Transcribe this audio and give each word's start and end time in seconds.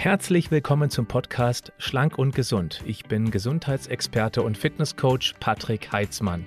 Herzlich 0.00 0.52
willkommen 0.52 0.90
zum 0.90 1.06
Podcast 1.06 1.72
Schlank 1.76 2.18
und 2.18 2.32
Gesund. 2.32 2.84
Ich 2.86 3.06
bin 3.06 3.32
Gesundheitsexperte 3.32 4.42
und 4.42 4.56
Fitnesscoach 4.56 5.34
Patrick 5.40 5.90
Heitzmann. 5.90 6.46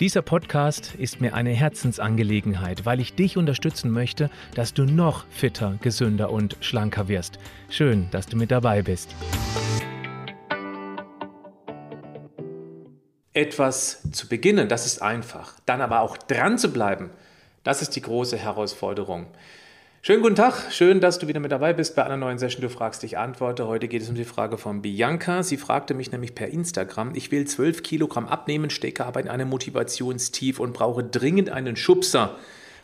Dieser 0.00 0.22
Podcast 0.22 0.94
ist 0.94 1.20
mir 1.20 1.34
eine 1.34 1.50
Herzensangelegenheit, 1.50 2.86
weil 2.86 3.00
ich 3.00 3.14
dich 3.14 3.36
unterstützen 3.36 3.90
möchte, 3.90 4.30
dass 4.54 4.72
du 4.72 4.86
noch 4.86 5.26
fitter, 5.28 5.76
gesünder 5.82 6.30
und 6.30 6.56
schlanker 6.60 7.06
wirst. 7.06 7.38
Schön, 7.68 8.08
dass 8.12 8.28
du 8.28 8.38
mit 8.38 8.50
dabei 8.50 8.80
bist. 8.80 9.14
Etwas 13.34 14.10
zu 14.10 14.26
beginnen, 14.26 14.70
das 14.70 14.86
ist 14.86 15.02
einfach. 15.02 15.60
Dann 15.66 15.82
aber 15.82 16.00
auch 16.00 16.16
dran 16.16 16.56
zu 16.56 16.72
bleiben, 16.72 17.10
das 17.62 17.82
ist 17.82 17.90
die 17.90 18.00
große 18.00 18.38
Herausforderung. 18.38 19.26
Schönen 20.06 20.22
guten 20.22 20.36
Tag, 20.36 20.70
schön, 20.70 21.00
dass 21.00 21.18
du 21.18 21.26
wieder 21.26 21.40
mit 21.40 21.50
dabei 21.50 21.72
bist 21.72 21.96
bei 21.96 22.04
einer 22.04 22.16
neuen 22.16 22.38
Session. 22.38 22.62
Du 22.62 22.68
fragst, 22.68 23.02
ich 23.02 23.18
antworte. 23.18 23.66
Heute 23.66 23.88
geht 23.88 24.02
es 24.02 24.08
um 24.08 24.14
die 24.14 24.24
Frage 24.24 24.56
von 24.56 24.80
Bianca. 24.80 25.42
Sie 25.42 25.56
fragte 25.56 25.94
mich 25.94 26.12
nämlich 26.12 26.32
per 26.32 26.46
Instagram, 26.46 27.16
ich 27.16 27.32
will 27.32 27.44
12 27.44 27.82
Kilogramm 27.82 28.28
abnehmen, 28.28 28.70
stecke 28.70 29.04
aber 29.04 29.18
in 29.18 29.26
einem 29.26 29.48
Motivationstief 29.48 30.60
und 30.60 30.74
brauche 30.74 31.02
dringend 31.02 31.50
einen 31.50 31.74
Schubser 31.74 32.36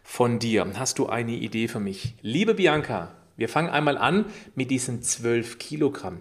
von 0.02 0.40
dir. 0.40 0.66
Hast 0.74 0.98
du 0.98 1.06
eine 1.06 1.30
Idee 1.30 1.68
für 1.68 1.78
mich? 1.78 2.16
Liebe 2.22 2.54
Bianca, 2.54 3.12
wir 3.36 3.48
fangen 3.48 3.70
einmal 3.70 3.98
an 3.98 4.24
mit 4.56 4.72
diesen 4.72 5.00
12 5.00 5.58
Kilogramm. 5.58 6.18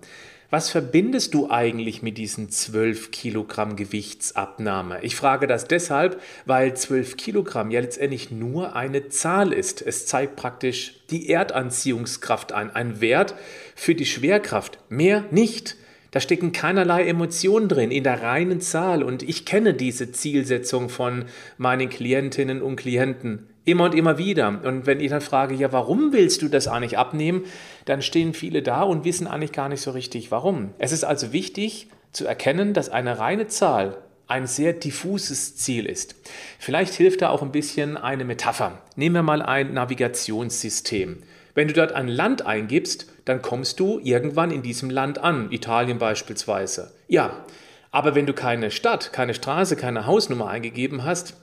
Was 0.54 0.70
verbindest 0.70 1.34
du 1.34 1.50
eigentlich 1.50 2.02
mit 2.02 2.18
diesen 2.18 2.50
12 2.50 3.12
Kilogramm 3.12 3.78
Gewichtsabnahme? 3.78 5.02
Ich 5.02 5.16
frage 5.16 5.48
das 5.48 5.66
deshalb, 5.66 6.22
weil 6.46 6.76
12 6.76 7.16
Kilogramm 7.16 7.72
ja 7.72 7.80
letztendlich 7.80 8.32
nur 8.32 8.76
eine 8.76 9.08
Zahl 9.08 9.54
ist. 9.54 9.82
Es 9.82 10.08
zeigt 10.08 10.36
praktisch 10.36 10.96
die 11.10 11.30
Erdanziehungskraft 11.30 12.52
an, 12.52 12.70
ein 12.70 13.00
Wert 13.00 13.34
für 13.76 13.96
die 13.96 14.06
Schwerkraft, 14.06 14.78
mehr 14.90 15.24
nicht. 15.32 15.78
Da 16.12 16.20
stecken 16.20 16.52
keinerlei 16.52 17.08
Emotionen 17.08 17.70
drin 17.70 17.90
in 17.90 18.04
der 18.04 18.22
reinen 18.22 18.60
Zahl 18.60 19.04
und 19.04 19.24
ich 19.24 19.46
kenne 19.46 19.74
diese 19.74 20.12
Zielsetzung 20.12 20.90
von 20.90 21.24
meinen 21.58 21.88
Klientinnen 21.88 22.62
und 22.62 22.76
Klienten 22.76 23.48
immer 23.66 23.86
und 23.86 23.96
immer 23.96 24.18
wieder. 24.18 24.48
Und 24.64 24.86
wenn 24.86 25.00
ich 25.00 25.10
dann 25.10 25.22
frage, 25.22 25.56
ja, 25.56 25.72
warum 25.72 26.14
willst 26.14 26.42
du 26.42 26.48
das 26.48 26.68
eigentlich 26.68 26.98
abnehmen, 26.98 27.46
dann 27.86 28.02
stehen 28.02 28.34
viele 28.34 28.62
da 28.62 28.84
und 28.84 29.06
wissen 29.06 29.28
eigentlich 29.28 29.52
gar 29.52 29.70
nicht 29.70 29.82
so 29.82 29.92
richtig, 29.92 30.32
warum. 30.32 30.74
Es 30.78 30.92
ist 30.92 31.04
also 31.04 31.32
wichtig 31.34 31.88
zu 32.12 32.26
erkennen, 32.26 32.74
dass 32.74 32.90
eine 32.90 33.20
reine 33.20 33.48
Zahl 33.48 33.98
ein 34.28 34.48
sehr 34.48 34.74
diffuses 34.74 35.58
Ziel 35.58 35.86
ist. 35.86 36.16
Vielleicht 36.58 36.94
hilft 36.94 37.22
da 37.22 37.30
auch 37.30 37.42
ein 37.42 37.52
bisschen 37.52 37.98
eine 37.98 38.24
Metapher. 38.24 38.82
Nehmen 38.96 39.16
wir 39.16 39.24
mal 39.24 39.42
ein 39.42 39.74
Navigationssystem. 39.74 41.24
Wenn 41.54 41.68
du 41.68 41.74
dort 41.74 41.92
ein 41.92 42.08
Land 42.08 42.46
eingibst, 42.46 43.08
dann 43.26 43.42
kommst 43.42 43.80
du 43.80 44.00
irgendwann 44.00 44.52
in 44.52 44.62
diesem 44.62 44.90
Land 44.90 45.20
an, 45.20 45.52
Italien 45.52 45.98
beispielsweise. 45.98 46.94
Ja, 47.08 47.46
aber 47.92 48.16
wenn 48.16 48.26
du 48.26 48.34
keine 48.34 48.72
Stadt, 48.72 49.12
keine 49.12 49.34
Straße, 49.34 49.76
keine 49.76 50.06
Hausnummer 50.06 50.48
eingegeben 50.48 51.04
hast, 51.04 51.36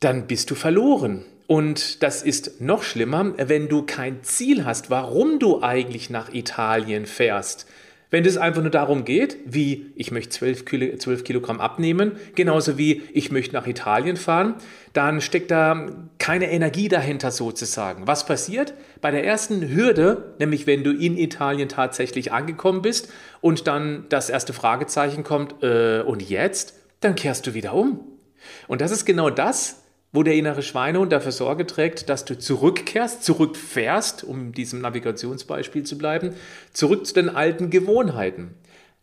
dann 0.00 0.26
bist 0.26 0.50
du 0.50 0.56
verloren. 0.56 1.24
Und 1.48 2.02
das 2.02 2.22
ist 2.22 2.60
noch 2.60 2.82
schlimmer, 2.82 3.32
wenn 3.38 3.68
du 3.68 3.82
kein 3.82 4.22
Ziel 4.22 4.66
hast, 4.66 4.90
warum 4.90 5.38
du 5.38 5.62
eigentlich 5.62 6.10
nach 6.10 6.32
Italien 6.34 7.06
fährst. 7.06 7.66
Wenn 8.10 8.26
es 8.26 8.36
einfach 8.36 8.60
nur 8.60 8.70
darum 8.70 9.06
geht, 9.06 9.38
wie 9.46 9.92
ich 9.96 10.10
möchte 10.10 10.28
12, 10.28 10.66
Kilo, 10.66 10.96
12 10.98 11.24
Kilogramm 11.24 11.58
abnehmen, 11.58 12.12
genauso 12.34 12.76
wie 12.76 13.02
ich 13.14 13.32
möchte 13.32 13.54
nach 13.54 13.66
Italien 13.66 14.18
fahren, 14.18 14.56
dann 14.92 15.22
steckt 15.22 15.50
da 15.50 15.88
keine 16.18 16.50
Energie 16.50 16.88
dahinter 16.88 17.30
sozusagen. 17.30 18.06
Was 18.06 18.26
passiert? 18.26 18.74
Bei 19.00 19.10
der 19.10 19.24
ersten 19.24 19.74
Hürde, 19.74 20.34
nämlich 20.38 20.66
wenn 20.66 20.84
du 20.84 20.92
in 20.92 21.16
Italien 21.16 21.70
tatsächlich 21.70 22.30
angekommen 22.30 22.82
bist 22.82 23.08
und 23.40 23.66
dann 23.66 24.04
das 24.10 24.28
erste 24.28 24.52
Fragezeichen 24.52 25.24
kommt, 25.24 25.62
äh, 25.62 26.02
und 26.02 26.20
jetzt? 26.20 26.74
Dann 27.00 27.14
kehrst 27.14 27.46
du 27.46 27.54
wieder 27.54 27.72
um. 27.72 28.00
Und 28.66 28.82
das 28.82 28.90
ist 28.90 29.06
genau 29.06 29.30
das, 29.30 29.82
wo 30.12 30.22
der 30.22 30.34
innere 30.34 30.62
Schweinehund 30.62 31.12
dafür 31.12 31.32
Sorge 31.32 31.66
trägt, 31.66 32.08
dass 32.08 32.24
du 32.24 32.38
zurückkehrst, 32.38 33.22
zurückfährst, 33.24 34.24
um 34.24 34.52
diesem 34.52 34.80
Navigationsbeispiel 34.80 35.84
zu 35.84 35.98
bleiben, 35.98 36.34
zurück 36.72 37.06
zu 37.06 37.14
den 37.14 37.28
alten 37.28 37.70
Gewohnheiten. 37.70 38.54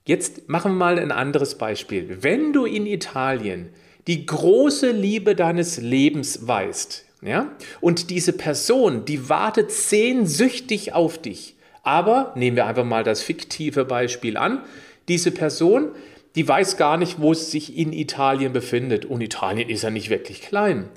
Jetzt 0.06 0.50
machen 0.50 0.74
wir 0.74 0.78
mal 0.78 1.00
ein 1.00 1.12
anderes 1.12 1.56
Beispiel. 1.58 2.18
Wenn 2.22 2.54
du 2.54 2.66
in 2.66 2.86
Italien 2.86 3.70
die 4.08 4.26
große 4.26 4.92
Liebe 4.92 5.36
deines 5.36 5.78
Lebens 5.78 6.48
weißt, 6.48 7.06
ja, 7.22 7.52
und 7.82 8.12
diese 8.12 8.34
Person, 8.34 9.06
die 9.06 9.30
wartet 9.30 9.72
sehnsüchtig 9.72 10.94
auf 10.94 11.18
dich, 11.18 11.56
aber 11.82 12.34
nehmen 12.36 12.56
wir 12.56 12.68
einfach 12.68 12.84
mal 12.84 13.04
das 13.04 13.24
fiktive 13.24 13.86
Beispiel 13.86 14.38
an, 14.38 14.62
diese 15.08 15.32
Person, 15.32 15.90
die 16.36 16.48
weiß 16.48 16.78
gar 16.78 16.98
nicht, 16.98 17.20
wo 17.20 17.32
es 17.32 17.52
sich 17.52 17.78
in 17.78 17.94
Italien 17.94 18.54
befindet. 18.54 19.06
Und 19.06 19.22
Italien 19.22 19.70
ist 19.70 19.84
ja 19.84 19.90
nicht 19.90 20.10
wirklich 20.10 20.42
klein. 20.42 20.90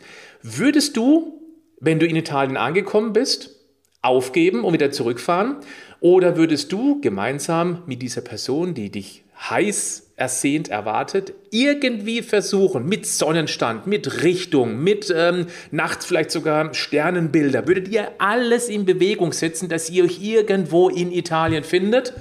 Würdest 0.43 0.97
du, 0.97 1.41
wenn 1.81 1.99
du 1.99 2.07
in 2.07 2.17
Italien 2.17 2.57
angekommen 2.57 3.13
bist, 3.13 3.57
aufgeben 4.03 4.65
und 4.65 4.73
wieder 4.73 4.91
zurückfahren? 4.91 5.57
Oder 6.01 6.37
würdest 6.37 6.73
du 6.73 7.01
gemeinsam 7.01 7.83
mit 7.87 8.03
dieser 8.03 8.21
Person, 8.21 8.75
die 8.75 8.91
dich 8.91 9.25
heiß 9.39 10.13
ersehnt 10.17 10.69
erwartet, 10.69 11.33
irgendwie 11.51 12.23
versuchen, 12.23 12.87
mit 12.87 13.07
Sonnenstand, 13.07 13.87
mit 13.87 14.25
Richtung, 14.25 14.83
mit 14.83 15.15
ähm, 15.17 15.47
nachts 15.71 16.07
vielleicht 16.07 16.33
sogar 16.33 16.75
Sternenbilder, 16.75 17.69
würdet 17.69 17.87
ihr 17.89 18.11
alles 18.19 18.69
in 18.69 18.85
Bewegung 18.85 19.33
setzen, 19.33 19.69
dass 19.69 19.91
ihr 19.91 20.05
euch 20.05 20.21
irgendwo 20.21 20.89
in 20.89 21.13
Italien 21.13 21.63
findet? 21.63 22.15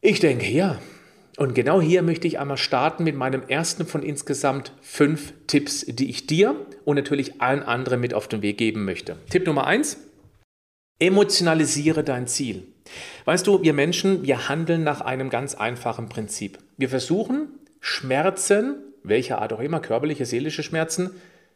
Ich 0.00 0.20
denke, 0.20 0.46
ja. 0.46 0.78
Und 1.38 1.54
genau 1.54 1.80
hier 1.80 2.02
möchte 2.02 2.26
ich 2.26 2.40
einmal 2.40 2.56
starten 2.56 3.04
mit 3.04 3.14
meinem 3.14 3.44
ersten 3.46 3.86
von 3.86 4.02
insgesamt 4.02 4.72
fünf 4.82 5.32
Tipps, 5.46 5.86
die 5.86 6.10
ich 6.10 6.26
dir 6.26 6.56
und 6.84 6.96
natürlich 6.96 7.40
allen 7.40 7.62
anderen 7.62 8.00
mit 8.00 8.12
auf 8.12 8.26
den 8.26 8.42
Weg 8.42 8.58
geben 8.58 8.84
möchte. 8.84 9.14
Tipp 9.30 9.46
Nummer 9.46 9.64
eins: 9.64 9.98
Emotionalisiere 10.98 12.02
dein 12.02 12.26
Ziel. 12.26 12.64
Weißt 13.24 13.46
du, 13.46 13.62
wir 13.62 13.72
Menschen, 13.72 14.24
wir 14.24 14.48
handeln 14.48 14.82
nach 14.82 15.00
einem 15.00 15.30
ganz 15.30 15.54
einfachen 15.54 16.08
Prinzip. 16.08 16.58
Wir 16.76 16.88
versuchen, 16.88 17.46
Schmerzen, 17.78 18.74
welcher 19.04 19.40
Art 19.40 19.52
auch 19.52 19.60
immer, 19.60 19.78
körperliche, 19.78 20.26
seelische 20.26 20.64
Schmerzen, 20.64 21.10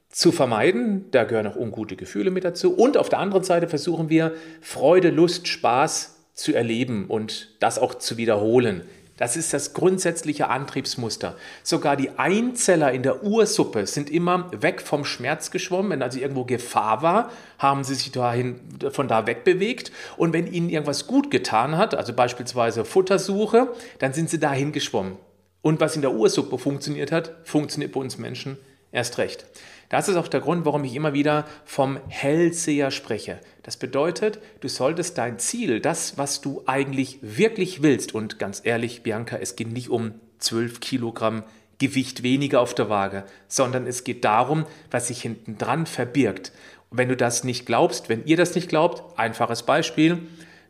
zu 0.09 0.31
vermeiden. 0.31 1.07
Da 1.11 1.25
gehören 1.25 1.49
auch 1.49 1.57
ungute 1.57 1.97
Gefühle 1.97 2.31
mit 2.31 2.45
dazu. 2.45 2.73
Und 2.73 2.97
auf 2.97 3.09
der 3.09 3.19
anderen 3.19 3.43
Seite 3.43 3.67
versuchen 3.67 4.11
wir, 4.11 4.33
Freude, 4.61 5.11
Lust, 5.11 5.49
Spaß 5.49 6.21
zu 6.35 6.55
erleben 6.55 7.07
und 7.09 7.57
das 7.59 7.81
auch 7.81 7.97
zu 7.97 8.17
wiederholen. 8.17 8.83
Das 9.23 9.37
ist 9.37 9.53
das 9.53 9.73
grundsätzliche 9.73 10.49
Antriebsmuster. 10.49 11.37
Sogar 11.63 11.97
die 11.97 12.11
Einzeller 12.19 12.91
in 12.91 13.05
der 13.05 13.23
Ursuppe 13.23 13.87
sind 13.87 14.11
immer 14.11 14.51
weg 14.51 14.81
vom 14.83 15.05
Schmerz 15.05 15.53
geschwommen. 15.53 15.93
Wenn 15.93 16.03
also 16.03 16.19
irgendwo 16.19 16.45
Gefahr 16.45 17.03
war, 17.03 17.31
haben 17.57 17.85
sie 17.85 17.95
sich 17.95 18.11
dahin, 18.11 18.59
von 18.91 19.07
da 19.07 19.29
wegbewegt. 19.29 19.93
Und 20.17 20.33
wenn 20.33 20.53
ihnen 20.53 20.69
irgendwas 20.69 21.07
gut 21.07 21.31
getan 21.31 21.77
hat, 21.77 21.95
also 21.95 22.13
beispielsweise 22.13 22.85
Futtersuche, 22.85 23.69
dann 24.01 24.13
sind 24.13 24.29
sie 24.29 24.41
dahin 24.41 24.73
geschwommen. 24.73 25.19
Und 25.61 25.79
was 25.79 25.95
in 25.95 26.03
der 26.03 26.15
Ursuppe 26.15 26.59
funktioniert 26.59 27.13
hat, 27.13 27.31
funktioniert 27.45 27.93
bei 27.93 28.01
uns 28.01 28.19
Menschen 28.19 28.59
erst 28.91 29.19
recht. 29.19 29.47
Das 29.93 30.09
ist 30.09 30.17
auch 30.17 30.29
der 30.29 30.41
Grund, 30.41 30.65
warum 30.65 30.85
ich 30.85 30.95
immer 30.95 31.13
wieder 31.13 31.45
vom 31.67 31.99
Hellseher 32.09 32.91
spreche. 32.91 33.39
Das 33.63 33.77
bedeutet, 33.77 34.39
du 34.61 34.69
solltest 34.69 35.19
dein 35.19 35.39
Ziel, 35.39 35.81
das, 35.81 36.17
was 36.17 36.41
du 36.41 36.63
eigentlich 36.65 37.19
wirklich 37.21 37.83
willst, 37.83 38.15
und 38.15 38.39
ganz 38.39 38.63
ehrlich, 38.65 39.03
Bianca, 39.03 39.37
es 39.37 39.55
geht 39.55 39.71
nicht 39.71 39.91
um 39.91 40.15
12 40.39 40.81
Kilogramm 40.81 41.43
Gewicht 41.79 42.23
weniger 42.23 42.63
auf 42.63 42.75
der 42.75 42.89
Waage, 42.89 43.25
sondern 43.49 43.87
es 43.87 44.03
geht 44.03 44.25
darum, 44.25 44.65
was 44.91 45.09
sich 45.09 45.21
hinten 45.21 45.59
dran 45.59 45.85
verbirgt. 45.85 46.53
Wenn 46.91 47.11
du 47.11 47.17
das 47.17 47.45
nicht 47.45 47.67
glaubst, 47.67 48.09
wenn 48.09 48.25
ihr 48.25 48.39
das 48.39 48.55
nicht 48.55 48.71
glaubt, 48.71 49.19
einfaches 49.19 49.65
Beispiel, 49.65 50.21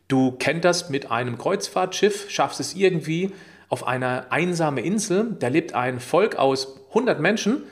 du 0.08 0.32
kennst 0.32 0.64
das 0.64 0.90
mit 0.90 1.12
einem 1.12 1.38
Kreuzfahrtschiff, 1.38 2.28
schaffst 2.28 2.58
es 2.58 2.74
irgendwie 2.74 3.30
auf 3.68 3.86
einer 3.86 4.26
einsame 4.30 4.80
Insel, 4.80 5.36
da 5.38 5.46
lebt 5.46 5.74
ein 5.74 6.00
Volk 6.00 6.34
aus 6.34 6.80
100 6.88 7.20
Menschen 7.20 7.62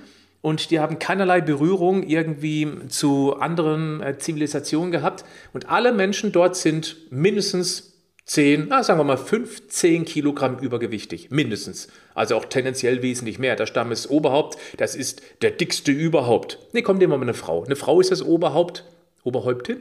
und 0.43 0.71
die 0.71 0.81
haben 0.81 0.99
keinerlei 0.99 1.41
Berührung 1.41 2.03
irgendwie 2.03 2.69
zu 2.89 3.37
anderen 3.39 4.01
äh, 4.01 4.19
Zivilisationen 4.19 4.91
gehabt. 4.91 5.25
Und 5.53 5.69
alle 5.69 5.93
Menschen 5.93 6.33
dort 6.33 6.57
sind 6.57 6.97
mindestens 7.11 7.91
10, 8.25 8.67
na, 8.69 8.83
sagen 8.83 9.01
wir 9.01 9.05
mal 9.05 9.17
15 9.17 10.05
Kilogramm 10.05 10.59
übergewichtig, 10.59 11.31
mindestens. 11.31 11.89
Also 12.15 12.37
auch 12.37 12.45
tendenziell 12.45 13.03
wesentlich 13.03 13.39
mehr. 13.39 13.57
Der 13.57 13.67
Stamm 13.67 13.91
ist 13.91 14.09
Oberhaupt, 14.09 14.57
das 14.77 14.95
ist 14.95 15.21
der 15.43 15.51
dickste 15.51 15.91
überhaupt. 15.91 16.59
Ne, 16.73 16.83
kommt 16.83 17.03
immer 17.03 17.17
mal 17.17 17.25
eine 17.25 17.35
Frau. 17.35 17.65
Eine 17.65 17.77
Frau 17.77 18.01
ist 18.01 18.13
das 18.13 18.23
Oberhaupt, 18.23 18.85
Oberhäuptin 19.23 19.79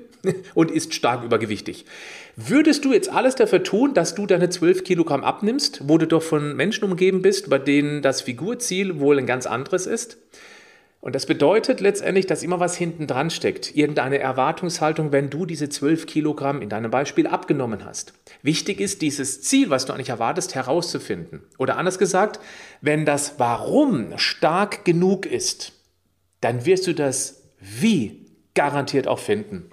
und 0.53 0.71
ist 0.71 0.93
stark 0.93 1.23
übergewichtig. 1.23 1.85
Würdest 2.35 2.85
du 2.85 2.93
jetzt 2.93 3.09
alles 3.09 3.35
dafür 3.35 3.63
tun, 3.63 3.93
dass 3.93 4.15
du 4.15 4.25
deine 4.25 4.49
12 4.49 4.83
Kilogramm 4.83 5.23
abnimmst, 5.23 5.87
wo 5.87 5.97
du 5.97 6.07
doch 6.07 6.23
von 6.23 6.55
Menschen 6.55 6.83
umgeben 6.83 7.21
bist, 7.21 7.49
bei 7.49 7.57
denen 7.57 8.01
das 8.01 8.21
Figurziel 8.21 8.99
wohl 8.99 9.17
ein 9.17 9.25
ganz 9.25 9.45
anderes 9.45 9.85
ist? 9.85 10.17
Und 11.01 11.15
das 11.15 11.25
bedeutet 11.25 11.79
letztendlich, 11.79 12.25
dass 12.25 12.43
immer 12.43 12.59
was 12.59 12.75
hinten 12.75 13.07
dran 13.07 13.29
steckt. 13.29 13.73
Irgendeine 13.73 14.19
Erwartungshaltung, 14.19 15.13
wenn 15.13 15.29
du 15.29 15.45
diese 15.45 15.69
12 15.69 16.05
Kilogramm 16.05 16.61
in 16.61 16.67
deinem 16.67 16.91
Beispiel 16.91 17.25
abgenommen 17.25 17.85
hast. 17.85 18.13
Wichtig 18.41 18.81
ist, 18.81 19.01
dieses 19.01 19.41
Ziel, 19.41 19.69
was 19.69 19.85
du 19.85 19.93
eigentlich 19.93 20.09
erwartest, 20.09 20.55
herauszufinden. 20.55 21.43
Oder 21.57 21.77
anders 21.77 21.99
gesagt, 21.99 22.41
wenn 22.81 23.05
das 23.05 23.35
Warum 23.37 24.17
stark 24.17 24.83
genug 24.83 25.25
ist, 25.25 25.71
dann 26.41 26.65
wirst 26.65 26.85
du 26.87 26.93
das 26.93 27.43
Wie 27.61 28.18
garantiert 28.59 29.07
auch 29.07 29.19
finden. 29.19 29.71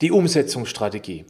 Die 0.00 0.12
Umsetzungsstrategie. 0.12 1.24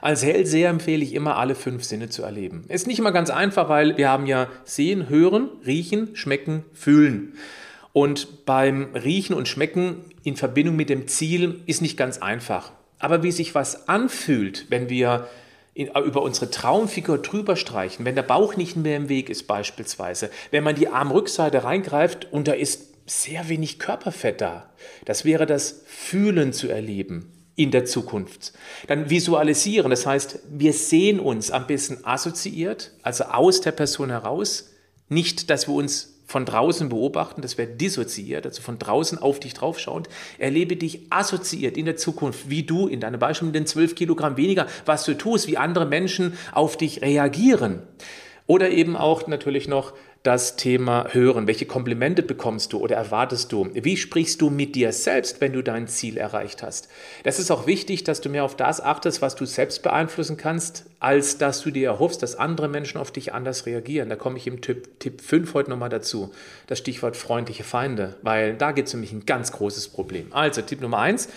Als 0.00 0.24
Hellseher 0.24 0.70
empfehle 0.70 1.02
ich 1.02 1.14
immer, 1.14 1.36
alle 1.36 1.56
fünf 1.56 1.82
Sinne 1.82 2.08
zu 2.08 2.22
erleben. 2.22 2.64
Ist 2.68 2.86
nicht 2.86 3.00
immer 3.00 3.10
ganz 3.10 3.28
einfach, 3.28 3.68
weil 3.68 3.96
wir 3.96 4.08
haben 4.08 4.26
ja 4.26 4.46
Sehen, 4.62 5.08
Hören, 5.08 5.48
Riechen, 5.66 6.14
Schmecken, 6.14 6.64
Fühlen. 6.72 7.34
Und 7.92 8.46
beim 8.46 8.94
Riechen 8.94 9.34
und 9.34 9.48
Schmecken 9.48 10.04
in 10.22 10.36
Verbindung 10.36 10.76
mit 10.76 10.90
dem 10.90 11.08
Ziel 11.08 11.60
ist 11.66 11.82
nicht 11.82 11.96
ganz 11.96 12.18
einfach. 12.18 12.70
Aber 13.00 13.24
wie 13.24 13.32
sich 13.32 13.56
was 13.56 13.88
anfühlt, 13.88 14.66
wenn 14.68 14.88
wir 14.88 15.26
in, 15.74 15.88
über 15.88 16.22
unsere 16.22 16.52
Traumfigur 16.52 17.18
drüber 17.18 17.56
streichen, 17.56 18.04
wenn 18.04 18.14
der 18.14 18.22
Bauch 18.22 18.54
nicht 18.54 18.76
mehr 18.76 18.96
im 18.96 19.08
Weg 19.08 19.28
ist 19.28 19.48
beispielsweise, 19.48 20.30
wenn 20.52 20.62
man 20.62 20.76
die 20.76 20.86
Armrückseite 20.86 21.64
reingreift 21.64 22.30
und 22.30 22.46
da 22.46 22.52
ist 22.52 22.94
sehr 23.10 23.48
wenig 23.48 23.78
Körperfett 23.78 24.40
da, 24.40 24.70
das 25.04 25.24
wäre 25.24 25.46
das 25.46 25.82
Fühlen 25.86 26.52
zu 26.52 26.68
erleben 26.68 27.32
in 27.56 27.70
der 27.72 27.84
Zukunft. 27.84 28.52
Dann 28.86 29.10
visualisieren, 29.10 29.90
das 29.90 30.06
heißt, 30.06 30.40
wir 30.50 30.72
sehen 30.72 31.18
uns 31.18 31.50
am 31.50 31.66
besten 31.66 32.04
assoziiert, 32.04 32.92
also 33.02 33.24
aus 33.24 33.60
der 33.60 33.72
Person 33.72 34.10
heraus, 34.10 34.70
nicht, 35.08 35.50
dass 35.50 35.66
wir 35.66 35.74
uns 35.74 36.18
von 36.28 36.44
draußen 36.44 36.90
beobachten, 36.90 37.40
das 37.40 37.56
wäre 37.56 37.70
dissoziiert, 37.70 38.44
also 38.44 38.60
von 38.60 38.78
draußen 38.78 39.18
auf 39.18 39.40
dich 39.40 39.54
draufschauend. 39.54 40.10
Erlebe 40.36 40.76
dich 40.76 41.06
assoziiert 41.10 41.78
in 41.78 41.86
der 41.86 41.96
Zukunft, 41.96 42.50
wie 42.50 42.64
du 42.64 42.86
in 42.86 43.00
deinem 43.00 43.18
Beispiel 43.18 43.46
mit 43.46 43.54
den 43.54 43.66
12 43.66 43.94
Kilogramm 43.94 44.36
weniger, 44.36 44.66
was 44.84 45.04
du 45.04 45.14
tust, 45.16 45.48
wie 45.48 45.56
andere 45.56 45.86
Menschen 45.86 46.34
auf 46.52 46.76
dich 46.76 47.00
reagieren. 47.00 47.82
Oder 48.46 48.70
eben 48.70 48.94
auch 48.94 49.26
natürlich 49.26 49.68
noch 49.68 49.94
das 50.28 50.56
Thema 50.56 51.06
Hören. 51.12 51.46
Welche 51.46 51.64
Komplimente 51.64 52.22
bekommst 52.22 52.74
du 52.74 52.80
oder 52.80 52.96
erwartest 52.96 53.50
du? 53.50 53.70
Wie 53.72 53.96
sprichst 53.96 54.42
du 54.42 54.50
mit 54.50 54.74
dir 54.74 54.92
selbst, 54.92 55.40
wenn 55.40 55.54
du 55.54 55.62
dein 55.62 55.88
Ziel 55.88 56.18
erreicht 56.18 56.62
hast? 56.62 56.90
Das 57.24 57.38
ist 57.38 57.50
auch 57.50 57.66
wichtig, 57.66 58.04
dass 58.04 58.20
du 58.20 58.28
mehr 58.28 58.44
auf 58.44 58.54
das 58.54 58.82
achtest, 58.82 59.22
was 59.22 59.36
du 59.36 59.46
selbst 59.46 59.82
beeinflussen 59.82 60.36
kannst, 60.36 60.84
als 61.00 61.38
dass 61.38 61.62
du 61.62 61.70
dir 61.70 61.88
erhoffst, 61.88 62.22
dass 62.22 62.34
andere 62.34 62.68
Menschen 62.68 62.98
auf 62.98 63.10
dich 63.10 63.32
anders 63.32 63.64
reagieren. 63.64 64.10
Da 64.10 64.16
komme 64.16 64.36
ich 64.36 64.46
im 64.46 64.60
Tipp, 64.60 65.00
Tipp 65.00 65.22
5 65.22 65.54
heute 65.54 65.70
nochmal 65.70 65.88
dazu. 65.88 66.30
Das 66.66 66.76
Stichwort 66.78 67.16
freundliche 67.16 67.64
Feinde, 67.64 68.16
weil 68.20 68.54
da 68.54 68.72
gibt 68.72 68.88
es 68.88 68.92
nämlich 68.92 69.12
ein 69.12 69.24
ganz 69.24 69.50
großes 69.52 69.88
Problem. 69.88 70.26
Also 70.32 70.60
Tipp 70.60 70.82
Nummer 70.82 70.98
1. 70.98 71.30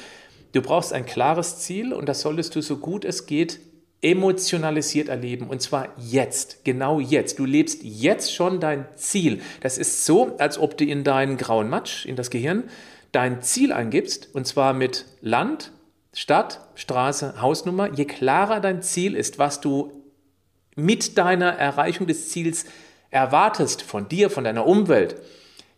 Du 0.51 0.61
brauchst 0.61 0.91
ein 0.91 1.05
klares 1.05 1.59
Ziel 1.59 1.93
und 1.93 2.09
das 2.09 2.19
solltest 2.19 2.57
du 2.57 2.61
so 2.61 2.75
gut 2.75 3.05
es 3.05 3.25
geht 3.25 3.61
emotionalisiert 4.01 5.09
erleben 5.09 5.47
und 5.47 5.61
zwar 5.61 5.89
jetzt, 5.97 6.65
genau 6.65 6.99
jetzt. 6.99 7.37
Du 7.37 7.45
lebst 7.45 7.83
jetzt 7.83 8.33
schon 8.33 8.59
dein 8.59 8.85
Ziel. 8.95 9.41
Das 9.61 9.77
ist 9.77 10.05
so, 10.05 10.35
als 10.37 10.57
ob 10.57 10.77
du 10.77 10.85
in 10.85 11.03
deinen 11.03 11.37
grauen 11.37 11.69
Matsch, 11.69 12.05
in 12.05 12.15
das 12.15 12.31
Gehirn, 12.31 12.63
dein 13.11 13.41
Ziel 13.41 13.71
eingibst 13.71 14.29
und 14.33 14.47
zwar 14.47 14.73
mit 14.73 15.05
Land, 15.21 15.71
Stadt, 16.13 16.61
Straße, 16.75 17.41
Hausnummer. 17.41 17.93
Je 17.93 18.05
klarer 18.05 18.59
dein 18.59 18.81
Ziel 18.81 19.15
ist, 19.15 19.37
was 19.37 19.61
du 19.61 19.91
mit 20.75 21.17
deiner 21.17 21.51
Erreichung 21.51 22.07
des 22.07 22.29
Ziels 22.29 22.65
erwartest 23.11 23.81
von 23.81 24.07
dir, 24.09 24.29
von 24.29 24.43
deiner 24.43 24.65
Umwelt, 24.65 25.15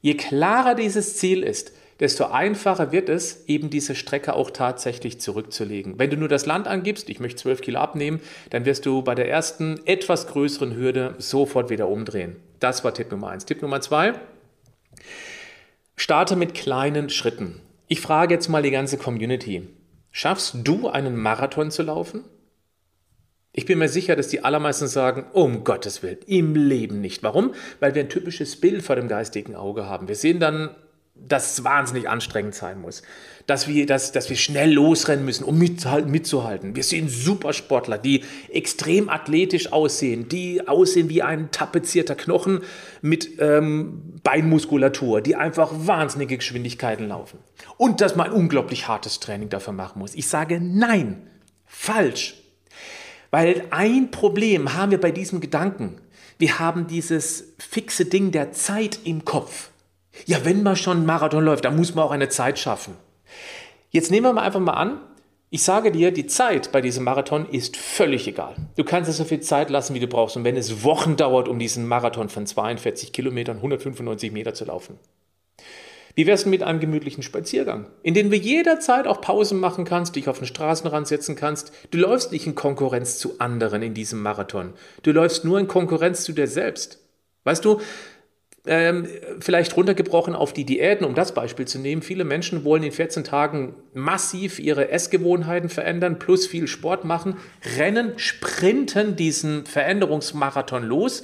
je 0.01 0.15
klarer 0.15 0.75
dieses 0.75 1.17
Ziel 1.17 1.43
ist, 1.43 1.73
desto 1.99 2.25
einfacher 2.25 2.91
wird 2.91 3.09
es, 3.09 3.45
eben 3.47 3.69
diese 3.69 3.95
Strecke 3.95 4.33
auch 4.33 4.51
tatsächlich 4.51 5.19
zurückzulegen. 5.19 5.99
Wenn 5.99 6.09
du 6.09 6.17
nur 6.17 6.27
das 6.27 6.45
Land 6.45 6.67
angibst, 6.67 7.09
ich 7.09 7.19
möchte 7.19 7.41
12 7.43 7.61
Kilo 7.61 7.79
abnehmen, 7.79 8.19
dann 8.49 8.65
wirst 8.65 8.85
du 8.85 9.01
bei 9.01 9.15
der 9.15 9.29
ersten 9.29 9.79
etwas 9.85 10.27
größeren 10.27 10.75
Hürde 10.75 11.15
sofort 11.17 11.69
wieder 11.69 11.87
umdrehen. 11.87 12.37
Das 12.59 12.83
war 12.83 12.93
Tipp 12.93 13.11
Nummer 13.11 13.29
eins. 13.29 13.45
Tipp 13.45 13.61
Nummer 13.61 13.81
zwei, 13.81 14.13
starte 15.95 16.35
mit 16.35 16.53
kleinen 16.53 17.09
Schritten. 17.09 17.61
Ich 17.87 18.01
frage 18.01 18.33
jetzt 18.33 18.47
mal 18.47 18.63
die 18.63 18.71
ganze 18.71 18.97
Community. 18.97 19.67
Schaffst 20.11 20.55
du 20.63 20.89
einen 20.89 21.15
Marathon 21.15 21.71
zu 21.71 21.83
laufen? 21.83 22.23
Ich 23.51 23.65
bin 23.65 23.77
mir 23.77 23.87
sicher, 23.87 24.15
dass 24.15 24.29
die 24.29 24.43
allermeisten 24.43 24.87
sagen, 24.87 25.25
um 25.31 25.63
Gottes 25.63 26.01
Willen, 26.01 26.17
im 26.25 26.55
Leben 26.55 27.01
nicht. 27.01 27.21
Warum? 27.21 27.53
Weil 27.79 27.93
wir 27.93 28.01
ein 28.01 28.09
typisches 28.09 28.59
Bild 28.59 28.81
vor 28.81 28.95
dem 28.95 29.07
geistigen 29.07 29.55
Auge 29.55 29.87
haben. 29.87 30.07
Wir 30.07 30.15
sehen 30.15 30.39
dann 30.39 30.71
dass 31.15 31.53
es 31.53 31.63
wahnsinnig 31.63 32.09
anstrengend 32.09 32.55
sein 32.55 32.81
muss. 32.81 33.03
Dass 33.45 33.67
wir, 33.67 33.85
dass, 33.85 34.11
dass 34.11 34.29
wir 34.29 34.37
schnell 34.37 34.71
losrennen 34.71 35.25
müssen, 35.25 35.43
um 35.43 35.57
mitzuhalten. 35.57 36.75
Wir 36.75 36.83
sehen 36.83 37.07
Supersportler, 37.09 37.97
die 37.97 38.23
extrem 38.49 39.09
athletisch 39.09 39.71
aussehen, 39.71 40.27
die 40.27 40.67
aussehen 40.67 41.09
wie 41.09 41.21
ein 41.21 41.51
tapezierter 41.51 42.15
Knochen 42.15 42.61
mit 43.01 43.39
ähm, 43.39 44.19
Beinmuskulatur, 44.23 45.21
die 45.21 45.35
einfach 45.35 45.71
wahnsinnige 45.73 46.37
Geschwindigkeiten 46.37 47.07
laufen. 47.07 47.39
Und 47.77 48.01
dass 48.01 48.15
man 48.15 48.31
unglaublich 48.31 48.87
hartes 48.87 49.19
Training 49.19 49.49
dafür 49.49 49.73
machen 49.73 49.99
muss. 49.99 50.15
Ich 50.15 50.27
sage 50.27 50.59
nein, 50.61 51.27
falsch. 51.65 52.35
Weil 53.29 53.65
ein 53.71 54.11
Problem 54.11 54.73
haben 54.73 54.91
wir 54.91 55.01
bei 55.01 55.11
diesem 55.11 55.41
Gedanken. 55.41 55.99
Wir 56.37 56.59
haben 56.59 56.87
dieses 56.87 57.53
fixe 57.57 58.05
Ding 58.05 58.31
der 58.31 58.51
Zeit 58.51 58.99
im 59.03 59.25
Kopf. 59.25 59.69
Ja, 60.25 60.45
wenn 60.45 60.63
man 60.63 60.75
schon 60.75 60.97
einen 60.97 61.05
Marathon 61.05 61.43
läuft, 61.43 61.65
dann 61.65 61.75
muss 61.75 61.95
man 61.95 62.05
auch 62.05 62.11
eine 62.11 62.29
Zeit 62.29 62.59
schaffen. 62.59 62.95
Jetzt 63.89 64.11
nehmen 64.11 64.25
wir 64.25 64.33
mal 64.33 64.43
einfach 64.43 64.59
mal 64.59 64.73
an, 64.73 64.99
ich 65.49 65.61
sage 65.61 65.91
dir, 65.91 66.11
die 66.11 66.25
Zeit 66.25 66.71
bei 66.71 66.81
diesem 66.81 67.03
Marathon 67.03 67.47
ist 67.47 67.77
völlig 67.77 68.27
egal. 68.27 68.55
Du 68.75 68.83
kannst 68.83 69.07
es 69.07 69.17
so 69.17 69.23
viel 69.23 69.41
Zeit 69.41 69.69
lassen, 69.69 69.93
wie 69.93 69.99
du 69.99 70.07
brauchst. 70.07 70.35
Und 70.35 70.43
wenn 70.43 70.57
es 70.57 70.83
Wochen 70.83 71.15
dauert, 71.15 71.47
um 71.47 71.59
diesen 71.59 71.87
Marathon 71.87 72.27
von 72.27 72.47
42 72.47 73.11
Kilometern, 73.11 73.57
195 73.57 74.31
Meter 74.31 74.55
zu 74.55 74.65
laufen. 74.65 74.97
Wie 76.15 76.25
wär's 76.25 76.41
denn 76.41 76.49
mit 76.49 76.63
einem 76.63 76.79
gemütlichen 76.79 77.21
Spaziergang, 77.21 77.85
in 78.01 78.15
dem 78.15 78.31
du 78.31 78.35
jederzeit 78.35 79.05
auch 79.05 79.21
Pausen 79.21 79.59
machen 79.59 79.85
kannst, 79.85 80.15
dich 80.15 80.27
auf 80.27 80.39
den 80.39 80.47
Straßenrand 80.47 81.07
setzen 81.07 81.35
kannst? 81.35 81.71
Du 81.91 81.99
läufst 81.99 82.31
nicht 82.31 82.47
in 82.47 82.55
Konkurrenz 82.55 83.19
zu 83.19 83.39
anderen 83.39 83.83
in 83.83 83.93
diesem 83.93 84.23
Marathon. 84.23 84.73
Du 85.03 85.11
läufst 85.11 85.45
nur 85.45 85.59
in 85.59 85.67
Konkurrenz 85.67 86.23
zu 86.23 86.33
dir 86.33 86.47
selbst. 86.47 86.97
Weißt 87.43 87.63
du, 87.63 87.79
ähm, 88.65 89.07
vielleicht 89.39 89.75
runtergebrochen 89.75 90.35
auf 90.35 90.53
die 90.53 90.63
Diäten, 90.63 91.05
um 91.05 91.15
das 91.15 91.33
Beispiel 91.33 91.67
zu 91.67 91.79
nehmen. 91.79 92.01
Viele 92.01 92.23
Menschen 92.23 92.63
wollen 92.63 92.83
in 92.83 92.91
14 92.91 93.25
Tagen 93.25 93.75
massiv 93.93 94.59
ihre 94.59 94.89
Essgewohnheiten 94.89 95.69
verändern, 95.69 96.17
plus 96.17 96.47
viel 96.47 96.67
Sport 96.67 97.03
machen, 97.03 97.37
rennen, 97.77 98.13
sprinten 98.17 99.15
diesen 99.17 99.65
Veränderungsmarathon 99.65 100.83
los. 100.83 101.23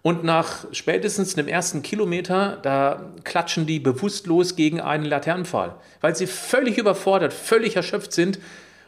Und 0.00 0.24
nach 0.24 0.64
spätestens 0.72 1.34
dem 1.34 1.48
ersten 1.48 1.82
Kilometer, 1.82 2.58
da 2.62 3.12
klatschen 3.24 3.66
die 3.66 3.80
bewusstlos 3.80 4.56
gegen 4.56 4.80
einen 4.80 5.04
Laternenpfahl, 5.04 5.74
weil 6.00 6.16
sie 6.16 6.26
völlig 6.26 6.78
überfordert, 6.78 7.34
völlig 7.34 7.76
erschöpft 7.76 8.12
sind. 8.12 8.38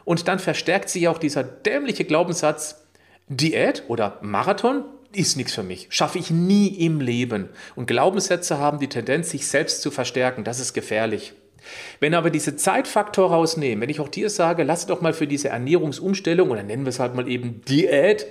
Und 0.05 0.27
dann 0.27 0.39
verstärkt 0.39 0.89
sich 0.89 1.07
auch 1.07 1.19
dieser 1.19 1.43
dämliche 1.43 2.05
Glaubenssatz, 2.05 2.87
Diät 3.27 3.83
oder 3.87 4.17
Marathon, 4.21 4.83
ist 5.13 5.37
nichts 5.37 5.53
für 5.53 5.63
mich, 5.63 5.87
schaffe 5.89 6.19
ich 6.19 6.31
nie 6.31 6.67
im 6.67 7.01
Leben. 7.01 7.49
Und 7.75 7.87
Glaubenssätze 7.87 8.57
haben 8.57 8.79
die 8.79 8.89
Tendenz, 8.89 9.29
sich 9.29 9.47
selbst 9.47 9.81
zu 9.81 9.91
verstärken. 9.91 10.43
Das 10.43 10.59
ist 10.59 10.73
gefährlich. 10.73 11.33
Wenn 11.99 12.15
aber 12.15 12.29
diese 12.29 12.55
Zeitfaktor 12.55 13.29
rausnehmen, 13.29 13.81
wenn 13.81 13.89
ich 13.89 13.99
auch 13.99 14.09
dir 14.09 14.29
sage, 14.29 14.63
lass 14.63 14.87
doch 14.87 15.01
mal 15.01 15.13
für 15.13 15.27
diese 15.27 15.49
Ernährungsumstellung 15.49 16.49
oder 16.49 16.63
nennen 16.63 16.85
wir 16.85 16.89
es 16.89 16.99
halt 16.99 17.15
mal 17.15 17.27
eben 17.27 17.61
Diät, 17.65 18.25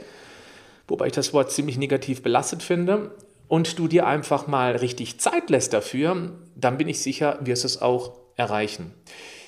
wobei 0.88 1.06
ich 1.06 1.12
das 1.12 1.32
Wort 1.32 1.52
ziemlich 1.52 1.78
negativ 1.78 2.22
belastet 2.22 2.62
finde, 2.62 3.12
und 3.50 3.80
du 3.80 3.88
dir 3.88 4.06
einfach 4.06 4.46
mal 4.46 4.76
richtig 4.76 5.18
Zeit 5.18 5.50
lässt 5.50 5.72
dafür, 5.72 6.30
dann 6.54 6.78
bin 6.78 6.88
ich 6.88 7.02
sicher, 7.02 7.37
wirst 7.40 7.64
du 7.64 7.66
es 7.66 7.82
auch 7.82 8.12
erreichen. 8.37 8.94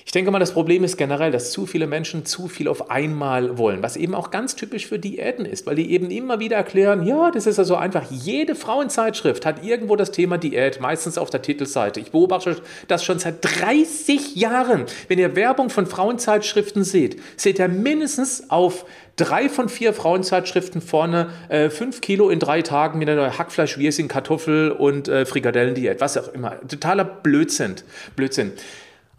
Ich 0.05 0.11
denke 0.11 0.31
mal, 0.31 0.39
das 0.39 0.51
Problem 0.51 0.83
ist 0.83 0.97
generell, 0.97 1.31
dass 1.31 1.51
zu 1.51 1.65
viele 1.65 1.87
Menschen 1.87 2.25
zu 2.25 2.47
viel 2.47 2.67
auf 2.67 2.91
einmal 2.91 3.57
wollen, 3.57 3.81
was 3.81 3.95
eben 3.95 4.13
auch 4.13 4.31
ganz 4.31 4.55
typisch 4.55 4.87
für 4.87 4.99
Diäten 4.99 5.45
ist, 5.45 5.65
weil 5.65 5.75
die 5.75 5.91
eben 5.91 6.11
immer 6.11 6.39
wieder 6.39 6.57
erklären, 6.57 7.05
ja, 7.05 7.31
das 7.31 7.47
ist 7.47 7.57
also 7.57 7.75
einfach, 7.75 8.03
jede 8.11 8.55
Frauenzeitschrift 8.55 9.45
hat 9.45 9.63
irgendwo 9.63 9.95
das 9.95 10.11
Thema 10.11 10.37
Diät, 10.37 10.81
meistens 10.81 11.17
auf 11.17 11.29
der 11.29 11.41
Titelseite. 11.41 12.01
Ich 12.01 12.11
beobachte 12.11 12.57
das 12.87 13.03
schon 13.03 13.19
seit 13.19 13.37
30 13.41 14.35
Jahren. 14.35 14.85
Wenn 15.07 15.19
ihr 15.19 15.35
Werbung 15.35 15.69
von 15.69 15.85
Frauenzeitschriften 15.85 16.83
seht, 16.83 17.21
seht 17.37 17.59
ihr 17.59 17.69
mindestens 17.69 18.49
auf 18.49 18.85
drei 19.15 19.47
von 19.47 19.69
vier 19.69 19.93
Frauenzeitschriften 19.93 20.81
vorne 20.81 21.29
äh, 21.49 21.69
fünf 21.69 22.01
Kilo 22.01 22.29
in 22.29 22.39
drei 22.39 22.61
Tagen 22.61 22.99
mit 22.99 23.09
einer 23.09 23.37
Hackfleisch, 23.37 23.77
Wirsing, 23.77 24.07
Kartoffel 24.07 24.71
und 24.71 25.07
äh, 25.07 25.25
Frikadellendiät, 25.25 26.01
was 26.01 26.17
auch 26.17 26.33
immer. 26.33 26.59
Totaler 26.67 27.05
Blödsinn. 27.05 27.75
Blödsinn. 28.15 28.53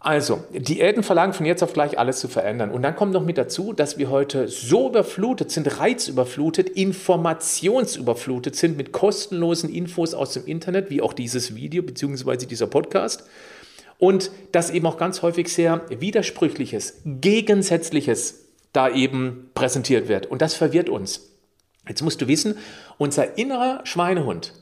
Also, 0.05 0.43
Diäten 0.51 1.01
verlangen 1.01 1.33
von 1.33 1.47
jetzt 1.47 1.63
auf 1.63 1.73
gleich 1.73 1.97
alles 1.97 2.19
zu 2.19 2.27
verändern. 2.27 2.69
Und 2.69 2.83
dann 2.83 2.95
kommt 2.95 3.11
noch 3.11 3.25
mit 3.25 3.39
dazu, 3.39 3.73
dass 3.73 3.97
wir 3.97 4.11
heute 4.11 4.47
so 4.47 4.89
überflutet 4.89 5.49
sind, 5.49 5.79
reizüberflutet, 5.79 6.69
informationsüberflutet 6.69 8.55
sind 8.55 8.77
mit 8.77 8.91
kostenlosen 8.91 9.73
Infos 9.73 10.13
aus 10.13 10.33
dem 10.33 10.45
Internet, 10.45 10.91
wie 10.91 11.01
auch 11.01 11.11
dieses 11.11 11.55
Video 11.55 11.81
bzw. 11.81 12.45
dieser 12.45 12.67
Podcast. 12.67 13.23
Und 13.97 14.29
dass 14.51 14.69
eben 14.69 14.85
auch 14.85 14.97
ganz 14.97 15.23
häufig 15.23 15.51
sehr 15.51 15.81
widersprüchliches, 15.89 17.01
gegensätzliches 17.03 18.45
da 18.73 18.89
eben 18.89 19.49
präsentiert 19.55 20.07
wird. 20.07 20.27
Und 20.27 20.43
das 20.43 20.53
verwirrt 20.53 20.87
uns. 20.87 21.31
Jetzt 21.87 22.03
musst 22.03 22.21
du 22.21 22.27
wissen, 22.27 22.59
unser 22.99 23.39
innerer 23.39 23.81
Schweinehund, 23.85 24.53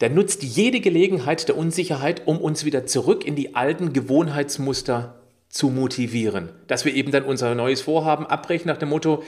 der 0.00 0.10
nutzt 0.10 0.42
jede 0.42 0.80
Gelegenheit 0.80 1.48
der 1.48 1.56
Unsicherheit, 1.56 2.22
um 2.26 2.38
uns 2.38 2.64
wieder 2.64 2.86
zurück 2.86 3.26
in 3.26 3.34
die 3.34 3.54
alten 3.54 3.92
Gewohnheitsmuster 3.92 5.16
zu 5.48 5.70
motivieren. 5.70 6.50
Dass 6.66 6.84
wir 6.84 6.94
eben 6.94 7.10
dann 7.10 7.24
unser 7.24 7.54
neues 7.54 7.80
Vorhaben 7.80 8.26
abbrechen 8.26 8.68
nach 8.68 8.76
dem 8.76 8.90
Motto, 8.90 9.22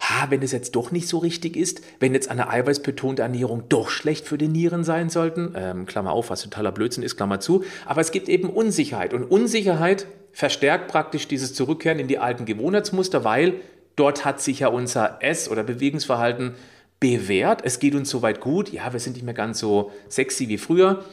ha, 0.00 0.26
wenn 0.30 0.42
es 0.42 0.52
jetzt 0.52 0.74
doch 0.74 0.90
nicht 0.90 1.08
so 1.08 1.18
richtig 1.18 1.56
ist, 1.56 1.82
wenn 2.00 2.14
jetzt 2.14 2.30
eine 2.30 2.48
eiweißbetonte 2.48 3.22
Ernährung 3.22 3.64
doch 3.68 3.90
schlecht 3.90 4.26
für 4.26 4.38
die 4.38 4.48
Nieren 4.48 4.84
sein 4.84 5.08
sollten, 5.08 5.54
ähm, 5.56 5.86
Klammer 5.86 6.12
auf, 6.12 6.30
was 6.30 6.42
totaler 6.42 6.72
Blödsinn 6.72 7.02
ist, 7.02 7.16
Klammer 7.16 7.40
zu, 7.40 7.64
aber 7.84 8.00
es 8.00 8.10
gibt 8.10 8.28
eben 8.28 8.50
Unsicherheit 8.50 9.12
und 9.12 9.24
Unsicherheit 9.24 10.06
verstärkt 10.32 10.88
praktisch 10.88 11.28
dieses 11.28 11.54
Zurückkehren 11.54 11.98
in 11.98 12.08
die 12.08 12.18
alten 12.18 12.44
Gewohnheitsmuster, 12.44 13.24
weil 13.24 13.54
dort 13.96 14.24
hat 14.24 14.40
sich 14.40 14.60
ja 14.60 14.68
unser 14.68 15.18
Ess- 15.20 15.48
oder 15.48 15.64
Bewegungsverhalten 15.64 16.54
bewährt. 17.00 17.62
Es 17.64 17.78
geht 17.78 17.94
uns 17.94 18.10
soweit 18.10 18.40
gut. 18.40 18.72
Ja, 18.72 18.92
wir 18.92 19.00
sind 19.00 19.14
nicht 19.14 19.24
mehr 19.24 19.34
ganz 19.34 19.58
so 19.58 19.92
sexy 20.08 20.48
wie 20.48 20.58
früher. 20.58 21.04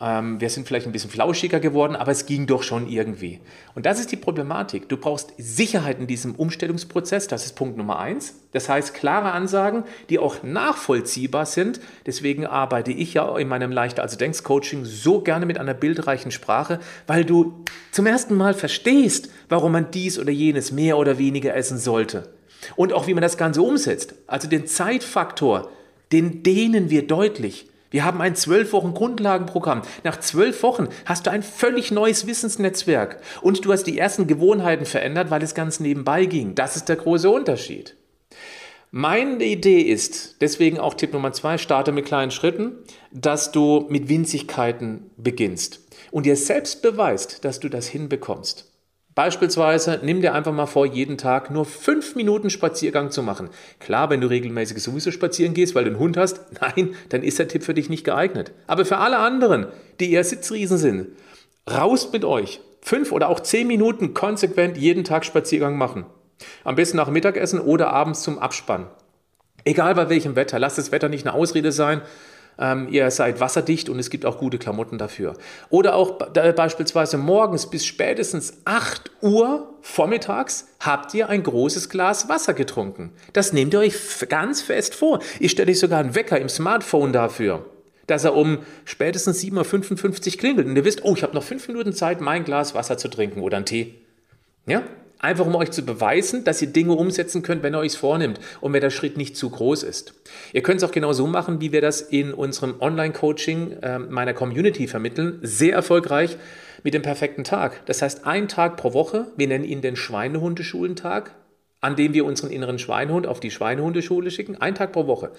Ähm, 0.00 0.40
wir 0.40 0.48
sind 0.48 0.66
vielleicht 0.66 0.86
ein 0.86 0.92
bisschen 0.92 1.10
flauschiger 1.10 1.58
geworden, 1.58 1.96
aber 1.96 2.12
es 2.12 2.26
ging 2.26 2.46
doch 2.46 2.62
schon 2.62 2.88
irgendwie. 2.88 3.40
Und 3.74 3.84
das 3.84 3.98
ist 3.98 4.12
die 4.12 4.16
Problematik. 4.16 4.88
Du 4.88 4.96
brauchst 4.96 5.32
Sicherheit 5.38 5.98
in 5.98 6.06
diesem 6.06 6.34
Umstellungsprozess. 6.36 7.26
Das 7.26 7.44
ist 7.44 7.56
Punkt 7.56 7.76
Nummer 7.76 7.98
eins. 7.98 8.34
Das 8.52 8.68
heißt, 8.68 8.94
klare 8.94 9.32
Ansagen, 9.32 9.84
die 10.08 10.18
auch 10.18 10.42
nachvollziehbar 10.42 11.46
sind. 11.46 11.80
Deswegen 12.06 12.46
arbeite 12.46 12.92
ich 12.92 13.14
ja 13.14 13.36
in 13.38 13.48
meinem 13.48 13.72
Leichter 13.72 14.02
als 14.02 14.16
Denkst 14.16 14.44
Coaching 14.44 14.84
so 14.84 15.20
gerne 15.20 15.46
mit 15.46 15.58
einer 15.58 15.74
bildreichen 15.74 16.30
Sprache, 16.30 16.78
weil 17.06 17.24
du 17.24 17.64
zum 17.90 18.06
ersten 18.06 18.36
Mal 18.36 18.54
verstehst, 18.54 19.30
warum 19.48 19.72
man 19.72 19.90
dies 19.90 20.18
oder 20.18 20.30
jenes 20.30 20.70
mehr 20.70 20.96
oder 20.96 21.18
weniger 21.18 21.54
essen 21.56 21.78
sollte. 21.78 22.37
Und 22.76 22.92
auch 22.92 23.06
wie 23.06 23.14
man 23.14 23.22
das 23.22 23.36
Ganze 23.36 23.62
umsetzt. 23.62 24.14
Also 24.26 24.48
den 24.48 24.66
Zeitfaktor, 24.66 25.70
den 26.12 26.42
dehnen 26.42 26.90
wir 26.90 27.06
deutlich. 27.06 27.68
Wir 27.90 28.04
haben 28.04 28.20
ein 28.20 28.36
zwölf 28.36 28.72
Wochen 28.72 28.92
Grundlagenprogramm. 28.92 29.82
Nach 30.04 30.20
zwölf 30.20 30.62
Wochen 30.62 30.88
hast 31.06 31.26
du 31.26 31.30
ein 31.30 31.42
völlig 31.42 31.90
neues 31.90 32.26
Wissensnetzwerk 32.26 33.20
und 33.40 33.64
du 33.64 33.72
hast 33.72 33.84
die 33.84 33.98
ersten 33.98 34.26
Gewohnheiten 34.26 34.84
verändert, 34.84 35.30
weil 35.30 35.42
es 35.42 35.54
ganz 35.54 35.80
nebenbei 35.80 36.26
ging. 36.26 36.54
Das 36.54 36.76
ist 36.76 36.88
der 36.88 36.96
große 36.96 37.30
Unterschied. 37.30 37.96
Meine 38.90 39.44
Idee 39.44 39.80
ist, 39.80 40.40
deswegen 40.40 40.78
auch 40.78 40.94
Tipp 40.94 41.12
Nummer 41.12 41.32
zwei, 41.32 41.58
starte 41.58 41.92
mit 41.92 42.06
kleinen 42.06 42.30
Schritten, 42.30 42.72
dass 43.12 43.52
du 43.52 43.86
mit 43.90 44.08
Winzigkeiten 44.08 45.10
beginnst 45.16 45.80
und 46.10 46.24
dir 46.24 46.36
selbst 46.36 46.80
beweist, 46.80 47.44
dass 47.44 47.60
du 47.60 47.68
das 47.68 47.86
hinbekommst. 47.86 48.70
Beispielsweise 49.18 49.98
nimm 50.04 50.20
dir 50.20 50.32
einfach 50.32 50.52
mal 50.52 50.66
vor, 50.66 50.86
jeden 50.86 51.18
Tag 51.18 51.50
nur 51.50 51.64
fünf 51.64 52.14
Minuten 52.14 52.50
Spaziergang 52.50 53.10
zu 53.10 53.24
machen. 53.24 53.50
Klar, 53.80 54.10
wenn 54.10 54.20
du 54.20 54.28
regelmäßig 54.28 54.80
sowieso 54.80 55.10
spazieren 55.10 55.54
gehst, 55.54 55.74
weil 55.74 55.82
du 55.82 55.90
einen 55.90 55.98
Hund 55.98 56.16
hast, 56.16 56.40
nein, 56.60 56.94
dann 57.08 57.24
ist 57.24 57.40
der 57.40 57.48
Tipp 57.48 57.64
für 57.64 57.74
dich 57.74 57.90
nicht 57.90 58.04
geeignet. 58.04 58.52
Aber 58.68 58.84
für 58.84 58.98
alle 58.98 59.18
anderen, 59.18 59.66
die 59.98 60.12
eher 60.12 60.22
Sitzriesen 60.22 60.78
sind, 60.78 61.08
raus 61.68 62.12
mit 62.12 62.24
euch. 62.24 62.60
Fünf 62.80 63.10
oder 63.10 63.28
auch 63.28 63.40
zehn 63.40 63.66
Minuten 63.66 64.14
konsequent 64.14 64.78
jeden 64.78 65.02
Tag 65.02 65.24
Spaziergang 65.24 65.76
machen. 65.76 66.06
Am 66.62 66.76
besten 66.76 66.96
nach 66.96 67.10
Mittagessen 67.10 67.58
oder 67.58 67.88
abends 67.88 68.22
zum 68.22 68.38
Abspann. 68.38 68.86
Egal 69.64 69.96
bei 69.96 70.08
welchem 70.10 70.36
Wetter, 70.36 70.60
lasst 70.60 70.78
das 70.78 70.92
Wetter 70.92 71.08
nicht 71.08 71.26
eine 71.26 71.34
Ausrede 71.34 71.72
sein, 71.72 72.02
ähm, 72.58 72.88
ihr 72.90 73.10
seid 73.10 73.40
wasserdicht 73.40 73.88
und 73.88 73.98
es 73.98 74.10
gibt 74.10 74.26
auch 74.26 74.38
gute 74.38 74.58
Klamotten 74.58 74.98
dafür. 74.98 75.34
Oder 75.70 75.94
auch 75.94 76.18
beispielsweise 76.18 77.16
morgens 77.16 77.70
bis 77.70 77.86
spätestens 77.86 78.58
8 78.64 79.10
Uhr 79.22 79.74
vormittags 79.80 80.68
habt 80.80 81.14
ihr 81.14 81.28
ein 81.28 81.42
großes 81.42 81.88
Glas 81.88 82.28
Wasser 82.28 82.54
getrunken. 82.54 83.12
Das 83.32 83.52
nehmt 83.52 83.74
ihr 83.74 83.80
euch 83.80 83.94
ganz 84.28 84.60
fest 84.60 84.94
vor. 84.94 85.20
Ich 85.40 85.52
stelle 85.52 85.70
euch 85.70 85.78
sogar 85.78 86.00
einen 86.00 86.14
Wecker 86.14 86.40
im 86.40 86.48
Smartphone 86.48 87.12
dafür 87.12 87.64
dass 88.08 88.24
er 88.24 88.34
um 88.34 88.60
spätestens 88.86 89.42
7.55 89.42 90.32
Uhr 90.32 90.38
klingelt 90.38 90.66
und 90.66 90.76
ihr 90.76 90.84
wisst, 90.86 91.04
oh, 91.04 91.14
ich 91.14 91.22
habe 91.22 91.34
noch 91.34 91.42
fünf 91.42 91.68
Minuten 91.68 91.92
Zeit, 91.92 92.22
mein 92.22 92.42
Glas 92.42 92.74
Wasser 92.74 92.96
zu 92.96 93.08
trinken 93.08 93.42
oder 93.42 93.58
einen 93.58 93.66
Tee. 93.66 93.96
Ja? 94.66 94.82
Einfach 95.20 95.46
um 95.46 95.56
euch 95.56 95.72
zu 95.72 95.82
beweisen, 95.82 96.44
dass 96.44 96.62
ihr 96.62 96.68
Dinge 96.68 96.92
umsetzen 96.92 97.42
könnt, 97.42 97.64
wenn 97.64 97.74
ihr 97.74 97.80
euch 97.80 97.98
vornimmt 97.98 98.38
und 98.60 98.72
wenn 98.72 98.80
der 98.80 98.90
Schritt 98.90 99.16
nicht 99.16 99.36
zu 99.36 99.50
groß 99.50 99.82
ist. 99.82 100.14
Ihr 100.52 100.62
könnt 100.62 100.80
es 100.80 100.88
auch 100.88 100.92
genau 100.92 101.12
so 101.12 101.26
machen, 101.26 101.60
wie 101.60 101.72
wir 101.72 101.80
das 101.80 102.00
in 102.00 102.32
unserem 102.32 102.76
Online-Coaching 102.80 103.72
äh, 103.82 103.98
meiner 103.98 104.32
Community 104.32 104.86
vermitteln. 104.86 105.40
Sehr 105.42 105.74
erfolgreich 105.74 106.36
mit 106.84 106.94
dem 106.94 107.02
perfekten 107.02 107.42
Tag. 107.42 107.84
Das 107.86 108.00
heißt, 108.00 108.26
ein 108.26 108.46
Tag 108.46 108.76
pro 108.76 108.92
Woche, 108.92 109.26
wir 109.36 109.48
nennen 109.48 109.64
ihn 109.64 109.80
den 109.80 109.96
Schweinehundeschulentag, 109.96 111.34
an 111.80 111.96
dem 111.96 112.14
wir 112.14 112.24
unseren 112.24 112.50
inneren 112.50 112.78
Schweinehund 112.78 113.26
auf 113.26 113.40
die 113.40 113.50
Schweinehundeschule 113.50 114.30
schicken. 114.30 114.56
Ein 114.60 114.76
Tag 114.76 114.92
pro 114.92 115.08
Woche. 115.08 115.32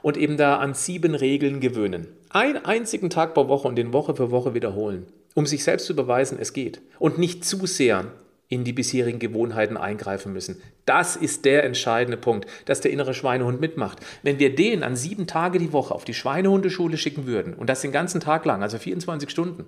Und 0.00 0.16
eben 0.16 0.38
da 0.38 0.56
an 0.56 0.72
sieben 0.72 1.14
Regeln 1.14 1.60
gewöhnen. 1.60 2.08
Einen 2.30 2.64
einzigen 2.64 3.10
Tag 3.10 3.34
pro 3.34 3.48
Woche 3.48 3.68
und 3.68 3.76
den 3.76 3.92
Woche 3.92 4.14
für 4.14 4.30
Woche 4.30 4.54
wiederholen. 4.54 5.06
Um 5.34 5.44
sich 5.44 5.62
selbst 5.62 5.84
zu 5.84 5.94
beweisen, 5.94 6.38
es 6.40 6.54
geht. 6.54 6.80
Und 6.98 7.18
nicht 7.18 7.44
zu 7.44 7.66
sehr 7.66 8.06
in 8.48 8.64
die 8.64 8.72
bisherigen 8.72 9.18
Gewohnheiten 9.18 9.76
eingreifen 9.76 10.32
müssen. 10.32 10.62
Das 10.84 11.16
ist 11.16 11.44
der 11.44 11.64
entscheidende 11.64 12.16
Punkt, 12.16 12.46
dass 12.64 12.80
der 12.80 12.92
innere 12.92 13.14
Schweinehund 13.14 13.60
mitmacht. 13.60 13.98
Wenn 14.22 14.38
wir 14.38 14.54
den 14.54 14.82
an 14.82 14.94
sieben 14.94 15.26
Tage 15.26 15.58
die 15.58 15.72
Woche 15.72 15.94
auf 15.94 16.04
die 16.04 16.14
Schweinehundeschule 16.14 16.96
schicken 16.96 17.26
würden 17.26 17.54
und 17.54 17.68
das 17.68 17.80
den 17.80 17.92
ganzen 17.92 18.20
Tag 18.20 18.44
lang, 18.44 18.62
also 18.62 18.78
24 18.78 19.28
Stunden, 19.30 19.64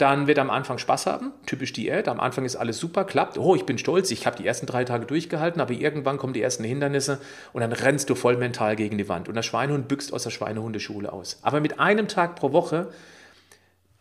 dann 0.00 0.26
wird 0.26 0.38
er 0.38 0.44
am 0.44 0.50
Anfang 0.50 0.78
Spaß 0.78 1.06
haben, 1.06 1.32
typisch 1.44 1.74
Diät. 1.74 2.08
Am 2.08 2.20
Anfang 2.20 2.46
ist 2.46 2.56
alles 2.56 2.78
super, 2.78 3.04
klappt. 3.04 3.36
Oh, 3.36 3.54
ich 3.54 3.66
bin 3.66 3.76
stolz, 3.76 4.10
ich 4.10 4.26
habe 4.26 4.36
die 4.36 4.46
ersten 4.46 4.64
drei 4.64 4.84
Tage 4.84 5.04
durchgehalten, 5.04 5.60
aber 5.60 5.74
irgendwann 5.74 6.16
kommen 6.16 6.32
die 6.32 6.40
ersten 6.40 6.64
Hindernisse 6.64 7.20
und 7.52 7.60
dann 7.60 7.72
rennst 7.72 8.08
du 8.08 8.14
voll 8.14 8.38
mental 8.38 8.76
gegen 8.76 8.96
die 8.96 9.10
Wand. 9.10 9.28
Und 9.28 9.34
der 9.34 9.42
Schweinehund 9.42 9.88
büchst 9.88 10.14
aus 10.14 10.22
der 10.22 10.30
Schweinehundeschule 10.30 11.12
aus. 11.12 11.38
Aber 11.42 11.60
mit 11.60 11.78
einem 11.78 12.08
Tag 12.08 12.36
pro 12.36 12.52
Woche, 12.52 12.88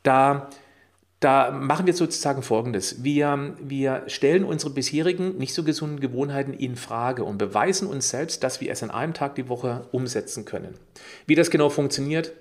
da 0.03 0.49
da 1.19 1.51
machen 1.51 1.85
wir 1.85 1.93
sozusagen 1.93 2.43
Folgendes. 2.43 3.03
Wir, 3.03 3.55
wir 3.61 4.03
stellen 4.07 4.45
unsere 4.45 4.71
bisherigen 4.71 5.37
nicht 5.37 5.53
so 5.53 5.63
gesunden 5.63 5.99
Gewohnheiten 5.99 6.53
in 6.53 6.77
Frage 6.77 7.25
und 7.25 7.37
beweisen 7.37 7.87
uns 7.87 8.09
selbst, 8.09 8.43
dass 8.43 8.61
wir 8.61 8.71
es 8.71 8.83
an 8.83 8.91
einem 8.91 9.13
Tag 9.13 9.35
die 9.35 9.49
Woche 9.49 9.85
umsetzen 9.91 10.45
können. 10.45 10.75
Wie 11.25 11.35
das 11.35 11.49
genau 11.49 11.69
funktioniert, 11.69 12.31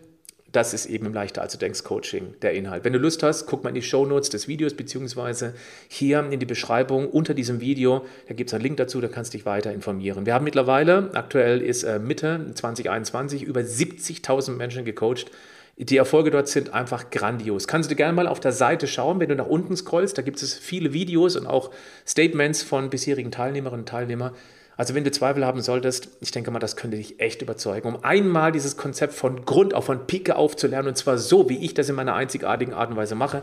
das 0.53 0.73
ist 0.73 0.87
eben 0.87 1.07
im 1.07 1.13
Leichter 1.13 1.43
als 1.43 1.53
du 1.53 1.59
denkst 1.59 1.85
Coaching 1.85 2.35
der 2.41 2.53
Inhalt. 2.55 2.85
Wenn 2.85 2.93
du 2.93 2.99
Lust 2.99 3.23
hast, 3.23 3.47
guck 3.47 3.65
mal 3.65 3.71
in 3.71 3.75
die 3.75 3.83
Show 3.83 4.07
Notes 4.07 4.31
des 4.31 4.49
Videos 4.49 4.75
beziehungsweise 4.75 5.55
hier 5.89 6.27
in 6.31 6.41
die 6.41 6.47
Beschreibung 6.47 7.11
unter 7.11 7.35
diesem 7.35 7.61
Video. 7.61 8.07
Da 8.29 8.35
gibt 8.35 8.49
es 8.49 8.55
einen 8.55 8.63
Link 8.63 8.77
dazu, 8.79 9.01
da 9.01 9.09
kannst 9.09 9.35
du 9.35 9.39
dich 9.39 9.45
weiter 9.45 9.73
informieren. 9.73 10.25
Wir 10.25 10.35
haben 10.35 10.45
mittlerweile, 10.45 11.11
aktuell 11.15 11.61
ist 11.61 11.83
äh, 11.83 11.99
Mitte 11.99 12.53
2021, 12.55 13.43
über 13.43 13.61
70.000 13.61 14.53
Menschen 14.53 14.85
gecoacht 14.85 15.31
die 15.79 15.97
Erfolge 15.97 16.31
dort 16.31 16.49
sind 16.49 16.75
einfach 16.75 17.11
grandios. 17.11 17.69
Kannst 17.69 17.91
du 17.91 17.95
gerne 17.95 18.13
mal 18.13 18.27
auf 18.27 18.41
der 18.41 18.53
Seite 18.53 18.89
schauen, 18.89 19.21
wenn 19.21 19.29
du 19.29 19.37
nach 19.37 19.47
unten 19.47 19.77
scrollst. 19.77 20.19
Da 20.19 20.23
gibt 20.23 20.43
es 20.43 20.55
viele 20.55 20.93
Videos 20.93 21.37
und 21.37 21.47
auch 21.47 21.71
Statements 22.07 22.65
von 22.65 22.91
bisherigen 22.91 23.31
Teilnehmerinnen 23.31 23.83
und 23.83 23.89
Teilnehmern. 23.89 24.33
Also 24.77 24.95
wenn 24.95 25.05
du 25.05 25.11
Zweifel 25.11 25.45
haben 25.45 25.61
solltest, 25.61 26.09
ich 26.21 26.31
denke 26.31 26.51
mal, 26.51 26.59
das 26.59 26.77
könnte 26.77 26.97
dich 26.97 27.21
echt 27.21 27.43
überzeugen, 27.43 27.89
um 27.89 28.05
einmal 28.05 28.53
dieses 28.53 28.77
Konzept 28.77 29.13
von 29.13 29.45
Grund 29.45 29.75
auf, 29.75 29.87
von 29.87 30.07
Pike 30.07 30.37
aufzulernen 30.37 30.89
und 30.89 30.97
zwar 30.97 31.19
so, 31.19 31.49
wie 31.49 31.59
ich 31.65 31.75
das 31.75 31.89
in 31.89 31.97
meiner 31.97 32.15
einzigartigen 32.15 32.75
Art 32.75 32.91
und 32.91 32.97
Weise 32.97 33.17
mache, 33.17 33.43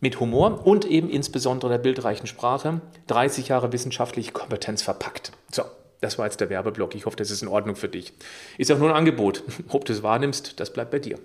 mit 0.00 0.20
Humor 0.20 0.66
und 0.66 0.86
eben 0.86 1.10
insbesondere 1.10 1.70
der 1.70 1.78
bildreichen 1.78 2.26
Sprache, 2.26 2.80
30 3.08 3.48
Jahre 3.48 3.72
wissenschaftliche 3.72 4.32
Kompetenz 4.32 4.80
verpackt. 4.80 5.32
So, 5.52 5.64
das 6.00 6.18
war 6.18 6.24
jetzt 6.24 6.40
der 6.40 6.48
Werbeblock. 6.48 6.94
Ich 6.94 7.04
hoffe, 7.04 7.16
das 7.16 7.30
ist 7.30 7.42
in 7.42 7.48
Ordnung 7.48 7.76
für 7.76 7.88
dich. 7.88 8.14
Ist 8.56 8.72
auch 8.72 8.78
nur 8.78 8.88
ein 8.88 8.96
Angebot. 8.96 9.42
Ob 9.68 9.84
du 9.84 9.92
es 9.92 10.02
wahrnimmst, 10.02 10.58
das 10.60 10.72
bleibt 10.72 10.90
bei 10.90 10.98
dir. 10.98 11.18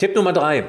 Tipp 0.00 0.16
Nummer 0.16 0.32
drei. 0.32 0.64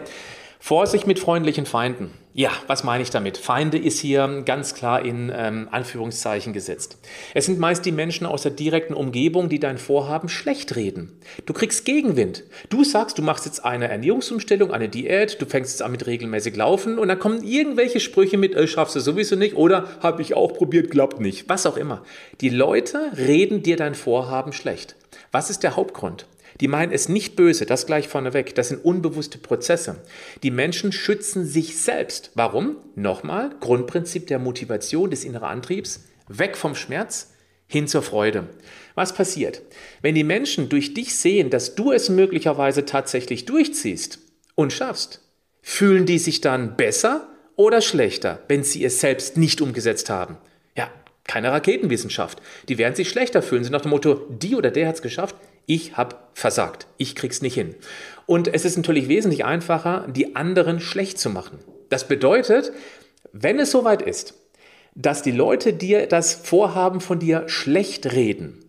Vorsicht 0.59 1.07
mit 1.07 1.17
freundlichen 1.17 1.65
Feinden. 1.65 2.11
Ja, 2.33 2.51
was 2.67 2.83
meine 2.83 3.01
ich 3.01 3.11
damit? 3.11 3.37
Feinde 3.37 3.77
ist 3.77 3.97
hier 3.97 4.43
ganz 4.45 4.75
klar 4.75 5.05
in 5.05 5.31
ähm, 5.33 5.69
Anführungszeichen 5.71 6.51
gesetzt. 6.51 6.97
Es 7.33 7.45
sind 7.45 7.57
meist 7.57 7.85
die 7.85 7.93
Menschen 7.93 8.27
aus 8.27 8.41
der 8.41 8.51
direkten 8.51 8.93
Umgebung, 8.93 9.47
die 9.47 9.61
dein 9.61 9.77
Vorhaben 9.77 10.27
schlecht 10.27 10.75
reden. 10.75 11.17
Du 11.45 11.53
kriegst 11.53 11.85
Gegenwind. 11.85 12.43
Du 12.67 12.83
sagst, 12.83 13.19
du 13.19 13.21
machst 13.21 13.45
jetzt 13.45 13.63
eine 13.63 13.87
Ernährungsumstellung, 13.87 14.71
eine 14.71 14.89
Diät, 14.89 15.41
du 15.41 15.45
fängst 15.45 15.71
jetzt 15.71 15.81
an 15.81 15.93
mit 15.93 16.07
regelmäßig 16.07 16.57
Laufen 16.57 16.99
und 16.99 17.07
dann 17.07 17.19
kommen 17.19 17.41
irgendwelche 17.41 18.01
Sprüche 18.01 18.37
mit, 18.37 18.53
äh, 18.53 18.67
schaffst 18.67 18.97
du 18.97 18.99
sowieso 18.99 19.37
nicht 19.37 19.55
oder 19.55 19.87
habe 20.01 20.21
ich 20.21 20.33
auch 20.33 20.51
probiert, 20.51 20.91
klappt 20.91 21.21
nicht. 21.21 21.47
Was 21.47 21.65
auch 21.65 21.77
immer. 21.77 22.03
Die 22.41 22.49
Leute 22.49 23.13
reden 23.15 23.63
dir 23.63 23.77
dein 23.77 23.95
Vorhaben 23.95 24.51
schlecht. 24.51 24.97
Was 25.31 25.49
ist 25.49 25.63
der 25.63 25.77
Hauptgrund? 25.77 26.25
Die 26.61 26.67
meinen 26.67 26.91
es 26.91 27.09
nicht 27.09 27.35
böse, 27.35 27.65
das 27.65 27.87
gleich 27.87 28.07
vorneweg. 28.07 28.55
Das 28.55 28.69
sind 28.69 28.85
unbewusste 28.85 29.39
Prozesse. 29.39 29.97
Die 30.43 30.51
Menschen 30.51 30.91
schützen 30.91 31.45
sich 31.45 31.77
selbst. 31.77 32.31
Warum? 32.35 32.77
Nochmal, 32.95 33.49
Grundprinzip 33.59 34.27
der 34.27 34.39
Motivation, 34.39 35.09
des 35.09 35.25
inneren 35.25 35.49
Antriebs. 35.49 36.05
Weg 36.27 36.55
vom 36.55 36.75
Schmerz, 36.75 37.33
hin 37.67 37.87
zur 37.87 38.03
Freude. 38.03 38.47
Was 38.95 39.13
passiert? 39.13 39.61
Wenn 40.01 40.13
die 40.13 40.23
Menschen 40.23 40.69
durch 40.69 40.93
dich 40.93 41.15
sehen, 41.15 41.49
dass 41.49 41.75
du 41.75 41.91
es 41.91 42.09
möglicherweise 42.09 42.85
tatsächlich 42.85 43.45
durchziehst 43.45 44.19
und 44.55 44.71
schaffst, 44.71 45.21
fühlen 45.61 46.05
die 46.05 46.19
sich 46.19 46.41
dann 46.41 46.75
besser 46.75 47.27
oder 47.55 47.81
schlechter, 47.81 48.43
wenn 48.47 48.63
sie 48.63 48.83
es 48.83 48.99
selbst 48.99 49.37
nicht 49.37 49.61
umgesetzt 49.61 50.09
haben? 50.09 50.37
Ja, 50.75 50.91
keine 51.23 51.51
Raketenwissenschaft. 51.51 52.41
Die 52.67 52.77
werden 52.77 52.95
sich 52.95 53.09
schlechter 53.09 53.41
fühlen, 53.41 53.63
sind 53.63 53.73
nach 53.73 53.81
dem 53.81 53.91
Motto, 53.91 54.27
die 54.29 54.55
oder 54.55 54.69
der 54.69 54.87
hat 54.87 54.95
es 54.95 55.01
geschafft, 55.01 55.35
ich 55.65 55.97
habe 55.97 56.15
versagt, 56.33 56.87
ich 56.97 57.15
krieg's 57.15 57.41
nicht 57.41 57.53
hin. 57.53 57.75
Und 58.25 58.53
es 58.53 58.65
ist 58.65 58.77
natürlich 58.77 59.07
wesentlich 59.07 59.45
einfacher, 59.45 60.07
die 60.07 60.35
anderen 60.35 60.79
schlecht 60.79 61.19
zu 61.19 61.29
machen. 61.29 61.59
Das 61.89 62.07
bedeutet, 62.07 62.71
wenn 63.33 63.59
es 63.59 63.71
soweit 63.71 64.01
ist, 64.01 64.35
dass 64.95 65.21
die 65.21 65.31
Leute 65.31 65.73
dir 65.73 66.07
das 66.07 66.33
Vorhaben 66.33 67.01
von 67.01 67.19
dir 67.19 67.47
schlecht 67.47 68.11
reden, 68.11 68.65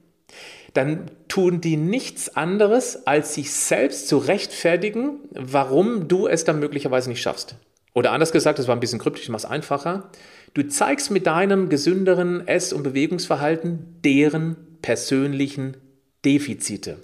dann 0.75 1.11
tun 1.29 1.61
die 1.61 1.77
nichts 1.77 2.35
anderes, 2.35 3.07
als 3.07 3.35
sich 3.35 3.53
selbst 3.53 4.09
zu 4.09 4.19
rechtfertigen, 4.19 5.19
warum 5.33 6.09
du 6.09 6.27
es 6.27 6.45
dann 6.45 6.61
möglicherweise 6.61 7.11
nicht 7.11 7.21
schaffst. 7.21 7.57
Oder 7.95 8.13
anders 8.13 8.33
gesagt, 8.33 8.59
das 8.59 8.69
war 8.69 8.77
ein 8.77 8.81
bisschen 8.81 8.99
kryptisch, 8.99 9.25
ich 9.25 9.29
mache 9.29 9.45
es 9.45 9.51
einfacher. 9.51 10.11
Du 10.55 10.63
zeigst 10.63 11.11
mit 11.11 11.27
deinem 11.27 11.69
gesünderen 11.69 12.47
Ess- 12.47 12.73
und 12.73 12.83
Bewegungsverhalten 12.85 14.01
deren 14.03 14.79
persönlichen 14.81 15.77
Defizite. 16.25 16.99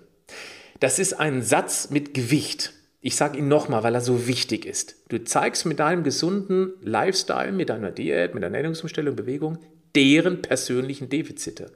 Das 0.80 0.98
ist 0.98 1.14
ein 1.14 1.42
Satz 1.42 1.90
mit 1.90 2.14
Gewicht. 2.14 2.72
Ich 3.00 3.16
sage 3.16 3.38
ihn 3.38 3.48
nochmal, 3.48 3.82
weil 3.82 3.94
er 3.94 4.00
so 4.00 4.26
wichtig 4.26 4.66
ist. 4.66 4.96
Du 5.08 5.22
zeigst 5.24 5.66
mit 5.66 5.78
deinem 5.78 6.02
gesunden 6.04 6.72
Lifestyle, 6.82 7.52
mit 7.52 7.68
deiner 7.68 7.90
Diät, 7.90 8.34
mit 8.34 8.42
deiner 8.42 8.56
Ernährungsumstellung, 8.56 9.16
Bewegung, 9.16 9.58
deren 9.94 10.42
persönlichen 10.42 11.08
Defizite. 11.08 11.72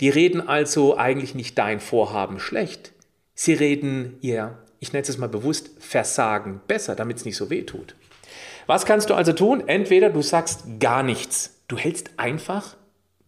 Die 0.00 0.08
reden 0.08 0.40
also 0.40 0.96
eigentlich 0.96 1.34
nicht 1.34 1.58
dein 1.58 1.80
Vorhaben 1.80 2.40
schlecht. 2.40 2.92
Sie 3.34 3.52
reden 3.54 4.16
ihr, 4.20 4.58
ich 4.80 4.92
nenne 4.92 5.04
es 5.06 5.18
mal 5.18 5.28
bewusst, 5.28 5.70
Versagen 5.78 6.60
besser, 6.66 6.94
damit 6.94 7.18
es 7.18 7.24
nicht 7.24 7.36
so 7.36 7.50
weh 7.50 7.62
tut. 7.62 7.94
Was 8.66 8.86
kannst 8.86 9.10
du 9.10 9.14
also 9.14 9.32
tun? 9.32 9.64
Entweder 9.66 10.10
du 10.10 10.22
sagst 10.22 10.64
gar 10.80 11.02
nichts. 11.02 11.60
Du 11.68 11.76
hältst 11.76 12.10
einfach 12.16 12.76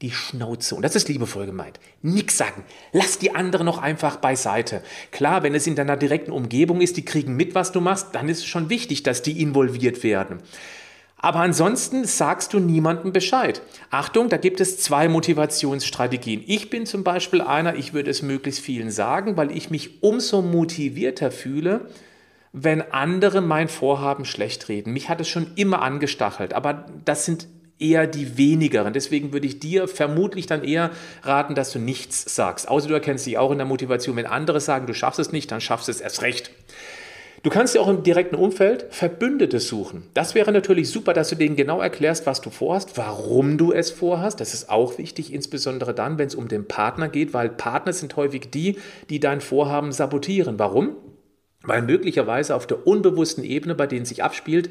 die 0.04 0.11
Schnauze. 0.11 0.75
Und 0.75 0.82
das 0.82 0.96
ist 0.96 1.08
liebevoll 1.08 1.46
gemeint. 1.46 1.80
Nix 2.02 2.37
sagen. 2.37 2.62
Lass 2.92 3.18
die 3.18 3.34
anderen 3.34 3.64
noch 3.64 3.78
einfach 3.78 4.16
beiseite. 4.16 4.82
Klar, 5.12 5.42
wenn 5.42 5.54
es 5.54 5.66
in 5.66 5.76
deiner 5.76 5.96
direkten 5.96 6.30
Umgebung 6.30 6.82
ist, 6.82 6.99
die 6.99 7.06
kriegen 7.06 7.37
mit, 7.37 7.54
was 7.54 7.73
du 7.73 7.80
machst, 7.80 8.08
dann 8.12 8.28
ist 8.28 8.40
es 8.40 8.44
schon 8.44 8.68
wichtig, 8.68 9.02
dass 9.02 9.23
die 9.23 9.40
involviert 9.40 10.04
werden. 10.04 10.40
Aber 11.16 11.38
ansonsten 11.38 12.04
sagst 12.04 12.52
du 12.52 12.58
niemandem 12.58 13.14
Bescheid. 13.14 13.62
Achtung, 13.88 14.28
da 14.28 14.37
gibt 14.37 14.61
es 14.61 14.78
zwei 14.78 15.08
Motivationsstrategien. 15.08 16.44
Ich 16.46 16.68
bin 16.68 16.84
zum 16.84 17.02
Beispiel 17.02 17.40
einer, 17.40 17.76
ich 17.76 17.94
würde 17.94 18.11
es 18.11 18.20
möglichst 18.20 18.61
vielen 18.61 18.90
sagen, 18.90 19.38
weil 19.38 19.56
ich 19.56 19.70
mich 19.70 20.02
umso 20.02 20.42
motivierter 20.42 21.30
fühle, 21.30 21.88
wenn 22.52 22.82
andere 22.92 23.40
mein 23.40 23.68
Vorhaben 23.68 24.26
schlecht 24.26 24.68
reden. 24.68 24.92
Mich 24.92 25.08
hat 25.08 25.23
es 25.23 25.28
schon 25.28 25.52
immer 25.56 25.80
angestachelt, 25.80 26.52
aber 26.52 26.84
das 27.06 27.25
sind 27.25 27.49
eher 27.78 28.07
die 28.07 28.38
wenigeren. 28.38 28.93
Deswegen 28.93 29.33
würde 29.33 29.47
ich 29.47 29.59
dir 29.59 29.88
vermutlich 29.88 30.47
dann 30.47 30.64
eher 30.64 30.90
raten, 31.23 31.54
dass 31.54 31.73
du 31.73 31.78
nichts 31.78 32.35
sagst. 32.35 32.69
Außer 32.69 32.88
du 32.88 32.95
erkennst 32.95 33.26
dich 33.26 33.38
auch 33.38 33.50
in 33.50 33.59
der 33.59 33.66
Motivation. 33.66 34.16
Wenn 34.16 34.26
andere 34.26 34.61
sagen, 34.61 34.87
du 34.87 34.95
schaffst 34.95 35.19
es 35.19 35.33
nicht, 35.33 35.50
dann 35.50 35.61
schaffst 35.61 35.88
du 35.88 35.93
es 35.93 36.00
erst 36.00 36.23
recht. 36.23 36.50
Du 37.45 37.50
kannst 37.50 37.75
dir 37.75 37.83
auch 37.83 37.88
im 37.88 38.02
direkten 38.02 38.37
Umfeld 38.37 38.87
Verbündete 38.88 39.61
suchen. 39.61 40.04
Das 40.14 40.35
wäre 40.35 40.50
natürlich 40.50 40.88
super, 40.88 41.12
dass 41.12 41.28
du 41.28 41.35
denen 41.35 41.57
genau 41.57 41.78
erklärst, 41.78 42.25
was 42.25 42.40
du 42.40 42.49
vorhast, 42.49 42.97
warum 42.97 43.59
du 43.59 43.71
es 43.71 43.90
vorhast. 43.90 44.40
Das 44.40 44.54
ist 44.54 44.71
auch 44.71 44.97
wichtig, 44.97 45.31
insbesondere 45.31 45.93
dann, 45.93 46.16
wenn 46.16 46.28
es 46.28 46.35
um 46.35 46.49
den 46.49 46.66
Partner 46.66 47.11
geht, 47.11 47.35
weil 47.35 47.50
Partner 47.50 47.93
sind 47.93 48.16
häufig 48.16 48.49
die, 48.50 48.78
die 49.11 49.21
dein 49.21 49.43
Vorhaben 49.43 49.93
sabotieren. 49.93 50.59
Warum? 50.59 50.97
Weil 51.62 51.83
möglicherweise 51.83 52.54
auf 52.54 52.66
der 52.66 52.87
unbewussten 52.87 53.45
Ebene, 53.45 53.75
bei 53.75 53.87
denen 53.87 54.07
sich 54.07 54.25
abspielt, 54.25 54.71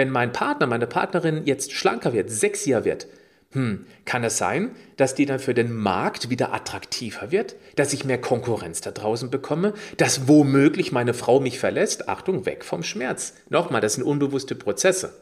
wenn 0.00 0.08
mein 0.08 0.32
Partner, 0.32 0.66
meine 0.66 0.86
Partnerin 0.86 1.42
jetzt 1.44 1.72
schlanker 1.72 2.14
wird, 2.14 2.30
sexier 2.30 2.86
wird, 2.86 3.06
hm, 3.52 3.84
kann 4.06 4.24
es 4.24 4.38
sein, 4.38 4.70
dass 4.96 5.14
die 5.14 5.26
dann 5.26 5.40
für 5.40 5.52
den 5.52 5.74
Markt 5.74 6.30
wieder 6.30 6.54
attraktiver 6.54 7.30
wird, 7.30 7.54
dass 7.76 7.92
ich 7.92 8.06
mehr 8.06 8.18
Konkurrenz 8.18 8.80
da 8.80 8.92
draußen 8.92 9.28
bekomme, 9.28 9.74
dass 9.98 10.26
womöglich 10.26 10.90
meine 10.90 11.12
Frau 11.12 11.38
mich 11.38 11.58
verlässt? 11.58 12.08
Achtung, 12.08 12.46
weg 12.46 12.64
vom 12.64 12.82
Schmerz. 12.82 13.34
Nochmal, 13.50 13.82
das 13.82 13.94
sind 13.94 14.04
unbewusste 14.04 14.54
Prozesse. 14.54 15.12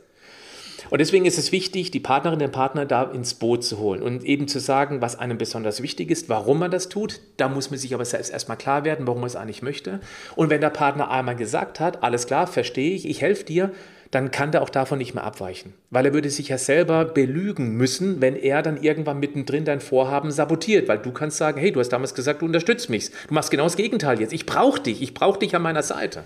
Und 0.91 1.01
deswegen 1.01 1.27
ist 1.27 1.39
es 1.39 1.53
wichtig, 1.53 1.91
die 1.91 2.01
Partnerin, 2.01 2.39
den 2.39 2.53
Partner 2.53 2.87
da 2.87 3.03
ins 3.03 3.35
Boot 3.35 3.65
zu 3.65 3.79
holen 3.79 4.01
und 4.01 4.25
eben 4.25 4.47
zu 4.47 4.61
sagen, 4.61 5.03
was 5.03 5.19
einem 5.19 5.39
besonders 5.39 5.83
wichtig 5.83 6.11
ist, 6.11 6.29
warum 6.29 6.61
man 6.61 6.71
das 6.71 6.89
tut. 6.89 7.21
Da 7.37 7.49
muss 7.49 7.71
man 7.71 7.79
sich 7.79 7.95
aber 7.95 8.05
selbst 8.05 8.31
erstmal 8.31 8.57
klar 8.57 8.85
werden, 8.85 9.07
warum 9.07 9.21
man 9.21 9.27
es 9.27 9.37
eigentlich 9.37 9.63
möchte. 9.63 10.01
Und 10.37 10.51
wenn 10.51 10.61
der 10.61 10.71
Partner 10.71 11.11
einmal 11.11 11.37
gesagt 11.37 11.81
hat, 11.81 12.03
alles 12.03 12.27
klar, 12.27 12.47
verstehe 12.47 12.95
ich, 12.95 13.09
ich 13.09 13.21
helfe 13.21 13.45
dir, 13.45 13.73
dann 14.11 14.31
kann 14.31 14.53
der 14.53 14.63
auch 14.63 14.71
davon 14.71 14.99
nicht 14.99 15.15
mehr 15.15 15.25
abweichen. 15.25 15.75
Weil 15.91 16.07
er 16.07 16.15
würde 16.15 16.31
sich 16.31 16.49
ja 16.49 16.57
selber 16.57 17.05
belügen 17.05 17.77
müssen, 17.77 18.21
wenn 18.21 18.37
er 18.37 18.63
dann 18.63 18.83
irgendwann 18.83 19.21
mittendrin 19.21 19.65
dein 19.65 19.81
Vorhaben 19.81 20.31
sabotiert. 20.31 20.89
Weil 20.89 20.99
du 20.99 21.13
kannst 21.13 21.37
sagen, 21.37 21.61
hey, 21.61 21.73
du 21.73 21.81
hast 21.81 21.91
damals 21.91 22.15
gesagt, 22.15 22.41
du 22.41 22.47
unterstützt 22.47 22.89
mich. 22.89 23.11
Du 23.29 23.35
machst 23.35 23.51
genau 23.51 23.65
das 23.65 23.77
Gegenteil 23.77 24.21
jetzt. 24.21 24.33
Ich 24.33 24.47
brauche 24.47 24.81
dich. 24.81 25.03
Ich 25.03 25.13
brauche 25.13 25.39
dich 25.39 25.55
an 25.55 25.63
meiner 25.63 25.83
Seite. 25.83 26.25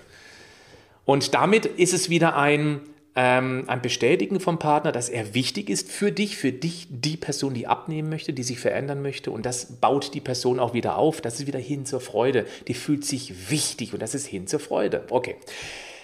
Und 1.05 1.35
damit 1.35 1.67
ist 1.67 1.93
es 1.93 2.09
wieder 2.09 2.37
ein, 2.37 2.81
ähm, 3.17 3.65
ein 3.67 3.83
Bestätigen 3.83 4.39
vom 4.39 4.61
Partner, 4.61 4.93
dass 4.93 5.09
er 5.09 5.35
wichtig 5.35 5.69
ist 5.69 5.91
für 5.91 6.13
dich, 6.13 6.37
für 6.37 6.53
dich 6.53 6.87
die 6.89 7.17
Person, 7.17 7.53
die 7.53 7.67
abnehmen 7.67 8.09
möchte, 8.09 8.33
die 8.33 8.45
sich 8.45 8.61
verändern 8.61 9.03
möchte. 9.03 9.33
Und 9.33 9.45
das 9.45 9.81
baut 9.81 10.15
die 10.15 10.21
Person 10.21 10.61
auch 10.61 10.73
wieder 10.73 10.99
auf. 10.99 11.21
Das 11.21 11.41
ist 11.41 11.49
wieder 11.49 11.59
hin 11.59 11.85
zur 11.85 12.01
Freude. 12.01 12.47
Die 12.69 12.75
fühlt 12.75 13.05
sich 13.05 13.51
wichtig 13.51 13.93
und 13.93 14.01
das 14.01 14.15
ist 14.15 14.29
hin 14.29 14.47
zur 14.47 14.61
Freude. 14.61 15.05
Okay. 15.11 15.35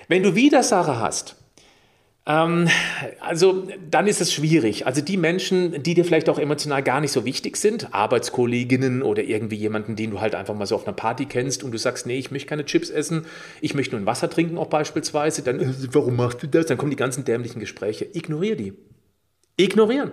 Wenn 0.08 0.24
du 0.24 0.34
Widersacher 0.34 0.98
hast, 0.98 1.36
ähm, 2.28 2.68
also 3.20 3.66
dann 3.90 4.06
ist 4.06 4.20
es 4.20 4.32
schwierig. 4.32 4.86
Also 4.86 5.00
die 5.00 5.16
Menschen, 5.16 5.82
die 5.82 5.94
dir 5.94 6.04
vielleicht 6.04 6.28
auch 6.28 6.38
emotional 6.38 6.82
gar 6.82 7.00
nicht 7.00 7.10
so 7.10 7.24
wichtig 7.24 7.56
sind, 7.56 7.94
Arbeitskolleginnen 7.94 9.02
oder 9.02 9.22
irgendwie 9.22 9.56
jemanden, 9.56 9.96
den 9.96 10.10
du 10.10 10.20
halt 10.20 10.34
einfach 10.34 10.54
mal 10.54 10.66
so 10.66 10.74
auf 10.74 10.86
einer 10.86 10.94
Party 10.94 11.24
kennst 11.24 11.64
und 11.64 11.72
du 11.72 11.78
sagst, 11.78 12.06
nee, 12.06 12.18
ich 12.18 12.30
möchte 12.30 12.46
keine 12.46 12.66
Chips 12.66 12.90
essen, 12.90 13.24
ich 13.62 13.74
möchte 13.74 13.96
nur 13.96 14.02
ein 14.02 14.06
Wasser 14.06 14.28
trinken 14.28 14.58
auch 14.58 14.66
beispielsweise, 14.66 15.42
dann, 15.42 15.58
äh, 15.58 15.72
warum 15.92 16.16
machst 16.16 16.42
du 16.42 16.46
das? 16.46 16.66
Dann 16.66 16.76
kommen 16.76 16.90
die 16.90 16.96
ganzen 16.96 17.24
dämlichen 17.24 17.60
Gespräche. 17.60 18.06
Ignorier 18.12 18.56
die. 18.56 18.74
Ignorieren. 19.56 20.12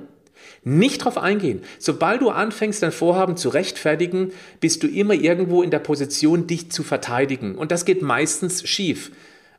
Nicht 0.63 1.03
drauf 1.03 1.17
eingehen. 1.17 1.63
Sobald 1.79 2.21
du 2.21 2.29
anfängst, 2.29 2.81
dein 2.81 2.91
Vorhaben 2.93 3.35
zu 3.35 3.49
rechtfertigen, 3.49 4.31
bist 4.61 4.83
du 4.83 4.87
immer 4.87 5.13
irgendwo 5.13 5.63
in 5.63 5.69
der 5.69 5.79
Position, 5.79 6.47
dich 6.47 6.71
zu 6.71 6.83
verteidigen. 6.83 7.55
Und 7.55 7.71
das 7.71 7.83
geht 7.83 8.01
meistens 8.01 8.67
schief 8.67 9.11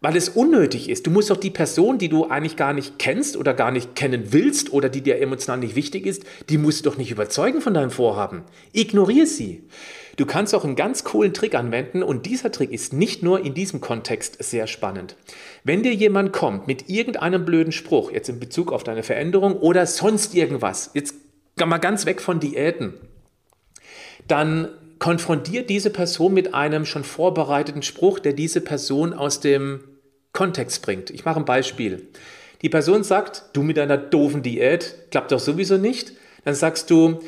weil 0.06 0.14
es 0.14 0.28
unnötig 0.28 0.88
ist. 0.88 1.04
Du 1.08 1.10
musst 1.10 1.30
doch 1.30 1.36
die 1.36 1.50
Person, 1.50 1.98
die 1.98 2.08
du 2.08 2.26
eigentlich 2.26 2.54
gar 2.54 2.72
nicht 2.72 2.96
kennst 2.96 3.36
oder 3.36 3.54
gar 3.54 3.72
nicht 3.72 3.96
kennen 3.96 4.32
willst 4.32 4.72
oder 4.72 4.88
die 4.88 5.00
dir 5.00 5.20
emotional 5.20 5.58
nicht 5.58 5.74
wichtig 5.74 6.06
ist, 6.06 6.22
die 6.48 6.58
musst 6.58 6.86
du 6.86 6.90
doch 6.90 6.96
nicht 6.96 7.10
überzeugen 7.10 7.60
von 7.60 7.74
deinem 7.74 7.90
Vorhaben. 7.90 8.44
Ignoriere 8.72 9.26
sie. 9.26 9.64
Du 10.16 10.24
kannst 10.24 10.54
auch 10.54 10.62
einen 10.62 10.76
ganz 10.76 11.02
coolen 11.02 11.34
Trick 11.34 11.56
anwenden 11.56 12.04
und 12.04 12.24
dieser 12.24 12.52
Trick 12.52 12.70
ist 12.70 12.92
nicht 12.92 13.24
nur 13.24 13.44
in 13.44 13.54
diesem 13.54 13.80
Kontext 13.80 14.36
sehr 14.44 14.68
spannend. 14.68 15.16
Wenn 15.64 15.82
dir 15.82 15.92
jemand 15.92 16.32
kommt 16.32 16.68
mit 16.68 16.88
irgendeinem 16.88 17.44
blöden 17.44 17.72
Spruch, 17.72 18.12
jetzt 18.12 18.28
in 18.28 18.38
Bezug 18.38 18.70
auf 18.70 18.84
deine 18.84 19.02
Veränderung 19.02 19.56
oder 19.56 19.86
sonst 19.86 20.36
irgendwas, 20.36 20.92
jetzt 20.94 21.16
mal 21.58 21.78
ganz 21.78 22.06
weg 22.06 22.20
von 22.20 22.38
Diäten, 22.38 22.94
dann 24.28 24.68
konfrontiert 25.00 25.68
diese 25.68 25.90
Person 25.90 26.32
mit 26.32 26.54
einem 26.54 26.86
schon 26.86 27.02
vorbereiteten 27.02 27.82
Spruch, 27.82 28.20
der 28.20 28.34
diese 28.34 28.60
Person 28.60 29.12
aus 29.12 29.40
dem 29.40 29.80
Kontext 30.36 30.82
bringt. 30.82 31.10
Ich 31.10 31.24
mache 31.24 31.40
ein 31.40 31.44
Beispiel. 31.44 32.06
Die 32.62 32.68
Person 32.68 33.02
sagt, 33.02 33.44
du 33.54 33.62
mit 33.62 33.76
deiner 33.76 33.96
doofen 33.96 34.42
Diät, 34.42 35.10
klappt 35.10 35.32
doch 35.32 35.40
sowieso 35.40 35.78
nicht. 35.78 36.12
Dann 36.44 36.54
sagst 36.54 36.90
du 36.90 37.20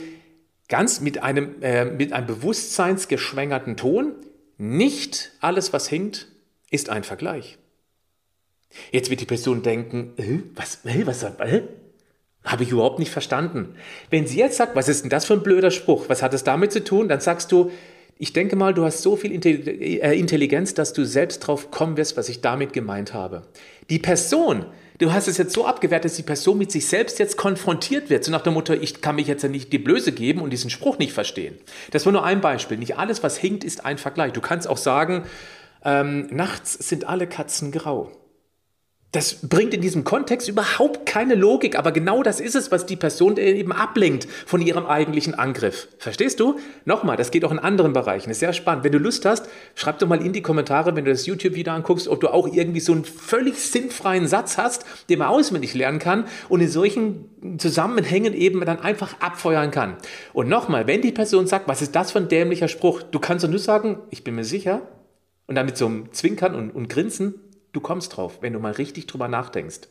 ganz 0.68 1.00
mit 1.00 1.22
einem, 1.22 1.62
äh, 1.62 1.86
mit 1.86 2.12
einem 2.12 2.26
bewusstseinsgeschwängerten 2.26 3.76
Ton, 3.76 4.12
nicht 4.58 5.32
alles, 5.40 5.72
was 5.72 5.88
hinkt, 5.88 6.28
ist 6.70 6.90
ein 6.90 7.02
Vergleich. 7.02 7.58
Jetzt 8.92 9.08
wird 9.08 9.20
die 9.20 9.26
Person 9.26 9.62
denken, 9.62 10.12
äh, 10.18 10.40
was, 10.54 10.84
äh, 10.84 11.06
was, 11.06 11.22
äh, 11.22 11.62
habe 12.44 12.62
ich 12.62 12.70
überhaupt 12.70 12.98
nicht 12.98 13.10
verstanden. 13.10 13.74
Wenn 14.10 14.26
sie 14.26 14.38
jetzt 14.38 14.56
sagt, 14.56 14.76
was 14.76 14.88
ist 14.88 15.02
denn 15.02 15.10
das 15.10 15.24
für 15.24 15.34
ein 15.34 15.42
blöder 15.42 15.70
Spruch? 15.70 16.08
Was 16.08 16.22
hat 16.22 16.34
es 16.34 16.44
damit 16.44 16.72
zu 16.72 16.84
tun? 16.84 17.08
Dann 17.08 17.20
sagst 17.20 17.52
du, 17.52 17.70
ich 18.18 18.32
denke 18.32 18.56
mal, 18.56 18.74
du 18.74 18.84
hast 18.84 19.02
so 19.02 19.16
viel 19.16 19.32
äh, 19.32 20.18
Intelligenz, 20.18 20.74
dass 20.74 20.92
du 20.92 21.04
selbst 21.04 21.40
drauf 21.40 21.70
kommen 21.70 21.96
wirst, 21.96 22.16
was 22.16 22.28
ich 22.28 22.40
damit 22.40 22.72
gemeint 22.72 23.14
habe. 23.14 23.42
Die 23.90 23.98
Person, 23.98 24.66
Du 24.98 25.12
hast 25.12 25.28
es 25.28 25.38
jetzt 25.38 25.52
so 25.52 25.64
abgewertet, 25.64 26.06
dass 26.06 26.16
die 26.16 26.24
Person 26.24 26.58
mit 26.58 26.72
sich 26.72 26.88
selbst 26.88 27.20
jetzt 27.20 27.36
konfrontiert 27.36 28.10
wird. 28.10 28.24
So 28.24 28.32
nach 28.32 28.40
dem 28.40 28.54
Motto, 28.54 28.72
ich 28.72 29.00
kann 29.00 29.14
mich 29.14 29.28
jetzt 29.28 29.44
ja 29.44 29.48
nicht 29.48 29.72
die 29.72 29.78
Blöße 29.78 30.10
geben 30.10 30.40
und 30.40 30.50
diesen 30.50 30.70
Spruch 30.70 30.98
nicht 30.98 31.12
verstehen. 31.12 31.56
Das 31.92 32.04
war 32.04 32.12
nur 32.12 32.24
ein 32.24 32.40
Beispiel. 32.40 32.78
Nicht 32.78 32.98
alles, 32.98 33.22
was 33.22 33.36
hinkt, 33.36 33.62
ist 33.62 33.84
ein 33.84 33.96
Vergleich. 33.96 34.32
Du 34.32 34.40
kannst 34.40 34.66
auch 34.66 34.76
sagen, 34.76 35.22
ähm, 35.84 36.26
nachts 36.32 36.74
sind 36.74 37.04
alle 37.08 37.28
Katzen 37.28 37.70
grau. 37.70 38.10
Das 39.12 39.48
bringt 39.48 39.72
in 39.72 39.80
diesem 39.80 40.04
Kontext 40.04 40.50
überhaupt 40.50 41.06
keine 41.06 41.34
Logik, 41.34 41.78
aber 41.78 41.92
genau 41.92 42.22
das 42.22 42.40
ist 42.40 42.54
es, 42.54 42.70
was 42.70 42.84
die 42.84 42.96
Person 42.96 43.38
eben 43.38 43.72
ablenkt 43.72 44.28
von 44.44 44.60
ihrem 44.60 44.84
eigentlichen 44.84 45.34
Angriff. 45.34 45.88
Verstehst 45.96 46.40
du? 46.40 46.58
Nochmal, 46.84 47.16
das 47.16 47.30
geht 47.30 47.42
auch 47.46 47.50
in 47.50 47.58
anderen 47.58 47.94
Bereichen. 47.94 48.28
ist 48.30 48.40
sehr 48.40 48.52
spannend. 48.52 48.84
Wenn 48.84 48.92
du 48.92 48.98
Lust 48.98 49.24
hast, 49.24 49.48
schreib 49.74 49.98
doch 49.98 50.08
mal 50.08 50.20
in 50.20 50.34
die 50.34 50.42
Kommentare, 50.42 50.94
wenn 50.94 51.06
du 51.06 51.10
das 51.10 51.24
YouTube-Video 51.24 51.72
anguckst, 51.72 52.06
ob 52.06 52.20
du 52.20 52.28
auch 52.28 52.52
irgendwie 52.52 52.80
so 52.80 52.92
einen 52.92 53.06
völlig 53.06 53.56
sinnfreien 53.56 54.26
Satz 54.26 54.58
hast, 54.58 54.84
den 55.08 55.20
man 55.20 55.28
auswendig 55.28 55.72
lernen 55.72 56.00
kann 56.00 56.26
und 56.50 56.60
in 56.60 56.68
solchen 56.68 57.56
Zusammenhängen 57.56 58.34
eben 58.34 58.62
dann 58.66 58.80
einfach 58.80 59.20
abfeuern 59.20 59.70
kann. 59.70 59.96
Und 60.34 60.50
nochmal, 60.50 60.86
wenn 60.86 61.00
die 61.00 61.12
Person 61.12 61.46
sagt, 61.46 61.66
was 61.66 61.80
ist 61.80 61.96
das 61.96 62.12
für 62.12 62.18
ein 62.18 62.28
dämlicher 62.28 62.68
Spruch, 62.68 63.02
du 63.02 63.18
kannst 63.20 63.42
doch 63.42 63.48
nur 63.48 63.58
sagen, 63.58 64.00
ich 64.10 64.22
bin 64.22 64.34
mir 64.34 64.44
sicher, 64.44 64.82
und 65.48 65.54
dann 65.54 65.64
mit 65.66 65.78
so 65.78 65.86
einem 65.86 66.12
Zwinkern 66.12 66.54
und, 66.54 66.70
und 66.70 66.88
Grinsen, 66.88 67.34
Du 67.72 67.80
kommst 67.80 68.16
drauf, 68.16 68.38
wenn 68.40 68.52
du 68.52 68.58
mal 68.58 68.72
richtig 68.72 69.06
drüber 69.06 69.28
nachdenkst. 69.28 69.88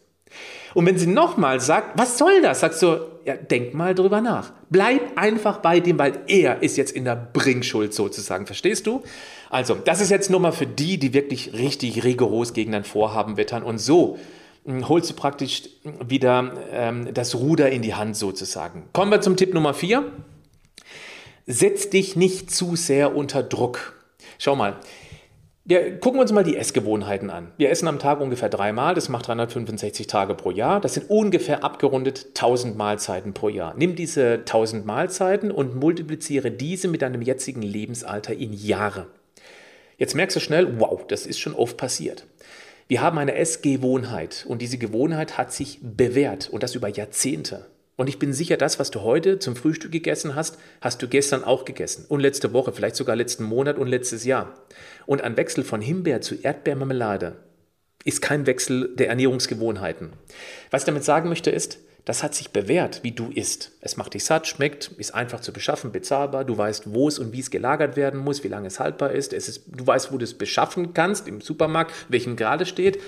Und 0.74 0.86
wenn 0.86 0.98
sie 0.98 1.08
nochmal 1.08 1.60
sagt, 1.60 1.98
was 1.98 2.18
soll 2.18 2.42
das? 2.42 2.60
Sagst 2.60 2.82
du, 2.82 3.00
ja, 3.26 3.36
denk 3.36 3.74
mal 3.74 3.96
drüber 3.96 4.22
nach. 4.22 4.52
Bleib 4.70 5.18
einfach 5.18 5.60
bei 5.60 5.80
dem, 5.80 5.98
weil 5.98 6.20
er 6.28 6.62
ist 6.62 6.78
jetzt 6.78 6.92
in 6.92 7.06
der 7.06 7.16
Bringschuld 7.16 7.94
sozusagen. 7.94 8.46
Verstehst 8.46 8.88
du? 8.88 9.04
Also, 9.50 9.76
das 9.76 10.02
ist 10.02 10.12
jetzt 10.12 10.30
nur 10.30 10.40
mal 10.40 10.52
für 10.52 10.68
die, 10.68 10.98
die 10.98 11.14
wirklich 11.14 11.54
richtig 11.54 12.04
rigoros 12.04 12.54
gegen 12.54 12.74
dein 12.74 12.84
Vorhaben 12.84 13.38
wettern. 13.38 13.64
Und 13.64 13.80
so 13.80 14.20
hm, 14.66 14.88
holst 14.90 15.10
du 15.10 15.14
praktisch 15.14 15.64
wieder 16.06 16.54
ähm, 16.72 17.14
das 17.14 17.36
Ruder 17.36 17.70
in 17.70 17.82
die 17.82 17.96
Hand 17.96 18.16
sozusagen. 18.16 18.90
Kommen 18.94 19.12
wir 19.12 19.22
zum 19.22 19.38
Tipp 19.38 19.54
Nummer 19.54 19.74
vier. 19.74 20.12
Setz 21.46 21.90
dich 21.90 22.18
nicht 22.18 22.52
zu 22.52 22.76
sehr 22.76 23.16
unter 23.16 23.42
Druck. 23.42 23.94
Schau 24.38 24.56
mal, 24.56 24.76
wir 25.68 26.00
gucken 26.00 26.22
uns 26.22 26.32
mal 26.32 26.46
die 26.46 26.56
Essgewohnheiten 26.56 27.30
an. 27.30 27.52
Wir 27.58 27.70
essen 27.70 27.90
am 27.90 28.00
Tag 28.00 28.22
ungefähr 28.22 28.48
dreimal, 28.48 28.96
das 28.96 29.10
macht 29.10 29.28
365 29.28 30.08
Tage 30.08 30.34
pro 30.34 30.50
Jahr. 30.50 30.80
Das 30.80 30.94
sind 30.94 31.10
ungefähr 31.10 31.62
abgerundet 31.62 32.28
1000 32.28 32.78
Mahlzeiten 32.78 33.34
pro 33.34 33.50
Jahr. 33.50 33.74
Nimm 33.78 33.98
diese 33.98 34.36
1000 34.36 34.86
Mahlzeiten 34.86 35.52
und 35.52 35.76
multipliziere 35.76 36.52
diese 36.52 36.88
mit 36.88 37.02
deinem 37.02 37.22
jetzigen 37.22 37.62
Lebensalter 37.62 38.34
in 38.34 38.54
Jahre. 38.54 39.08
Jetzt 39.98 40.16
merkst 40.16 40.38
du 40.38 40.40
schnell, 40.40 40.80
wow, 40.80 41.06
das 41.06 41.26
ist 41.26 41.40
schon 41.40 41.54
oft 41.54 41.76
passiert. 41.76 42.26
Wir 42.88 43.02
haben 43.02 43.18
eine 43.18 43.36
Essgewohnheit 43.36 44.46
und 44.48 44.62
diese 44.62 44.78
Gewohnheit 44.78 45.38
hat 45.38 45.52
sich 45.52 45.80
bewährt 45.82 46.48
und 46.50 46.64
das 46.64 46.76
über 46.76 46.88
Jahrzehnte. 46.88 47.66
Und 47.98 48.08
ich 48.08 48.20
bin 48.20 48.32
sicher, 48.32 48.58
das, 48.58 48.80
was 48.80 48.92
du 48.92 49.02
heute 49.02 49.40
zum 49.40 49.56
Frühstück 49.56 49.92
gegessen 49.92 50.36
hast, 50.36 50.60
hast 50.82 51.02
du 51.02 51.08
gestern 51.08 51.44
auch 51.44 51.66
gegessen. 51.66 52.06
Und 52.08 52.20
letzte 52.20 52.54
Woche, 52.54 52.72
vielleicht 52.72 52.96
sogar 52.96 53.16
letzten 53.16 53.44
Monat 53.44 53.80
und 53.80 53.88
letztes 53.88 54.24
Jahr. 54.24 54.54
Und 55.08 55.24
ein 55.24 55.36
Wechsel 55.36 55.64
von 55.64 55.82
Himbeer 55.82 56.22
zu 56.22 56.36
Erdbeermarmelade 56.36 57.38
ist 58.06 58.22
kein 58.22 58.46
Wechsel 58.46 58.96
der 58.96 59.10
Ernährungsgewohnheiten. 59.10 60.14
Was 60.70 60.84
ich 60.84 60.86
damit 60.86 61.04
sagen 61.04 61.28
möchte 61.28 61.50
ist, 61.50 61.80
das 62.06 62.24
hat 62.24 62.36
sich 62.36 62.52
bewährt, 62.52 63.04
wie 63.04 63.12
du 63.12 63.32
isst. 63.32 63.74
Es 63.82 63.98
macht 63.98 64.14
dich 64.14 64.24
satt, 64.24 64.48
schmeckt, 64.48 64.92
ist 64.98 65.14
einfach 65.14 65.42
zu 65.42 65.52
beschaffen, 65.52 65.92
bezahlbar. 65.92 66.46
Du 66.46 66.58
weißt, 66.58 66.94
wo 66.94 67.10
es 67.10 67.20
und 67.20 67.34
wie 67.34 67.42
es 67.42 67.52
gelagert 67.52 67.98
werden 67.98 68.22
muss, 68.22 68.46
wie 68.46 68.48
lange 68.48 68.68
es 68.68 68.80
haltbar 68.80 69.12
ist. 69.12 69.34
Es 69.34 69.50
ist 69.50 69.64
du 69.68 69.86
weißt, 69.86 70.14
wo 70.14 70.18
du 70.18 70.24
es 70.24 70.36
beschaffen 70.36 70.94
kannst 70.94 71.28
im 71.28 71.42
Supermarkt, 71.42 71.94
welchem 72.08 72.38
Grade 72.38 72.66
steht. 72.66 73.00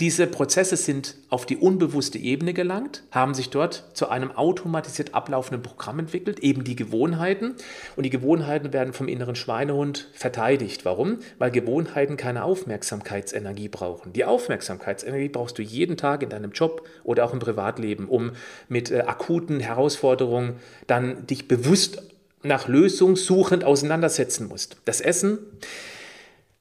Diese 0.00 0.26
Prozesse 0.26 0.78
sind 0.78 1.16
auf 1.28 1.44
die 1.44 1.58
unbewusste 1.58 2.16
Ebene 2.16 2.54
gelangt, 2.54 3.02
haben 3.10 3.34
sich 3.34 3.50
dort 3.50 3.84
zu 3.92 4.08
einem 4.08 4.32
automatisiert 4.32 5.14
ablaufenden 5.14 5.62
Programm 5.62 5.98
entwickelt, 5.98 6.40
eben 6.40 6.64
die 6.64 6.74
Gewohnheiten. 6.74 7.54
Und 7.96 8.04
die 8.04 8.10
Gewohnheiten 8.10 8.72
werden 8.72 8.94
vom 8.94 9.08
inneren 9.08 9.34
Schweinehund 9.34 10.08
verteidigt. 10.14 10.86
Warum? 10.86 11.18
Weil 11.36 11.50
Gewohnheiten 11.50 12.16
keine 12.16 12.44
Aufmerksamkeitsenergie 12.44 13.68
brauchen. 13.68 14.14
Die 14.14 14.24
Aufmerksamkeitsenergie 14.24 15.28
brauchst 15.28 15.58
du 15.58 15.62
jeden 15.62 15.98
Tag 15.98 16.22
in 16.22 16.30
deinem 16.30 16.52
Job 16.52 16.88
oder 17.04 17.26
auch 17.26 17.34
im 17.34 17.38
Privatleben, 17.38 18.08
um 18.08 18.32
mit 18.70 18.90
äh, 18.90 19.00
akuten 19.00 19.60
Herausforderungen 19.60 20.54
dann 20.86 21.26
dich 21.26 21.46
bewusst 21.46 22.02
nach 22.42 22.68
Lösung 22.68 23.16
suchend 23.16 23.64
auseinandersetzen 23.64 24.48
musst. 24.48 24.78
Das 24.86 25.02
Essen 25.02 25.40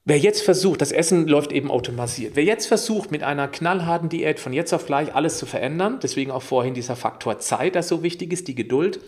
Wer 0.05 0.17
jetzt 0.17 0.41
versucht, 0.41 0.81
das 0.81 0.91
Essen 0.91 1.27
läuft 1.27 1.51
eben 1.51 1.69
automatisiert, 1.69 2.35
wer 2.35 2.43
jetzt 2.43 2.67
versucht, 2.67 3.11
mit 3.11 3.21
einer 3.21 3.47
knallharten 3.47 4.09
Diät 4.09 4.39
von 4.39 4.53
jetzt 4.53 4.73
auf 4.73 4.85
gleich 4.85 5.13
alles 5.13 5.37
zu 5.37 5.45
verändern, 5.45 5.99
deswegen 6.01 6.31
auch 6.31 6.41
vorhin 6.41 6.73
dieser 6.73 6.95
Faktor 6.95 7.39
Zeit, 7.39 7.75
das 7.75 7.89
so 7.89 8.01
wichtig 8.01 8.31
ist, 8.33 8.47
die 8.47 8.55
Geduld, 8.55 9.01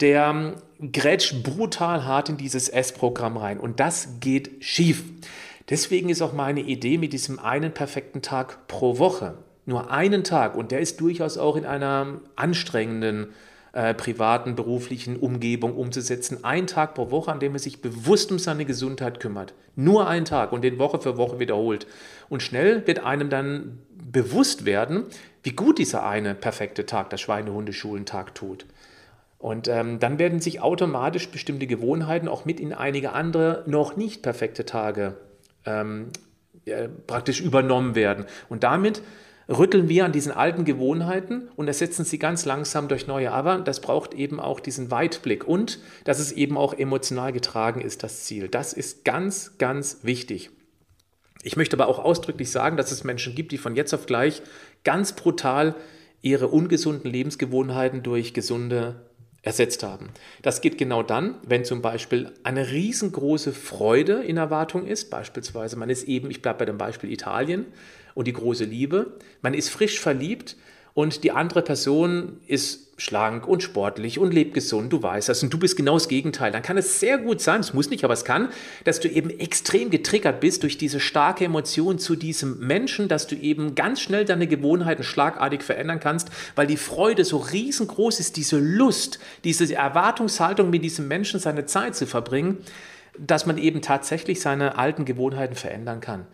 der 0.00 0.26
ähm, 0.26 0.92
grätscht 0.92 1.42
brutal 1.42 2.04
hart 2.04 2.28
in 2.28 2.36
dieses 2.36 2.68
Essprogramm 2.68 3.36
rein 3.36 3.58
und 3.58 3.80
das 3.80 4.20
geht 4.20 4.62
schief. 4.62 5.04
Deswegen 5.70 6.10
ist 6.10 6.20
auch 6.20 6.34
meine 6.34 6.60
Idee 6.60 6.98
mit 6.98 7.12
diesem 7.14 7.38
einen 7.38 7.72
perfekten 7.72 8.20
Tag 8.20 8.68
pro 8.68 8.98
Woche. 8.98 9.38
Nur 9.66 9.90
einen 9.90 10.24
Tag 10.24 10.56
und 10.56 10.72
der 10.72 10.80
ist 10.80 11.00
durchaus 11.00 11.38
auch 11.38 11.56
in 11.56 11.64
einer 11.64 12.20
anstrengenden 12.36 13.28
äh, 13.74 13.92
privaten, 13.92 14.54
beruflichen 14.54 15.16
Umgebung 15.16 15.76
umzusetzen. 15.76 16.44
Ein 16.44 16.68
Tag 16.68 16.94
pro 16.94 17.10
Woche, 17.10 17.32
an 17.32 17.40
dem 17.40 17.54
er 17.54 17.58
sich 17.58 17.82
bewusst 17.82 18.30
um 18.30 18.38
seine 18.38 18.64
Gesundheit 18.64 19.18
kümmert. 19.18 19.52
Nur 19.74 20.06
ein 20.06 20.24
Tag 20.24 20.52
und 20.52 20.62
den 20.62 20.78
Woche 20.78 21.00
für 21.00 21.16
Woche 21.16 21.40
wiederholt. 21.40 21.88
Und 22.28 22.40
schnell 22.40 22.86
wird 22.86 23.00
einem 23.00 23.30
dann 23.30 23.80
bewusst 23.90 24.64
werden, 24.64 25.06
wie 25.42 25.56
gut 25.56 25.78
dieser 25.78 26.06
eine 26.06 26.36
perfekte 26.36 26.86
Tag, 26.86 27.10
der 27.10 27.16
Schweinehundeschulentag 27.16 28.36
tut. 28.36 28.64
Und 29.38 29.66
ähm, 29.66 29.98
dann 29.98 30.20
werden 30.20 30.40
sich 30.40 30.62
automatisch 30.62 31.28
bestimmte 31.28 31.66
Gewohnheiten 31.66 32.28
auch 32.28 32.44
mit 32.44 32.60
in 32.60 32.72
einige 32.72 33.10
andere 33.12 33.64
noch 33.66 33.96
nicht 33.96 34.22
perfekte 34.22 34.64
Tage 34.64 35.16
ähm, 35.66 36.10
praktisch 37.08 37.40
übernommen 37.40 37.96
werden. 37.96 38.24
Und 38.48 38.62
damit 38.62 39.02
rütteln 39.48 39.88
wir 39.88 40.04
an 40.04 40.12
diesen 40.12 40.32
alten 40.32 40.64
Gewohnheiten 40.64 41.48
und 41.56 41.68
ersetzen 41.68 42.04
sie 42.04 42.18
ganz 42.18 42.44
langsam 42.44 42.88
durch 42.88 43.06
neue. 43.06 43.32
Aber 43.32 43.58
das 43.58 43.80
braucht 43.80 44.14
eben 44.14 44.40
auch 44.40 44.60
diesen 44.60 44.90
Weitblick 44.90 45.46
und 45.46 45.80
dass 46.04 46.18
es 46.18 46.32
eben 46.32 46.56
auch 46.56 46.74
emotional 46.74 47.32
getragen 47.32 47.80
ist, 47.80 48.02
das 48.02 48.24
Ziel. 48.24 48.48
Das 48.48 48.72
ist 48.72 49.04
ganz, 49.04 49.58
ganz 49.58 50.00
wichtig. 50.02 50.50
Ich 51.42 51.56
möchte 51.56 51.76
aber 51.76 51.88
auch 51.88 51.98
ausdrücklich 51.98 52.50
sagen, 52.50 52.76
dass 52.76 52.90
es 52.90 53.04
Menschen 53.04 53.34
gibt, 53.34 53.52
die 53.52 53.58
von 53.58 53.76
jetzt 53.76 53.92
auf 53.92 54.06
gleich 54.06 54.42
ganz 54.82 55.12
brutal 55.12 55.74
ihre 56.22 56.48
ungesunden 56.48 57.10
Lebensgewohnheiten 57.10 58.02
durch 58.02 58.32
gesunde 58.32 59.02
ersetzt 59.44 59.82
haben. 59.82 60.08
Das 60.42 60.62
geht 60.62 60.78
genau 60.78 61.02
dann, 61.02 61.36
wenn 61.46 61.64
zum 61.64 61.82
Beispiel 61.82 62.32
eine 62.42 62.70
riesengroße 62.70 63.52
Freude 63.52 64.22
in 64.24 64.38
Erwartung 64.38 64.86
ist, 64.86 65.10
beispielsweise 65.10 65.76
man 65.76 65.90
ist 65.90 66.08
eben, 66.08 66.30
ich 66.30 66.42
bleibe 66.42 66.60
bei 66.60 66.64
dem 66.64 66.78
Beispiel 66.78 67.12
Italien 67.12 67.66
und 68.14 68.26
die 68.26 68.32
große 68.32 68.64
Liebe, 68.64 69.18
man 69.42 69.54
ist 69.54 69.68
frisch 69.68 70.00
verliebt 70.00 70.56
und 70.94 71.24
die 71.24 71.32
andere 71.32 71.62
Person 71.62 72.40
ist 72.46 72.84
schlank 72.96 73.48
und 73.48 73.62
sportlich 73.62 74.20
und 74.20 74.32
lebt 74.32 74.54
gesund, 74.54 74.92
du 74.92 75.02
weißt 75.02 75.28
das 75.28 75.42
und 75.42 75.52
du 75.52 75.58
bist 75.58 75.76
genau 75.76 75.94
das 75.94 76.06
Gegenteil, 76.06 76.52
dann 76.52 76.62
kann 76.62 76.76
es 76.78 77.00
sehr 77.00 77.18
gut 77.18 77.40
sein, 77.40 77.60
es 77.60 77.74
muss 77.74 77.90
nicht, 77.90 78.04
aber 78.04 78.14
es 78.14 78.24
kann, 78.24 78.50
dass 78.84 79.00
du 79.00 79.08
eben 79.08 79.30
extrem 79.30 79.90
getriggert 79.90 80.38
bist 80.38 80.62
durch 80.62 80.78
diese 80.78 81.00
starke 81.00 81.44
Emotion 81.44 81.98
zu 81.98 82.14
diesem 82.14 82.60
Menschen, 82.60 83.08
dass 83.08 83.26
du 83.26 83.34
eben 83.34 83.74
ganz 83.74 84.00
schnell 84.00 84.24
deine 84.24 84.46
Gewohnheiten 84.46 85.02
schlagartig 85.02 85.62
verändern 85.62 85.98
kannst, 85.98 86.30
weil 86.54 86.68
die 86.68 86.76
Freude 86.76 87.24
so 87.24 87.38
riesengroß 87.38 88.20
ist, 88.20 88.36
diese 88.36 88.58
Lust, 88.58 89.18
diese 89.42 89.74
Erwartungshaltung 89.74 90.70
mit 90.70 90.84
diesem 90.84 91.08
Menschen 91.08 91.40
seine 91.40 91.66
Zeit 91.66 91.96
zu 91.96 92.06
verbringen, 92.06 92.58
dass 93.18 93.46
man 93.46 93.58
eben 93.58 93.82
tatsächlich 93.82 94.40
seine 94.40 94.78
alten 94.78 95.04
Gewohnheiten 95.04 95.56
verändern 95.56 96.00
kann. 96.00 96.26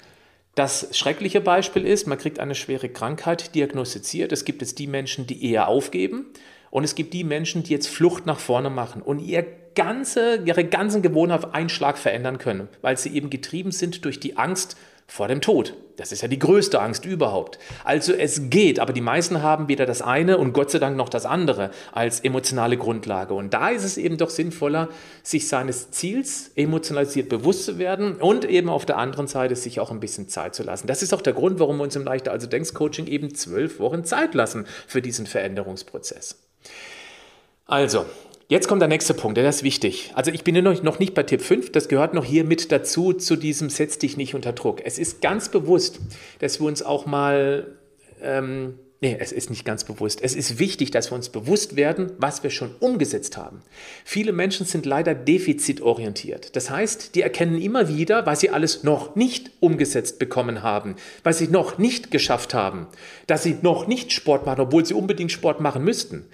Das 0.55 0.89
schreckliche 0.97 1.41
Beispiel 1.41 1.87
ist, 1.87 2.07
man 2.07 2.19
kriegt 2.19 2.41
eine 2.41 2.55
schwere 2.55 2.89
Krankheit 2.89 3.55
diagnostiziert. 3.55 4.33
Es 4.33 4.45
gibt 4.45 4.63
jetzt 4.63 4.79
die 4.79 4.89
Menschen, 4.89 5.27
die 5.27 5.51
eher 5.51 5.69
aufgeben 5.69 6.27
und 6.71 6.85
es 6.85 6.95
gibt 6.95 7.15
die 7.15 7.25
Menschen, 7.25 7.63
die 7.63 7.73
jetzt 7.73 7.89
Flucht 7.89 8.27
nach 8.27 8.41
vorne 8.41 8.71
machen 8.71 9.03
und 9.03 9.21
ihr 9.21 9.47
ganze, 9.75 10.43
ihre 10.45 10.65
ganzen 10.65 11.03
Gewohnheiten 11.03 11.45
auf 11.45 11.55
einen 11.55 11.69
Schlag 11.69 11.99
verändern 11.99 12.39
können, 12.39 12.69
weil 12.83 12.97
sie 12.99 13.15
eben 13.15 13.31
getrieben 13.31 13.71
sind 13.71 14.05
durch 14.05 14.19
die 14.19 14.37
Angst 14.37 14.77
vor 15.11 15.27
dem 15.27 15.41
Tod. 15.41 15.75
Das 15.97 16.13
ist 16.13 16.23
ja 16.23 16.29
die 16.29 16.39
größte 16.39 16.81
Angst 16.81 17.05
überhaupt. 17.05 17.59
Also 17.83 18.13
es 18.13 18.49
geht, 18.49 18.79
aber 18.79 18.93
die 18.93 19.01
meisten 19.01 19.43
haben 19.43 19.69
weder 19.69 19.85
das 19.85 20.03
eine 20.03 20.39
und 20.39 20.53
Gott 20.53 20.71
sei 20.71 20.79
Dank 20.79 20.97
noch 20.97 21.09
das 21.09 21.27
andere 21.27 21.73
als 21.91 22.21
emotionale 22.21 22.77
Grundlage. 22.77 23.35
Und 23.35 23.53
da 23.53 23.71
ist 23.71 23.83
es 23.83 23.99
eben 23.99 24.19
doch 24.19 24.31
sinnvoller, 24.31 24.89
sich 25.25 25.49
seines 25.49 25.91
Ziels 25.91 26.53
emotionalisiert 26.55 27.29
bewusst 27.29 27.65
zu 27.65 27.79
werden 27.79 28.15
und 28.17 28.45
eben 28.45 28.69
auf 28.69 28.87
der 28.87 28.99
anderen 28.99 29.27
Seite 29.27 29.57
sich 29.57 29.81
auch 29.81 29.91
ein 29.91 29.99
bisschen 29.99 30.29
Zeit 30.29 30.55
zu 30.55 30.63
lassen. 30.63 30.87
Das 30.87 31.03
ist 31.03 31.13
auch 31.13 31.23
der 31.23 31.33
Grund, 31.33 31.59
warum 31.59 31.79
wir 31.79 31.83
uns 31.83 31.97
im 31.97 32.05
Leichter 32.05 32.31
also 32.31 32.47
Denkst 32.47 32.73
Coaching 32.73 33.09
eben 33.09 33.35
zwölf 33.35 33.81
Wochen 33.81 34.05
Zeit 34.05 34.35
lassen 34.35 34.67
für 34.87 35.03
diesen 35.03 35.27
Veränderungsprozess. 35.27 36.39
Also, 37.67 38.07
Jetzt 38.51 38.67
kommt 38.67 38.83
der 38.83 38.89
nächste 38.89 39.15
Punkt, 39.15 39.37
der 39.37 39.49
ist 39.49 39.63
wichtig. 39.63 40.11
Also 40.17 40.33
ich 40.33 40.43
bin 40.43 40.61
noch 40.65 40.99
nicht 40.99 41.15
bei 41.15 41.23
Tipp 41.23 41.41
5, 41.41 41.71
das 41.71 41.87
gehört 41.87 42.15
noch 42.15 42.25
hier 42.25 42.43
mit 42.43 42.73
dazu, 42.73 43.13
zu 43.13 43.37
diesem 43.37 43.71
Setz 43.71 43.97
dich 43.97 44.17
nicht 44.17 44.35
unter 44.35 44.53
Druck. 44.53 44.83
Es 44.85 44.99
ist 44.99 45.23
ganz 45.23 45.51
bewusst, 45.51 46.01
dass 46.41 46.59
wir 46.59 46.67
uns 46.67 46.83
auch 46.83 47.07
mal 47.07 47.79
ähm, 48.21 48.75
Nee, 49.03 49.17
es 49.19 49.33
ist 49.33 49.49
nicht 49.49 49.65
ganz 49.65 49.85
bewusst. 49.85 50.21
Es 50.21 50.35
ist 50.35 50.59
wichtig, 50.59 50.91
dass 50.91 51.11
wir 51.11 51.15
uns 51.15 51.31
bewusst 51.31 51.77
werden, 51.77 52.13
was 52.19 52.43
wir 52.43 52.51
schon 52.51 52.75
umgesetzt 52.81 53.39
haben. 53.39 53.63
Viele 54.05 54.33
Menschen 54.33 54.67
sind 54.67 54.85
leider 54.85 55.15
defizitorientiert. 55.15 56.55
Das 56.55 56.69
heißt, 56.69 57.15
die 57.15 57.23
erkennen 57.23 57.63
immer 57.63 57.89
wieder, 57.89 58.27
was 58.27 58.41
sie 58.41 58.51
alles 58.51 58.83
noch 58.83 59.17
nicht 59.17 59.53
umgesetzt 59.61 60.19
bekommen 60.19 60.63
haben, 60.63 60.97
was 61.23 61.39
sie 61.39 61.49
noch 61.49 61.79
nicht 61.79 62.11
geschafft 62.11 62.53
haben, 62.53 62.89
dass 63.27 63.43
sie 63.43 63.57
noch 63.63 63.87
nicht 63.87 64.13
Sport 64.13 64.45
machen, 64.45 64.61
obwohl 64.61 64.85
sie 64.85 64.93
unbedingt 64.93 65.33
Sport 65.33 65.61
machen 65.61 65.83
müssten 65.83 66.27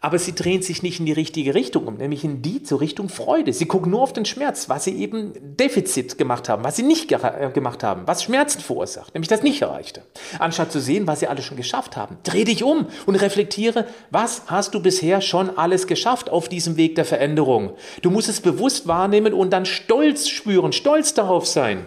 aber 0.00 0.18
sie 0.18 0.34
drehen 0.34 0.62
sich 0.62 0.82
nicht 0.82 1.00
in 1.00 1.06
die 1.06 1.12
richtige 1.12 1.54
Richtung 1.54 1.86
um, 1.86 1.96
nämlich 1.96 2.24
in 2.24 2.42
die 2.42 2.62
zur 2.62 2.80
Richtung 2.80 3.08
Freude. 3.08 3.52
Sie 3.52 3.66
gucken 3.66 3.90
nur 3.90 4.02
auf 4.02 4.12
den 4.12 4.24
Schmerz, 4.24 4.68
was 4.68 4.84
sie 4.84 4.96
eben 4.96 5.32
Defizit 5.56 6.18
gemacht 6.18 6.48
haben, 6.48 6.64
was 6.64 6.76
sie 6.76 6.82
nicht 6.82 7.10
äh, 7.12 7.50
gemacht 7.52 7.82
haben, 7.82 8.02
was 8.06 8.22
Schmerzen 8.22 8.60
verursacht, 8.60 9.14
nämlich 9.14 9.28
das 9.28 9.42
nicht 9.42 9.62
erreichte. 9.62 10.02
Anstatt 10.38 10.72
zu 10.72 10.80
sehen, 10.80 11.06
was 11.06 11.20
sie 11.20 11.28
alles 11.28 11.44
schon 11.44 11.56
geschafft 11.56 11.96
haben. 11.96 12.18
Dreh 12.22 12.44
dich 12.44 12.62
um 12.62 12.86
und 13.06 13.16
reflektiere, 13.16 13.86
was 14.10 14.42
hast 14.46 14.74
du 14.74 14.80
bisher 14.80 15.20
schon 15.20 15.56
alles 15.56 15.86
geschafft 15.86 16.30
auf 16.30 16.48
diesem 16.48 16.76
Weg 16.76 16.94
der 16.94 17.04
Veränderung. 17.04 17.72
Du 18.02 18.10
musst 18.10 18.28
es 18.28 18.40
bewusst 18.40 18.86
wahrnehmen 18.86 19.32
und 19.32 19.50
dann 19.50 19.66
stolz 19.66 20.28
spüren, 20.28 20.72
stolz 20.72 21.14
darauf 21.14 21.46
sein. 21.46 21.86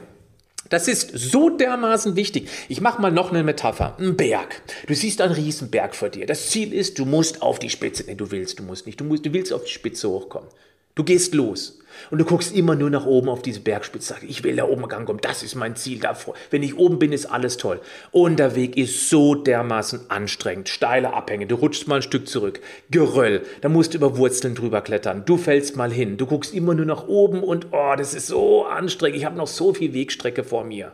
Das 0.69 0.87
ist 0.87 1.11
so 1.13 1.49
dermaßen 1.49 2.15
wichtig. 2.15 2.47
Ich 2.69 2.79
mache 2.79 3.01
mal 3.01 3.11
noch 3.11 3.31
eine 3.31 3.43
Metapher. 3.43 3.95
Ein 3.99 4.15
Berg. 4.15 4.61
Du 4.87 4.93
siehst 4.93 5.19
einen 5.21 5.33
Riesenberg 5.33 5.95
vor 5.95 6.09
dir. 6.09 6.25
Das 6.25 6.49
Ziel 6.49 6.73
ist, 6.73 6.99
du 6.99 7.05
musst 7.05 7.41
auf 7.41 7.59
die 7.59 7.69
Spitze. 7.69 8.03
Nee, 8.05 8.15
du 8.15 8.31
willst, 8.31 8.59
du 8.59 8.63
musst 8.63 8.85
nicht. 8.85 8.99
Du, 8.99 9.03
musst, 9.03 9.25
du 9.25 9.33
willst 9.33 9.51
auf 9.51 9.63
die 9.63 9.71
Spitze 9.71 10.09
hochkommen. 10.09 10.49
Du 10.95 11.03
gehst 11.03 11.33
los 11.33 11.79
und 12.11 12.19
du 12.19 12.25
guckst 12.25 12.55
immer 12.55 12.75
nur 12.75 12.89
nach 12.89 13.05
oben 13.05 13.29
auf 13.29 13.41
diese 13.41 13.59
Bergspitze. 13.59 14.09
Sagst, 14.09 14.23
ich 14.23 14.43
will 14.43 14.55
da 14.55 14.65
oben 14.65 14.89
ankommen, 14.91 15.19
das 15.21 15.43
ist 15.43 15.55
mein 15.55 15.75
Ziel. 15.75 16.01
Wenn 16.49 16.63
ich 16.63 16.77
oben 16.77 16.99
bin, 16.99 17.11
ist 17.11 17.25
alles 17.25 17.57
toll. 17.57 17.79
Und 18.11 18.39
der 18.39 18.55
Weg 18.55 18.77
ist 18.77 19.09
so 19.09 19.35
dermaßen 19.35 20.09
anstrengend. 20.09 20.69
Steile 20.69 21.13
Abhänge, 21.13 21.47
du 21.47 21.55
rutschst 21.55 21.87
mal 21.87 21.97
ein 21.97 22.01
Stück 22.01 22.27
zurück. 22.27 22.61
Geröll, 22.89 23.43
da 23.61 23.69
musst 23.69 23.93
du 23.93 23.97
über 23.97 24.17
Wurzeln 24.17 24.55
drüber 24.55 24.81
klettern. 24.81 25.23
Du 25.25 25.37
fällst 25.37 25.75
mal 25.75 25.91
hin. 25.91 26.17
Du 26.17 26.25
guckst 26.25 26.53
immer 26.53 26.73
nur 26.73 26.85
nach 26.85 27.07
oben 27.07 27.43
und 27.43 27.67
oh, 27.71 27.93
das 27.97 28.13
ist 28.13 28.27
so 28.27 28.65
anstrengend. 28.65 29.17
Ich 29.17 29.25
habe 29.25 29.37
noch 29.37 29.47
so 29.47 29.73
viel 29.73 29.93
Wegstrecke 29.93 30.43
vor 30.43 30.63
mir. 30.63 30.93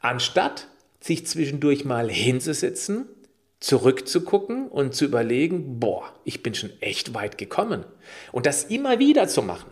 Anstatt 0.00 0.68
sich 1.00 1.26
zwischendurch 1.26 1.84
mal 1.84 2.10
hinzusetzen 2.10 3.06
zurückzugucken 3.60 4.68
und 4.68 4.94
zu 4.94 5.04
überlegen, 5.04 5.80
boah, 5.80 6.12
ich 6.24 6.42
bin 6.42 6.54
schon 6.54 6.70
echt 6.80 7.14
weit 7.14 7.38
gekommen. 7.38 7.84
Und 8.32 8.46
das 8.46 8.64
immer 8.64 8.98
wieder 8.98 9.28
zu 9.28 9.42
machen. 9.42 9.70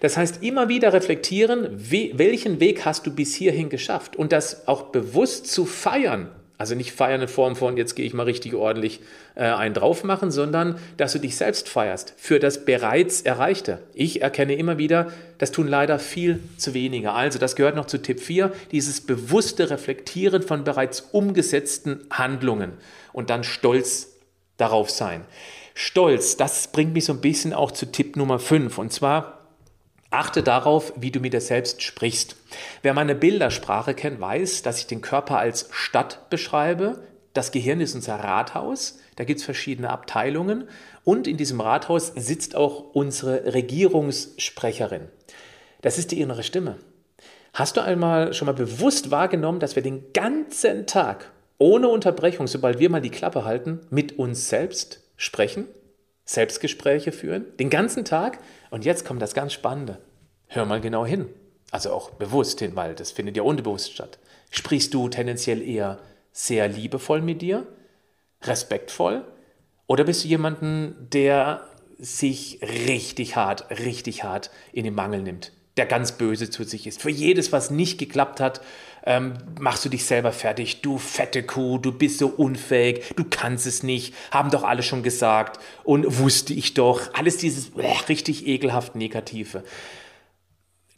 Das 0.00 0.16
heißt, 0.16 0.42
immer 0.42 0.68
wieder 0.68 0.92
reflektieren, 0.92 1.68
welchen 1.72 2.60
Weg 2.60 2.84
hast 2.84 3.06
du 3.06 3.14
bis 3.14 3.34
hierhin 3.34 3.68
geschafft 3.68 4.16
und 4.16 4.32
das 4.32 4.68
auch 4.68 4.84
bewusst 4.84 5.48
zu 5.48 5.66
feiern. 5.66 6.34
Also 6.58 6.74
nicht 6.74 6.92
feiern 6.92 7.20
in 7.20 7.28
Form 7.28 7.54
von, 7.54 7.76
jetzt 7.76 7.94
gehe 7.94 8.06
ich 8.06 8.14
mal 8.14 8.22
richtig 8.22 8.54
ordentlich 8.54 9.00
äh, 9.34 9.44
einen 9.44 9.74
drauf 9.74 10.04
machen, 10.04 10.30
sondern 10.30 10.78
dass 10.96 11.12
du 11.12 11.18
dich 11.18 11.36
selbst 11.36 11.68
feierst 11.68 12.14
für 12.16 12.40
das 12.40 12.64
bereits 12.64 13.20
Erreichte. 13.20 13.80
Ich 13.92 14.22
erkenne 14.22 14.54
immer 14.54 14.78
wieder, 14.78 15.12
das 15.36 15.50
tun 15.50 15.68
leider 15.68 15.98
viel 15.98 16.40
zu 16.56 16.72
wenige. 16.72 17.12
Also 17.12 17.38
das 17.38 17.56
gehört 17.56 17.76
noch 17.76 17.84
zu 17.84 18.00
Tipp 18.00 18.20
4, 18.20 18.52
dieses 18.72 19.02
bewusste 19.02 19.68
Reflektieren 19.68 20.42
von 20.42 20.64
bereits 20.64 21.00
umgesetzten 21.12 22.00
Handlungen 22.10 22.72
und 23.12 23.28
dann 23.28 23.44
stolz 23.44 24.14
darauf 24.56 24.88
sein. 24.88 25.24
Stolz, 25.74 26.38
das 26.38 26.68
bringt 26.68 26.94
mich 26.94 27.04
so 27.04 27.12
ein 27.12 27.20
bisschen 27.20 27.52
auch 27.52 27.70
zu 27.70 27.92
Tipp 27.92 28.16
Nummer 28.16 28.38
5 28.38 28.78
und 28.78 28.94
zwar 28.94 29.36
Achte 30.10 30.42
darauf, 30.42 30.92
wie 30.96 31.10
du 31.10 31.20
mit 31.20 31.32
dir 31.32 31.40
selbst 31.40 31.82
sprichst. 31.82 32.36
Wer 32.86 32.94
meine 32.94 33.16
Bildersprache 33.16 33.94
kennt, 33.94 34.20
weiß, 34.20 34.62
dass 34.62 34.78
ich 34.78 34.86
den 34.86 35.00
Körper 35.00 35.38
als 35.38 35.68
Stadt 35.72 36.30
beschreibe. 36.30 37.02
Das 37.32 37.50
Gehirn 37.50 37.80
ist 37.80 37.96
unser 37.96 38.14
Rathaus. 38.14 39.00
Da 39.16 39.24
gibt 39.24 39.40
es 39.40 39.44
verschiedene 39.44 39.90
Abteilungen. 39.90 40.68
Und 41.02 41.26
in 41.26 41.36
diesem 41.36 41.60
Rathaus 41.60 42.12
sitzt 42.14 42.54
auch 42.54 42.94
unsere 42.94 43.52
Regierungssprecherin. 43.54 45.08
Das 45.82 45.98
ist 45.98 46.12
die 46.12 46.20
innere 46.20 46.44
Stimme. 46.44 46.76
Hast 47.54 47.76
du 47.76 47.80
einmal 47.80 48.32
schon 48.34 48.46
mal 48.46 48.52
bewusst 48.52 49.10
wahrgenommen, 49.10 49.58
dass 49.58 49.74
wir 49.74 49.82
den 49.82 50.12
ganzen 50.12 50.86
Tag 50.86 51.32
ohne 51.58 51.88
Unterbrechung, 51.88 52.46
sobald 52.46 52.78
wir 52.78 52.88
mal 52.88 53.00
die 53.00 53.10
Klappe 53.10 53.44
halten, 53.44 53.80
mit 53.90 54.16
uns 54.16 54.48
selbst 54.48 55.02
sprechen? 55.16 55.66
Selbstgespräche 56.24 57.10
führen, 57.10 57.46
den 57.58 57.68
ganzen 57.68 58.04
Tag. 58.04 58.38
Und 58.70 58.84
jetzt 58.84 59.04
kommt 59.04 59.22
das 59.22 59.34
ganz 59.34 59.52
Spannende. 59.54 59.98
Hör 60.46 60.66
mal 60.66 60.80
genau 60.80 61.04
hin. 61.04 61.28
Also 61.70 61.92
auch 61.92 62.10
bewusst 62.10 62.60
hin, 62.60 62.76
weil 62.76 62.94
das 62.94 63.10
findet 63.10 63.36
ja 63.36 63.42
unbewusst 63.42 63.92
statt. 63.92 64.18
Sprichst 64.50 64.94
du 64.94 65.08
tendenziell 65.08 65.60
eher 65.62 65.98
sehr 66.32 66.68
liebevoll 66.68 67.20
mit 67.20 67.42
dir, 67.42 67.66
respektvoll? 68.42 69.24
Oder 69.86 70.04
bist 70.04 70.24
du 70.24 70.28
jemanden, 70.28 71.08
der 71.12 71.66
sich 71.98 72.60
richtig 72.62 73.36
hart, 73.36 73.70
richtig 73.70 74.24
hart 74.24 74.50
in 74.72 74.84
den 74.84 74.94
Mangel 74.94 75.22
nimmt, 75.22 75.52
der 75.76 75.86
ganz 75.86 76.12
böse 76.12 76.50
zu 76.50 76.64
sich 76.64 76.86
ist? 76.86 77.00
Für 77.00 77.10
jedes, 77.10 77.52
was 77.52 77.70
nicht 77.70 77.98
geklappt 77.98 78.40
hat, 78.40 78.60
ähm, 79.04 79.34
machst 79.60 79.84
du 79.84 79.88
dich 79.88 80.04
selber 80.04 80.32
fertig, 80.32 80.82
du 80.82 80.98
fette 80.98 81.44
Kuh, 81.44 81.78
du 81.78 81.92
bist 81.92 82.18
so 82.18 82.26
unfähig, 82.26 83.04
du 83.14 83.24
kannst 83.24 83.66
es 83.66 83.84
nicht, 83.84 84.14
haben 84.32 84.50
doch 84.50 84.64
alle 84.64 84.82
schon 84.82 85.04
gesagt 85.04 85.60
und 85.84 86.18
wusste 86.18 86.52
ich 86.52 86.74
doch, 86.74 87.14
alles 87.14 87.36
dieses 87.36 87.70
äh, 87.76 87.86
richtig 88.08 88.46
ekelhaft 88.46 88.96
Negative. 88.96 89.62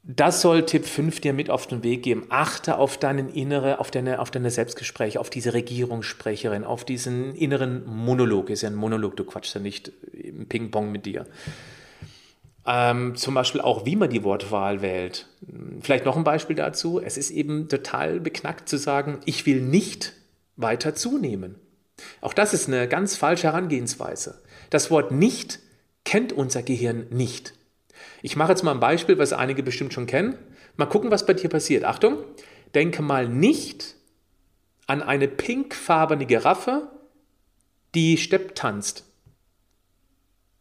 Das 0.03 0.41
soll 0.41 0.65
Tipp 0.65 0.87
5 0.87 1.21
dir 1.21 1.33
mit 1.33 1.51
auf 1.51 1.67
den 1.67 1.83
Weg 1.83 2.03
geben. 2.03 2.27
Achte 2.31 2.79
auf 2.79 2.97
deinen 2.97 3.29
innere, 3.29 3.79
auf 3.79 3.91
deine, 3.91 4.21
auf 4.21 4.31
deine 4.31 4.51
Selbstgespräche, 4.51 5.21
auf 5.21 5.29
diese 5.29 5.53
Regierungssprecherin, 5.53 6.65
auf 6.65 6.85
diesen 6.85 7.35
inneren 7.35 7.85
Monolog. 7.87 8.49
Ist 8.51 8.63
ja 8.63 8.71
ein 8.71 8.75
Monolog, 8.75 9.17
du 9.17 9.25
quatschst 9.25 9.55
ja 9.55 9.61
nicht 9.61 9.93
im 10.13 10.47
Ping-Pong 10.49 10.91
mit 10.91 11.05
dir. 11.05 11.27
Ähm, 12.67 13.17
zum 13.17 13.35
Beispiel 13.35 13.61
auch, 13.61 13.87
wie 13.87 13.97
man 13.97 14.11
die 14.11 14.25
Wortwahl 14.25 14.83
wählt. 14.83 15.27
Vielleicht 15.81 16.05
noch 16.05 16.17
ein 16.17 16.25
Beispiel 16.25 16.57
dazu. 16.57 17.01
Es 17.01 17.17
ist 17.17 17.31
eben 17.31 17.69
total 17.69 18.21
beknackt 18.21 18.69
zu 18.69 18.77
sagen, 18.77 19.21
ich 19.25 19.47
will 19.47 19.61
nicht 19.61 20.13
weiter 20.57 20.95
zunehmen. 20.95 21.57
Auch 22.21 22.35
das 22.35 22.55
ist 22.55 22.69
eine 22.69 22.87
ganz 22.89 23.17
falsche 23.17 23.49
Herangehensweise. 23.49 24.43
Das 24.71 24.91
Wort 24.91 25.13
nicht 25.13 25.61
kennt 26.05 26.33
unser 26.33 26.63
Gehirn 26.63 27.07
nicht. 27.11 27.55
Ich 28.23 28.37
mache 28.37 28.51
jetzt 28.51 28.63
mal 28.63 28.73
ein 28.73 28.81
Beispiel, 28.81 29.19
was 29.19 29.33
einige 29.33 29.63
bestimmt 29.63 29.93
schon 29.93 30.07
kennen. 30.07 30.39
Mal 30.77 30.87
gucken, 30.87 31.11
was 31.11 31.27
bei 31.27 31.35
dir 31.35 31.49
passiert. 31.49 31.85
Achtung, 31.85 32.19
denke 32.75 33.03
mal 33.03 33.29
nicht 33.29 33.97
an 34.87 35.03
eine 35.03 35.29
pinkfarbene 35.29 36.27
Giraffe, 36.27 36.91
die 37.95 38.17
Stepp 38.17 38.55
tanzt. 38.55 39.05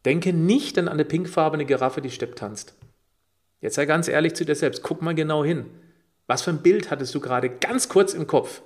Denke 0.06 0.34
nicht 0.34 0.78
an 0.78 0.88
eine 0.88 1.06
pinkfarbene 1.06 1.65
Giraffe, 1.65 2.02
die 2.02 2.12
Stepp 2.12 2.36
tanzt. 2.36 2.76
Jetzt 3.62 3.76
sei 3.76 3.86
ganz 3.86 4.08
ehrlich 4.08 4.36
zu 4.36 4.45
dir 4.45 4.56
selbst. 4.56 4.84
Guck 4.84 5.02
mal 5.02 5.15
genau 5.15 5.43
hin. 5.43 5.65
Was 6.28 6.41
für 6.41 6.52
ein 6.52 6.62
Bild 6.62 6.91
hattest 6.91 7.15
du 7.15 7.19
gerade 7.19 7.50
ganz 7.50 7.89
kurz 7.89 8.13
im 8.13 8.28
Kopf? 8.28 8.62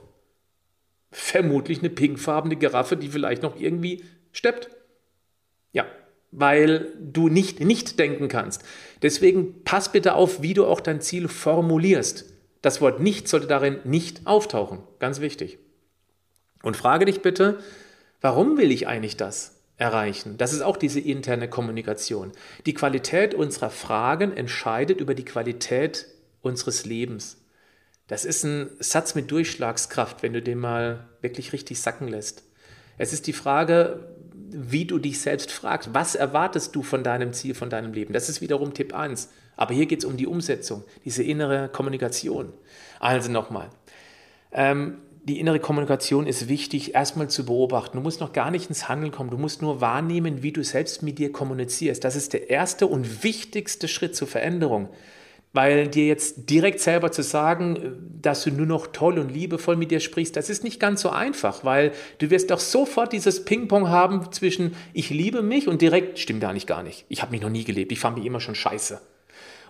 Vermutlich 1.11 1.79
eine 1.79 1.89
pinkfarbene 1.89 2.55
Giraffe, 2.55 2.97
die 2.97 3.09
vielleicht 3.09 3.43
noch 3.43 3.59
irgendwie 3.59 4.03
steppt. 4.31 4.69
Ja, 5.71 5.85
weil 6.31 6.93
du 6.99 7.27
nicht 7.29 7.59
nicht 7.59 7.99
denken 7.99 8.27
kannst. 8.27 8.63
Deswegen 9.01 9.63
pass 9.63 9.91
bitte 9.91 10.15
auf, 10.15 10.41
wie 10.41 10.53
du 10.53 10.65
auch 10.65 10.79
dein 10.79 11.01
Ziel 11.01 11.27
formulierst. 11.27 12.25
Das 12.61 12.81
Wort 12.81 12.99
nicht 12.99 13.27
sollte 13.27 13.47
darin 13.47 13.79
nicht 13.83 14.27
auftauchen. 14.27 14.79
Ganz 14.99 15.19
wichtig. 15.19 15.59
Und 16.63 16.77
frage 16.77 17.05
dich 17.05 17.21
bitte, 17.21 17.59
warum 18.21 18.57
will 18.57 18.71
ich 18.71 18.87
eigentlich 18.87 19.17
das? 19.17 19.61
erreichen. 19.81 20.37
Das 20.37 20.53
ist 20.53 20.61
auch 20.61 20.77
diese 20.77 20.99
interne 20.99 21.49
Kommunikation. 21.49 22.31
Die 22.67 22.75
Qualität 22.75 23.33
unserer 23.33 23.71
Fragen 23.71 24.31
entscheidet 24.31 25.01
über 25.01 25.15
die 25.15 25.25
Qualität 25.25 26.05
unseres 26.43 26.85
Lebens. 26.85 27.37
Das 28.07 28.23
ist 28.23 28.43
ein 28.43 28.69
Satz 28.79 29.15
mit 29.15 29.31
Durchschlagskraft, 29.31 30.21
wenn 30.21 30.33
du 30.33 30.41
den 30.41 30.59
mal 30.59 31.09
wirklich 31.21 31.51
richtig 31.51 31.81
sacken 31.81 32.07
lässt. 32.07 32.43
Es 32.99 33.11
ist 33.11 33.25
die 33.25 33.33
Frage, 33.33 34.10
wie 34.53 34.85
du 34.85 34.99
dich 34.99 35.21
selbst 35.21 35.51
fragst. 35.51 35.93
Was 35.93 36.15
erwartest 36.15 36.75
du 36.75 36.83
von 36.83 37.03
deinem 37.03 37.33
Ziel, 37.33 37.55
von 37.55 37.69
deinem 37.69 37.93
Leben? 37.93 38.13
Das 38.13 38.29
ist 38.29 38.41
wiederum 38.41 38.73
Tipp 38.73 38.93
1. 38.93 39.29
Aber 39.57 39.73
hier 39.73 39.85
geht 39.85 39.99
es 39.99 40.05
um 40.05 40.17
die 40.17 40.27
Umsetzung, 40.27 40.83
diese 41.05 41.23
innere 41.23 41.69
Kommunikation. 41.69 42.53
Also 42.99 43.31
nochmal. 43.31 43.69
Ähm, 44.51 44.97
die 45.23 45.39
innere 45.39 45.59
Kommunikation 45.59 46.25
ist 46.25 46.47
wichtig, 46.47 46.95
erstmal 46.95 47.29
zu 47.29 47.45
beobachten. 47.45 47.97
Du 47.97 48.01
musst 48.01 48.21
noch 48.21 48.33
gar 48.33 48.49
nicht 48.49 48.69
ins 48.69 48.89
Handeln 48.89 49.11
kommen. 49.11 49.29
Du 49.29 49.37
musst 49.37 49.61
nur 49.61 49.79
wahrnehmen, 49.79 50.41
wie 50.41 50.51
du 50.51 50.63
selbst 50.63 51.03
mit 51.03 51.19
dir 51.19 51.31
kommunizierst. 51.31 52.03
Das 52.03 52.15
ist 52.15 52.33
der 52.33 52.49
erste 52.49 52.87
und 52.87 53.23
wichtigste 53.23 53.87
Schritt 53.87 54.15
zur 54.15 54.27
Veränderung. 54.27 54.89
Weil 55.53 55.87
dir 55.89 56.07
jetzt 56.07 56.49
direkt 56.49 56.79
selber 56.79 57.11
zu 57.11 57.23
sagen, 57.23 58.09
dass 58.21 58.43
du 58.43 58.51
nur 58.51 58.65
noch 58.65 58.87
toll 58.87 59.19
und 59.19 59.33
liebevoll 59.33 59.75
mit 59.75 59.91
dir 59.91 59.99
sprichst, 59.99 60.35
das 60.37 60.49
ist 60.49 60.63
nicht 60.63 60.79
ganz 60.79 61.01
so 61.01 61.09
einfach, 61.09 61.65
weil 61.65 61.91
du 62.19 62.29
wirst 62.29 62.51
doch 62.51 62.59
sofort 62.59 63.11
dieses 63.11 63.43
Ping-Pong 63.43 63.89
haben 63.89 64.31
zwischen 64.31 64.75
ich 64.93 65.09
liebe 65.09 65.41
mich 65.41 65.67
und 65.67 65.81
direkt 65.81 66.19
stimmt 66.19 66.41
gar 66.41 66.53
nicht 66.53 66.67
gar 66.67 66.83
nicht. 66.83 67.05
Ich 67.09 67.21
habe 67.21 67.31
mich 67.31 67.41
noch 67.41 67.49
nie 67.49 67.65
gelebt, 67.65 67.91
ich 67.91 67.99
fand 67.99 68.17
mich 68.17 68.25
immer 68.25 68.39
schon 68.39 68.55
scheiße. 68.55 69.01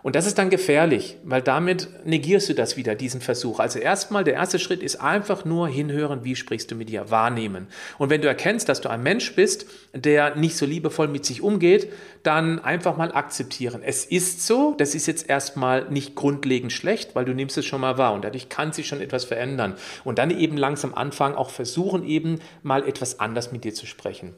Und 0.03 0.15
das 0.15 0.25
ist 0.25 0.37
dann 0.37 0.49
gefährlich, 0.49 1.17
weil 1.23 1.41
damit 1.41 1.89
negierst 2.05 2.49
du 2.49 2.55
das 2.55 2.75
wieder, 2.75 2.95
diesen 2.95 3.21
Versuch. 3.21 3.59
Also 3.59 3.79
erstmal, 3.79 4.23
der 4.23 4.33
erste 4.33 4.57
Schritt 4.57 4.81
ist 4.81 4.95
einfach 4.95 5.45
nur 5.45 5.67
hinhören, 5.67 6.23
wie 6.23 6.35
sprichst 6.35 6.71
du 6.71 6.75
mit 6.75 6.89
dir, 6.89 7.11
wahrnehmen. 7.11 7.67
Und 7.99 8.09
wenn 8.09 8.21
du 8.21 8.27
erkennst, 8.27 8.67
dass 8.67 8.81
du 8.81 8.89
ein 8.89 9.03
Mensch 9.03 9.35
bist, 9.35 9.67
der 9.93 10.35
nicht 10.35 10.57
so 10.57 10.65
liebevoll 10.65 11.07
mit 11.07 11.25
sich 11.25 11.41
umgeht, 11.41 11.91
dann 12.23 12.59
einfach 12.59 12.97
mal 12.97 13.11
akzeptieren. 13.13 13.81
Es 13.83 14.05
ist 14.05 14.45
so, 14.45 14.73
das 14.77 14.95
ist 14.95 15.05
jetzt 15.05 15.29
erstmal 15.29 15.89
nicht 15.89 16.15
grundlegend 16.15 16.71
schlecht, 16.71 17.15
weil 17.15 17.25
du 17.25 17.33
nimmst 17.33 17.57
es 17.57 17.65
schon 17.65 17.81
mal 17.81 17.97
wahr 17.97 18.13
und 18.13 18.25
dadurch 18.25 18.49
kann 18.49 18.73
sich 18.73 18.87
schon 18.87 19.01
etwas 19.01 19.25
verändern. 19.25 19.75
Und 20.03 20.17
dann 20.17 20.31
eben 20.31 20.57
langsam 20.57 20.93
anfangen, 20.93 21.35
auch 21.35 21.51
versuchen 21.51 22.05
eben 22.05 22.39
mal 22.63 22.87
etwas 22.87 23.19
anders 23.19 23.51
mit 23.51 23.63
dir 23.63 23.73
zu 23.73 23.85
sprechen. 23.85 24.33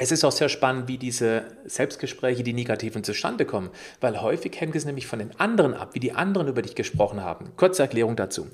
Es 0.00 0.12
ist 0.12 0.22
auch 0.22 0.30
sehr 0.30 0.48
spannend, 0.48 0.86
wie 0.86 0.96
diese 0.96 1.42
Selbstgespräche, 1.64 2.44
die 2.44 2.52
negativen, 2.52 3.02
zustande 3.02 3.44
kommen, 3.44 3.70
weil 4.00 4.22
häufig 4.22 4.52
hängt 4.60 4.76
es 4.76 4.84
nämlich 4.84 5.08
von 5.08 5.18
den 5.18 5.32
anderen 5.40 5.74
ab, 5.74 5.90
wie 5.94 5.98
die 5.98 6.12
anderen 6.12 6.46
über 6.46 6.62
dich 6.62 6.76
gesprochen 6.76 7.24
haben. 7.24 7.50
Kurze 7.56 7.82
Erklärung 7.82 8.14
dazu. 8.14 8.46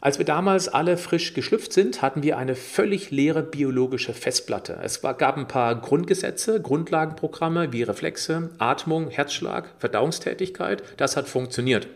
Als 0.00 0.16
wir 0.16 0.24
damals 0.24 0.68
alle 0.68 0.96
frisch 0.96 1.34
geschlüpft 1.34 1.74
sind, 1.74 2.00
hatten 2.00 2.22
wir 2.22 2.38
eine 2.38 2.54
völlig 2.54 3.10
leere 3.10 3.42
biologische 3.42 4.14
Festplatte. 4.14 4.78
Es 4.82 5.02
gab 5.02 5.36
ein 5.36 5.48
paar 5.48 5.78
Grundgesetze, 5.78 6.62
Grundlagenprogramme 6.62 7.74
wie 7.74 7.82
Reflexe, 7.82 8.48
Atmung, 8.56 9.10
Herzschlag, 9.10 9.68
Verdauungstätigkeit. 9.76 10.82
Das 10.96 11.14
hat 11.14 11.28
funktioniert. 11.28 11.88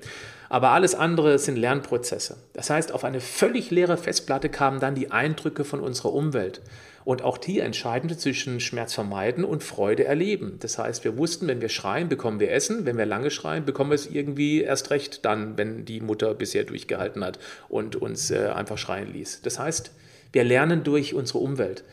Aber 0.51 0.73
alles 0.73 0.94
andere 0.94 1.38
sind 1.38 1.57
Lernprozesse. 1.57 2.37
Das 2.53 2.68
heißt, 2.68 2.92
auf 2.92 3.05
eine 3.05 3.23
völlig 3.23 3.70
leere 3.70 3.97
Festplatte 3.97 4.51
kamen 4.51 4.79
dann 4.79 4.94
die 4.94 5.11
Eindrücke 5.11 5.64
von 5.64 5.81
unserer 5.81 6.12
Umwelt. 6.12 6.61
Und 7.05 7.23
auch 7.23 7.37
die 7.37 7.61
entscheiden 7.61 8.17
zwischen 8.19 8.61
Schmerz 8.61 8.95
vermeiden 8.95 9.45
und 9.45 9.62
Freude 9.62 10.05
erleben. 10.05 10.57
Das 10.61 10.79
heißt, 10.79 11.05
wir 11.05 11.19
wussten, 11.19 11.47
wenn 11.47 11.61
wir 11.61 11.69
schreien, 11.69 12.09
bekommen 12.09 12.40
wir 12.40 12.51
Essen. 12.51 12.87
Wenn 12.87 12.97
wir 12.97 13.07
lange 13.07 13.31
schreien, 13.31 13.67
bekommen 13.67 13.90
wir 13.90 13.97
es 13.97 14.07
irgendwie 14.07 14.62
erst 14.62 14.90
recht 14.90 15.25
dann, 15.25 15.59
wenn 15.59 15.85
die 15.85 16.01
Mutter 16.01 16.35
bisher 16.35 16.64
durchgehalten 16.64 17.23
hat 17.23 17.38
und 17.69 17.97
uns 17.97 18.31
äh, 18.31 18.49
einfach 18.55 18.79
schreien 18.79 19.12
ließ. 19.12 19.43
Das 19.43 19.59
heißt, 19.59 19.93
wir 20.33 20.45
lernen 20.45 20.83
durch 20.83 21.14
unsere 21.14 21.38
Umwelt. 21.38 21.85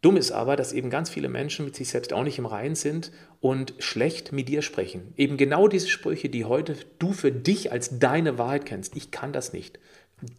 Dumm 0.00 0.16
ist 0.16 0.30
aber, 0.30 0.54
dass 0.54 0.72
eben 0.72 0.90
ganz 0.90 1.10
viele 1.10 1.28
Menschen 1.28 1.64
mit 1.64 1.74
sich 1.74 1.88
selbst 1.88 2.12
auch 2.12 2.22
nicht 2.22 2.38
im 2.38 2.46
Reinen 2.46 2.76
sind 2.76 3.10
und 3.40 3.74
schlecht 3.78 4.32
mit 4.32 4.48
dir 4.48 4.62
sprechen. 4.62 5.12
Eben 5.16 5.36
genau 5.36 5.66
diese 5.66 5.88
Sprüche, 5.88 6.28
die 6.28 6.44
heute 6.44 6.76
du 7.00 7.12
für 7.12 7.32
dich 7.32 7.72
als 7.72 7.98
deine 7.98 8.38
Wahrheit 8.38 8.64
kennst. 8.64 8.94
Ich 8.96 9.10
kann 9.10 9.32
das 9.32 9.52
nicht. 9.52 9.80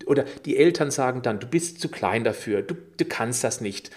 Oder 0.06 0.26
die 0.46 0.58
Eltern 0.58 0.92
sagen 0.92 1.22
dann, 1.22 1.39
du 1.39 1.48
bist 1.48 1.80
zu 1.80 1.89
klein 1.89 2.24
dafür, 2.24 2.62
du, 2.62 2.76
du 2.98 3.06
kannst 3.06 3.44
das 3.44 3.62
nicht. 3.62 3.92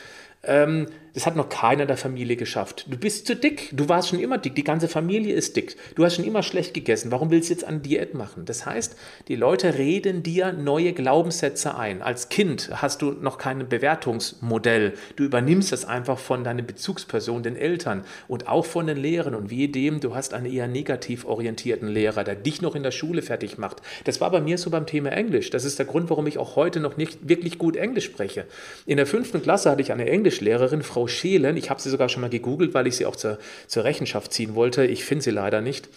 Ähm, 0.45 0.87
das 1.14 1.27
hat 1.27 1.37
noch 1.37 1.51
keiner 1.51 1.85
der 1.85 1.98
Familie 1.98 2.37
geschafft. 2.37 2.87
Du 2.88 2.96
bist 2.96 3.27
zu 3.27 3.37
dick. 3.37 3.68
Du 3.72 3.88
warst 3.88 4.09
schon 4.09 4.18
immer 4.18 4.38
dick. 4.38 4.55
Die 4.55 4.64
ganze 4.64 4.88
Familie 4.88 5.35
ist 5.35 5.57
dick. 5.57 5.77
Du 5.94 6.05
hast 6.05 6.16
schon 6.16 6.25
immer 6.25 6.42
schlecht 6.42 6.72
gegessen. 6.72 7.11
Warum 7.11 7.31
willst 7.31 7.51
du 7.51 7.55
jetzt 7.55 7.64
eine 7.64 7.81
Diät 7.81 8.14
machen? 8.14 8.46
Das 8.46 8.64
heißt, 8.64 8.96
die 9.29 9.37
Leute 9.37 9.77
reden 9.77 10.22
dir 10.22 10.53
neue 10.53 10.94
Glaubenssätze 10.94 11.77
ein. 11.77 12.01
Als 12.01 12.31
Kind 12.31 12.70
hast 12.72 13.03
du 13.03 13.11
noch 13.11 13.37
kein 13.37 13.68
Bewertungsmodell. 13.68 14.94
Du 15.16 15.25
übernimmst 15.25 15.70
das 15.70 15.85
einfach 15.85 16.18
von 16.18 16.44
deiner 16.44 16.62
Bezugsperson, 16.62 17.42
den 17.42 17.57
Eltern 17.57 18.05
und 18.27 18.48
auch 18.48 18.64
von 18.64 18.87
den 18.87 18.96
Lehrern. 18.96 19.35
Und 19.35 19.51
wie 19.51 19.68
dem, 19.68 20.01
du 20.01 20.14
hast 20.14 20.33
einen 20.33 20.46
eher 20.46 20.66
negativ 20.66 21.27
orientierten 21.27 21.88
Lehrer, 21.88 22.25
der 22.25 22.37
dich 22.37 22.62
noch 22.62 22.75
in 22.75 22.83
der 22.83 22.90
Schule 22.90 23.20
fertig 23.20 23.59
macht. 23.59 23.83
Das 24.05 24.22
war 24.22 24.31
bei 24.31 24.40
mir 24.40 24.57
so 24.57 24.70
beim 24.70 24.87
Thema 24.87 25.11
Englisch. 25.11 25.51
Das 25.51 25.66
ist 25.66 25.79
der 25.79 25.87
Grund, 25.87 26.09
warum 26.09 26.27
ich 26.27 26.38
auch 26.38 26.57
heute 26.57 26.81
noch 26.81 26.96
nicht 26.96 27.29
wirklich 27.29 27.59
gut 27.59 27.77
Englisch 27.77 28.07
spreche. 28.07 28.46
In 28.87 28.96
der 28.96 29.07
fünften 29.07 29.42
Klasse 29.42 29.70
hatte 29.70 29.83
ich 29.83 29.92
eine 29.92 30.09
Englischlehrerin, 30.09 30.83
Frau 30.83 31.02
Frau. 31.07 31.57
Ich 31.57 31.71
habe 31.71 31.81
sie 31.81 31.91
sogar 31.91 32.09
schon 32.09 32.21
mal 32.21 32.31
gegoogelt, 32.31 32.75
weil 32.75 32.87
ich 32.87 32.97
sie 32.97 33.07
auch 33.07 33.17
zur, 33.17 33.38
zur 33.67 33.85
Rechenschaft 33.85 34.33
ziehen 34.33 34.55
wollte. 34.55 34.85
Ich 34.85 35.05
finde 35.05 35.25
sie 35.25 35.31
leider 35.31 35.61
nicht. 35.61 35.88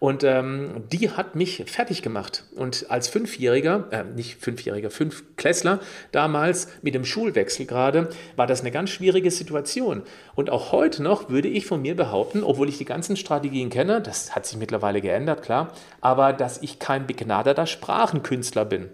Und 0.00 0.22
ähm, 0.22 0.84
die 0.92 1.10
hat 1.10 1.34
mich 1.34 1.64
fertig 1.66 2.02
gemacht. 2.02 2.44
Und 2.54 2.86
als 2.88 3.08
Fünfjähriger, 3.08 3.88
äh, 3.90 4.04
nicht 4.04 4.40
Fünfjähriger, 4.40 4.90
Fünfklässler 4.90 5.80
damals 6.12 6.68
mit 6.82 6.94
dem 6.94 7.04
Schulwechsel 7.04 7.66
gerade, 7.66 8.08
war 8.36 8.46
das 8.46 8.60
eine 8.60 8.70
ganz 8.70 8.90
schwierige 8.90 9.30
Situation. 9.30 10.02
Und 10.36 10.50
auch 10.50 10.70
heute 10.70 11.02
noch 11.02 11.30
würde 11.30 11.48
ich 11.48 11.66
von 11.66 11.82
mir 11.82 11.96
behaupten, 11.96 12.44
obwohl 12.44 12.68
ich 12.68 12.78
die 12.78 12.84
ganzen 12.84 13.16
Strategien 13.16 13.70
kenne, 13.70 14.00
das 14.00 14.36
hat 14.36 14.46
sich 14.46 14.56
mittlerweile 14.56 15.00
geändert, 15.00 15.42
klar, 15.42 15.72
aber 16.00 16.32
dass 16.32 16.62
ich 16.62 16.78
kein 16.78 17.06
begnadeter 17.06 17.66
Sprachenkünstler 17.66 18.64
bin. 18.64 18.90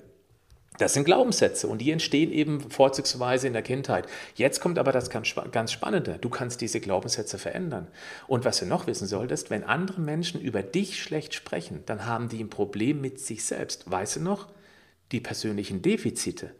Das 0.77 0.93
sind 0.93 1.05
Glaubenssätze 1.05 1.69
und 1.69 1.79
die 1.79 1.93
entstehen 1.93 2.33
eben 2.33 2.61
vorzugsweise 2.69 3.47
in 3.47 3.53
der 3.53 3.63
Kindheit. 3.63 4.09
Jetzt 4.35 4.61
kommt 4.61 4.77
aber 4.77 4.91
das 4.91 5.09
ganz, 5.09 5.29
Spannende. 5.71 6.19
Du 6.21 6.29
kannst 6.29 6.61
diese 6.61 6.81
Glaubenssätze 6.81 7.39
verändern. 7.39 7.87
Und 8.27 8.45
was 8.45 8.59
du 8.59 8.67
noch 8.67 8.89
wissen 8.89 9.07
solltest, 9.07 9.51
wenn 9.51 9.63
andere 9.63 10.01
Menschen 10.01 10.41
über 10.41 10.65
dich 10.65 11.01
schlecht 11.01 11.33
sprechen, 11.33 11.85
dann 11.87 12.07
haben 12.07 12.29
die 12.29 12.43
ein 12.43 12.51
Problem 12.51 13.01
mit 13.01 13.21
sich 13.21 13.45
selbst. 13.45 13.89
Weißt 13.89 14.17
du 14.17 14.21
noch? 14.21 14.49
Die 15.15 15.21
persönlichen 15.21 15.81
Defizite. 15.81 16.51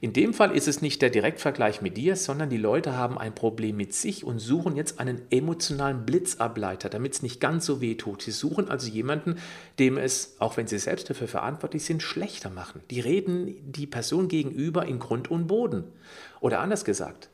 In 0.00 0.12
dem 0.12 0.34
Fall 0.34 0.56
ist 0.56 0.66
es 0.66 0.82
nicht 0.82 1.00
der 1.00 1.10
Direktvergleich 1.10 1.80
mit 1.80 1.96
dir, 1.96 2.16
sondern 2.16 2.50
die 2.50 2.56
Leute 2.56 2.96
haben 2.96 3.18
ein 3.18 3.36
Problem 3.36 3.76
mit 3.76 3.94
sich 3.94 4.24
und 4.24 4.40
suchen 4.40 4.74
jetzt 4.74 4.98
einen 4.98 5.22
emotionalen 5.30 6.04
Blitzableiter, 6.04 6.88
damit 6.88 7.14
es 7.14 7.22
nicht 7.22 7.40
ganz 7.40 7.66
so 7.66 7.80
weh 7.80 7.94
tut. 7.94 8.22
Sie 8.22 8.32
suchen 8.32 8.68
also 8.68 8.90
jemanden, 8.90 9.36
dem 9.78 9.96
es, 9.96 10.34
auch 10.40 10.56
wenn 10.56 10.66
sie 10.66 10.80
selbst 10.80 11.08
dafür 11.08 11.28
verantwortlich 11.28 11.84
sind, 11.84 12.02
schlechter 12.02 12.50
machen. 12.50 12.80
Die 12.90 12.98
reden 12.98 13.54
die 13.70 13.86
Person 13.86 14.26
gegenüber 14.26 14.86
in 14.86 14.98
Grund 14.98 15.30
und 15.30 15.46
Boden. 15.46 15.84
Oder 16.40 16.58
anders 16.58 16.84
gesagt, 16.84 17.30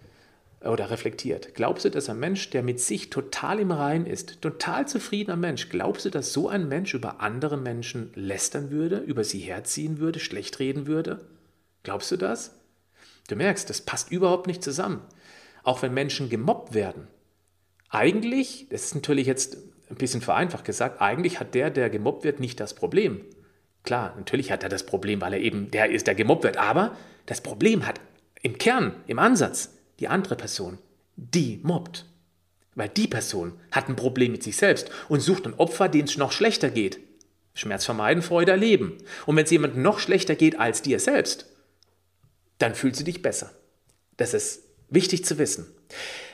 oder 0.69 0.91
reflektiert. 0.91 1.55
Glaubst 1.55 1.85
du, 1.85 1.91
dass 1.91 2.09
ein 2.09 2.19
Mensch, 2.19 2.51
der 2.51 2.63
mit 2.63 2.81
sich 2.81 3.11
total 3.11 3.61
im 3.61 3.71
Rein 3.71 4.07
ist, 4.07 4.41
total 4.43 4.87
zufriedener 4.89 5.37
Mensch, 5.37 5.69
glaubst 5.69 6.05
du, 6.05 6.11
dass 6.11 6.33
so 6.33 6.49
ein 6.49 6.69
Mensch 6.69 6.95
über 6.95 7.21
andere 7.21 7.57
Menschen 7.57 8.11
lästern 8.15 8.71
würde, 8.71 8.99
über 8.99 9.25
sie 9.25 9.41
herziehen 9.41 9.99
würde, 9.99 10.21
schlecht 10.21 10.59
reden 10.59 10.87
würde? 10.87 11.21
Glaubst 11.83 12.11
du 12.11 12.17
das? 12.17 12.55
Du 13.29 13.37
merkst, 13.37 13.69
das 13.69 13.81
passt 13.81 14.11
überhaupt 14.11 14.47
nicht 14.47 14.63
zusammen. 14.63 15.03
Auch 15.63 15.83
wenn 15.83 15.95
Menschen 15.95 16.29
gemobbt 16.29 16.75
werden. 16.75 17.09
Eigentlich, 17.89 18.67
das 18.71 18.85
ist 18.87 18.95
natürlich 18.95 19.27
jetzt 19.27 19.59
ein 19.91 19.97
bisschen 19.97 20.21
vereinfacht 20.21 20.65
gesagt, 20.65 21.01
eigentlich 21.01 21.41
hat 21.41 21.55
der, 21.55 21.71
der 21.71 21.91
gemobbt 21.91 22.25
wird, 22.25 22.41
nicht 22.41 22.61
das 22.61 22.75
Problem. 22.75 23.21
Klar, 23.85 24.15
natürlich 24.17 24.51
hat 24.51 24.63
er 24.63 24.69
das 24.69 24.85
Problem, 24.85 25.21
weil 25.21 25.35
er 25.35 25.41
eben 25.41 25.71
der 25.71 25.91
ist, 25.91 26.07
der 26.07 26.15
gemobbt 26.15 26.45
wird. 26.45 26.57
Aber 26.57 26.97
das 27.27 27.41
Problem 27.41 27.87
hat 27.87 28.01
im 28.43 28.59
Kern, 28.59 28.95
im 29.07 29.19
Ansatz, 29.19 29.76
die 30.01 30.09
andere 30.09 30.37
Person, 30.37 30.79
die 31.17 31.61
mobbt. 31.63 32.07
Weil 32.75 32.91
die 32.91 33.09
Person 33.09 33.55
hat 33.71 33.89
ein 33.89 33.97
Problem 33.97 34.33
mit 34.33 34.43
sich 34.43 34.57
selbst 34.57 34.91
und 35.09 35.21
sucht 35.21 35.47
ein 35.47 35.55
Opfer, 35.55 35.89
dem 35.89 36.05
es 36.05 36.19
noch 36.19 36.33
schlechter 36.33 36.69
geht. 36.69 36.99
Schmerz 37.55 37.87
vermeiden, 37.87 38.23
Freude 38.23 38.53
erleben. 38.53 38.99
Und 39.25 39.37
wenn 39.37 39.45
es 39.45 39.51
jemandem 39.51 39.83
noch 39.83 39.99
schlechter 39.99 40.35
geht 40.35 40.61
als 40.61 40.83
dir 40.83 41.01
selbst, 41.01 41.47
dann 42.59 42.75
fühlst 42.75 43.01
du 43.01 43.05
dich 43.05 43.23
besser. 43.23 43.51
Das 44.19 44.35
ist 44.35 44.63
wichtig 44.91 45.25
zu 45.25 45.39
wissen. 45.39 45.67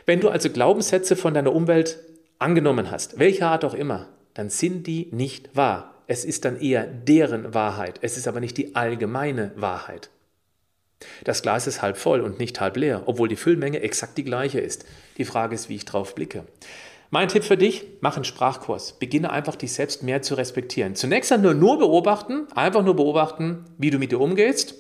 Wenn 0.04 0.20
du 0.20 0.28
also 0.28 0.50
Glaubenssätze 0.50 1.14
von 1.14 1.32
deiner 1.32 1.52
Umwelt 1.52 2.00
angenommen 2.40 2.90
hast, 2.90 3.20
welcher 3.20 3.48
Art 3.48 3.64
auch 3.64 3.74
immer, 3.74 4.08
dann 4.34 4.50
sind 4.50 4.86
die 4.88 5.08
nicht 5.12 5.54
wahr. 5.54 6.02
Es 6.08 6.24
ist 6.24 6.44
dann 6.44 6.60
eher 6.60 6.86
deren 6.86 7.54
Wahrheit. 7.54 8.00
Es 8.02 8.16
ist 8.16 8.26
aber 8.26 8.40
nicht 8.40 8.56
die 8.56 8.74
allgemeine 8.74 9.52
Wahrheit. 9.54 10.10
Das 11.24 11.42
Glas 11.42 11.66
ist 11.66 11.82
halb 11.82 11.96
voll 11.96 12.20
und 12.20 12.38
nicht 12.38 12.60
halb 12.60 12.76
leer, 12.76 13.02
obwohl 13.06 13.28
die 13.28 13.36
Füllmenge 13.36 13.80
exakt 13.80 14.18
die 14.18 14.24
gleiche 14.24 14.60
ist. 14.60 14.84
Die 15.18 15.24
Frage 15.24 15.54
ist, 15.54 15.68
wie 15.68 15.76
ich 15.76 15.84
drauf 15.84 16.14
blicke. 16.14 16.44
Mein 17.10 17.28
Tipp 17.28 17.44
für 17.44 17.58
dich, 17.58 17.84
mach 18.00 18.16
einen 18.16 18.24
Sprachkurs. 18.24 18.94
Beginne 18.94 19.30
einfach 19.30 19.56
dich 19.56 19.72
selbst 19.74 20.02
mehr 20.02 20.22
zu 20.22 20.34
respektieren. 20.34 20.94
Zunächst 20.94 21.36
nur, 21.38 21.54
nur 21.54 21.78
beobachten, 21.78 22.46
einfach 22.54 22.82
nur 22.82 22.96
beobachten, 22.96 23.66
wie 23.76 23.90
du 23.90 23.98
mit 23.98 24.12
dir 24.12 24.20
umgehst 24.20 24.74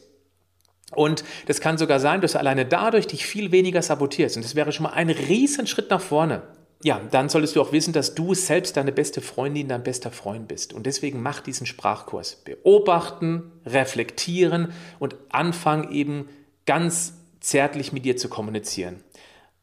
und 0.94 1.24
das 1.46 1.60
kann 1.60 1.78
sogar 1.78 2.00
sein, 2.00 2.20
dass 2.20 2.32
du 2.32 2.38
alleine 2.38 2.66
dadurch 2.66 3.06
dich 3.06 3.26
viel 3.26 3.50
weniger 3.50 3.82
sabotierst. 3.82 4.36
Und 4.36 4.44
das 4.44 4.54
wäre 4.54 4.72
schon 4.72 4.84
mal 4.84 4.92
ein 4.92 5.10
riesen 5.10 5.66
Schritt 5.66 5.90
nach 5.90 6.00
vorne. 6.00 6.42
Ja, 6.84 7.00
dann 7.10 7.28
solltest 7.28 7.54
du 7.54 7.62
auch 7.62 7.72
wissen, 7.72 7.92
dass 7.92 8.14
du 8.14 8.34
selbst 8.34 8.76
deine 8.76 8.90
beste 8.90 9.20
Freundin, 9.20 9.68
dein 9.68 9.84
bester 9.84 10.10
Freund 10.10 10.48
bist. 10.48 10.72
Und 10.72 10.86
deswegen 10.86 11.22
mach 11.22 11.40
diesen 11.40 11.66
Sprachkurs. 11.66 12.42
Beobachten, 12.44 13.52
reflektieren 13.64 14.72
und 14.98 15.14
anfangen 15.28 15.92
eben 15.92 16.28
ganz 16.66 17.14
zärtlich 17.40 17.92
mit 17.92 18.04
dir 18.04 18.16
zu 18.16 18.28
kommunizieren. 18.28 18.96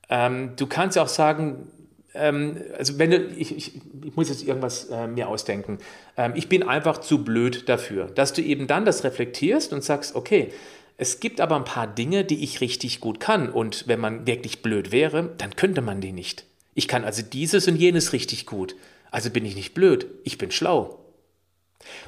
Ähm, 0.10 0.54
du 0.56 0.66
kannst 0.68 0.98
auch 0.98 1.10
sagen, 1.10 1.68
ähm, 2.14 2.58
also 2.78 2.98
wenn 2.98 3.12
du, 3.12 3.18
ich, 3.18 3.56
ich, 3.56 3.82
ich, 4.06 4.16
muss 4.16 4.30
jetzt 4.30 4.44
irgendwas 4.44 4.86
äh, 4.86 5.08
mir 5.08 5.28
ausdenken. 5.28 5.80
Ähm, 6.18 6.34
ich 6.36 6.50
bin 6.50 6.64
einfach 6.64 7.00
zu 7.00 7.24
blöd 7.24 7.68
dafür, 7.68 8.06
dass 8.08 8.34
du 8.34 8.42
eben 8.42 8.68
dann 8.68 8.86
das 8.86 9.04
reflektierst 9.04 9.74
und 9.74 9.84
sagst, 9.84 10.16
okay, 10.16 10.50
es 10.98 11.20
gibt 11.20 11.40
aber 11.40 11.56
ein 11.56 11.64
paar 11.64 11.88
Dinge, 11.88 12.26
die 12.26 12.44
ich 12.44 12.62
richtig 12.62 13.00
gut 13.00 13.20
kann 13.20 13.50
und 13.50 13.88
wenn 13.88 14.00
man 14.00 14.28
wirklich 14.28 14.62
blöd 14.62 14.92
wäre, 14.92 15.34
dann 15.38 15.56
könnte 15.56 15.82
man 15.82 16.02
die 16.02 16.12
nicht. 16.12 16.46
Ich 16.74 16.88
kann 16.88 17.04
also 17.04 17.22
dieses 17.22 17.68
und 17.68 17.76
jenes 17.76 18.14
richtig 18.14 18.46
gut. 18.46 18.76
Also 19.12 19.30
bin 19.30 19.46
ich 19.46 19.56
nicht 19.56 19.74
blöd, 19.74 20.08
ich 20.24 20.38
bin 20.38 20.52
schlau. 20.52 21.00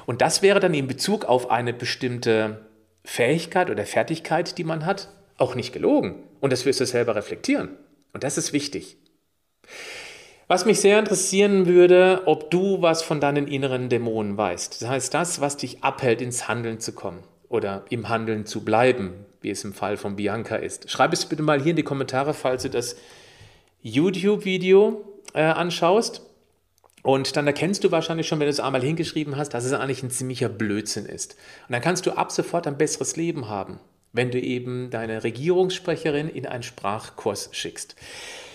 Und 0.06 0.20
das 0.20 0.42
wäre 0.42 0.60
dann 0.60 0.74
in 0.74 0.86
Bezug 0.86 1.24
auf 1.24 1.50
eine 1.50 1.72
bestimmte 1.72 2.66
Fähigkeit 3.04 3.70
oder 3.70 3.84
Fertigkeit, 3.84 4.58
die 4.58 4.64
man 4.64 4.86
hat, 4.86 5.08
auch 5.36 5.54
nicht 5.54 5.72
gelogen. 5.72 6.22
Und 6.40 6.52
das 6.52 6.64
wirst 6.64 6.80
du 6.80 6.86
selber 6.86 7.16
reflektieren. 7.16 7.70
Und 8.12 8.24
das 8.24 8.38
ist 8.38 8.52
wichtig. 8.52 8.96
Was 10.48 10.66
mich 10.66 10.80
sehr 10.80 10.98
interessieren 10.98 11.66
würde, 11.66 12.22
ob 12.26 12.50
du 12.50 12.82
was 12.82 13.02
von 13.02 13.20
deinen 13.20 13.48
inneren 13.48 13.88
Dämonen 13.88 14.36
weißt. 14.36 14.82
Das 14.82 14.88
heißt, 14.88 15.14
das, 15.14 15.40
was 15.40 15.56
dich 15.56 15.82
abhält, 15.82 16.20
ins 16.20 16.46
Handeln 16.46 16.78
zu 16.78 16.92
kommen 16.92 17.22
oder 17.48 17.84
im 17.88 18.08
Handeln 18.08 18.44
zu 18.44 18.64
bleiben, 18.64 19.24
wie 19.40 19.50
es 19.50 19.64
im 19.64 19.72
Fall 19.72 19.96
von 19.96 20.16
Bianca 20.16 20.56
ist. 20.56 20.90
Schreib 20.90 21.12
es 21.12 21.26
bitte 21.26 21.42
mal 21.42 21.60
hier 21.60 21.70
in 21.70 21.76
die 21.76 21.82
Kommentare, 21.82 22.34
falls 22.34 22.64
du 22.64 22.70
das 22.70 22.96
YouTube-Video 23.82 25.04
äh, 25.34 25.42
anschaust. 25.42 26.22
Und 27.02 27.36
dann 27.36 27.46
erkennst 27.46 27.82
du 27.82 27.90
wahrscheinlich 27.90 28.28
schon, 28.28 28.38
wenn 28.38 28.46
du 28.46 28.50
es 28.50 28.60
einmal 28.60 28.82
hingeschrieben 28.82 29.36
hast, 29.36 29.50
dass 29.50 29.64
es 29.64 29.72
eigentlich 29.72 30.02
ein 30.02 30.10
ziemlicher 30.10 30.48
Blödsinn 30.48 31.06
ist. 31.06 31.36
Und 31.66 31.72
dann 31.72 31.82
kannst 31.82 32.06
du 32.06 32.12
ab 32.12 32.30
sofort 32.30 32.66
ein 32.66 32.78
besseres 32.78 33.16
Leben 33.16 33.48
haben, 33.48 33.80
wenn 34.12 34.30
du 34.30 34.40
eben 34.40 34.90
deine 34.90 35.24
Regierungssprecherin 35.24 36.28
in 36.28 36.46
einen 36.46 36.62
Sprachkurs 36.62 37.48
schickst. 37.52 37.96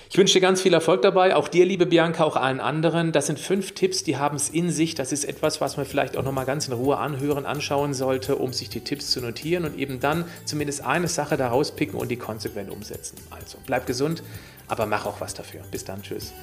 Ich 0.09 0.17
wünsche 0.17 0.35
dir 0.35 0.41
ganz 0.41 0.61
viel 0.61 0.73
Erfolg 0.73 1.01
dabei, 1.01 1.35
auch 1.35 1.49
dir, 1.49 1.65
liebe 1.65 1.85
Bianca, 1.85 2.23
auch 2.23 2.37
allen 2.37 2.61
anderen. 2.61 3.11
Das 3.11 3.27
sind 3.27 3.39
fünf 3.39 3.73
Tipps, 3.73 4.03
die 4.03 4.15
haben 4.15 4.37
es 4.37 4.47
in 4.47 4.71
sich. 4.71 4.95
Das 4.95 5.11
ist 5.11 5.25
etwas, 5.25 5.59
was 5.59 5.75
man 5.75 5.85
vielleicht 5.85 6.15
auch 6.15 6.23
nochmal 6.23 6.45
ganz 6.45 6.69
in 6.69 6.73
Ruhe 6.73 6.97
anhören, 6.97 7.45
anschauen 7.45 7.93
sollte, 7.93 8.37
um 8.37 8.53
sich 8.53 8.69
die 8.69 8.79
Tipps 8.79 9.11
zu 9.11 9.19
notieren 9.19 9.65
und 9.65 9.77
eben 9.77 9.99
dann 9.99 10.23
zumindest 10.45 10.85
eine 10.85 11.09
Sache 11.09 11.35
daraus 11.35 11.75
picken 11.75 11.99
und 11.99 12.07
die 12.07 12.15
konsequent 12.15 12.71
umsetzen. 12.71 13.17
Also 13.31 13.57
bleib 13.65 13.85
gesund, 13.85 14.23
aber 14.67 14.85
mach 14.85 15.05
auch 15.05 15.21
was 15.21 15.33
dafür. 15.33 15.61
Bis 15.71 15.83
dann, 15.83 16.01
tschüss. 16.01 16.33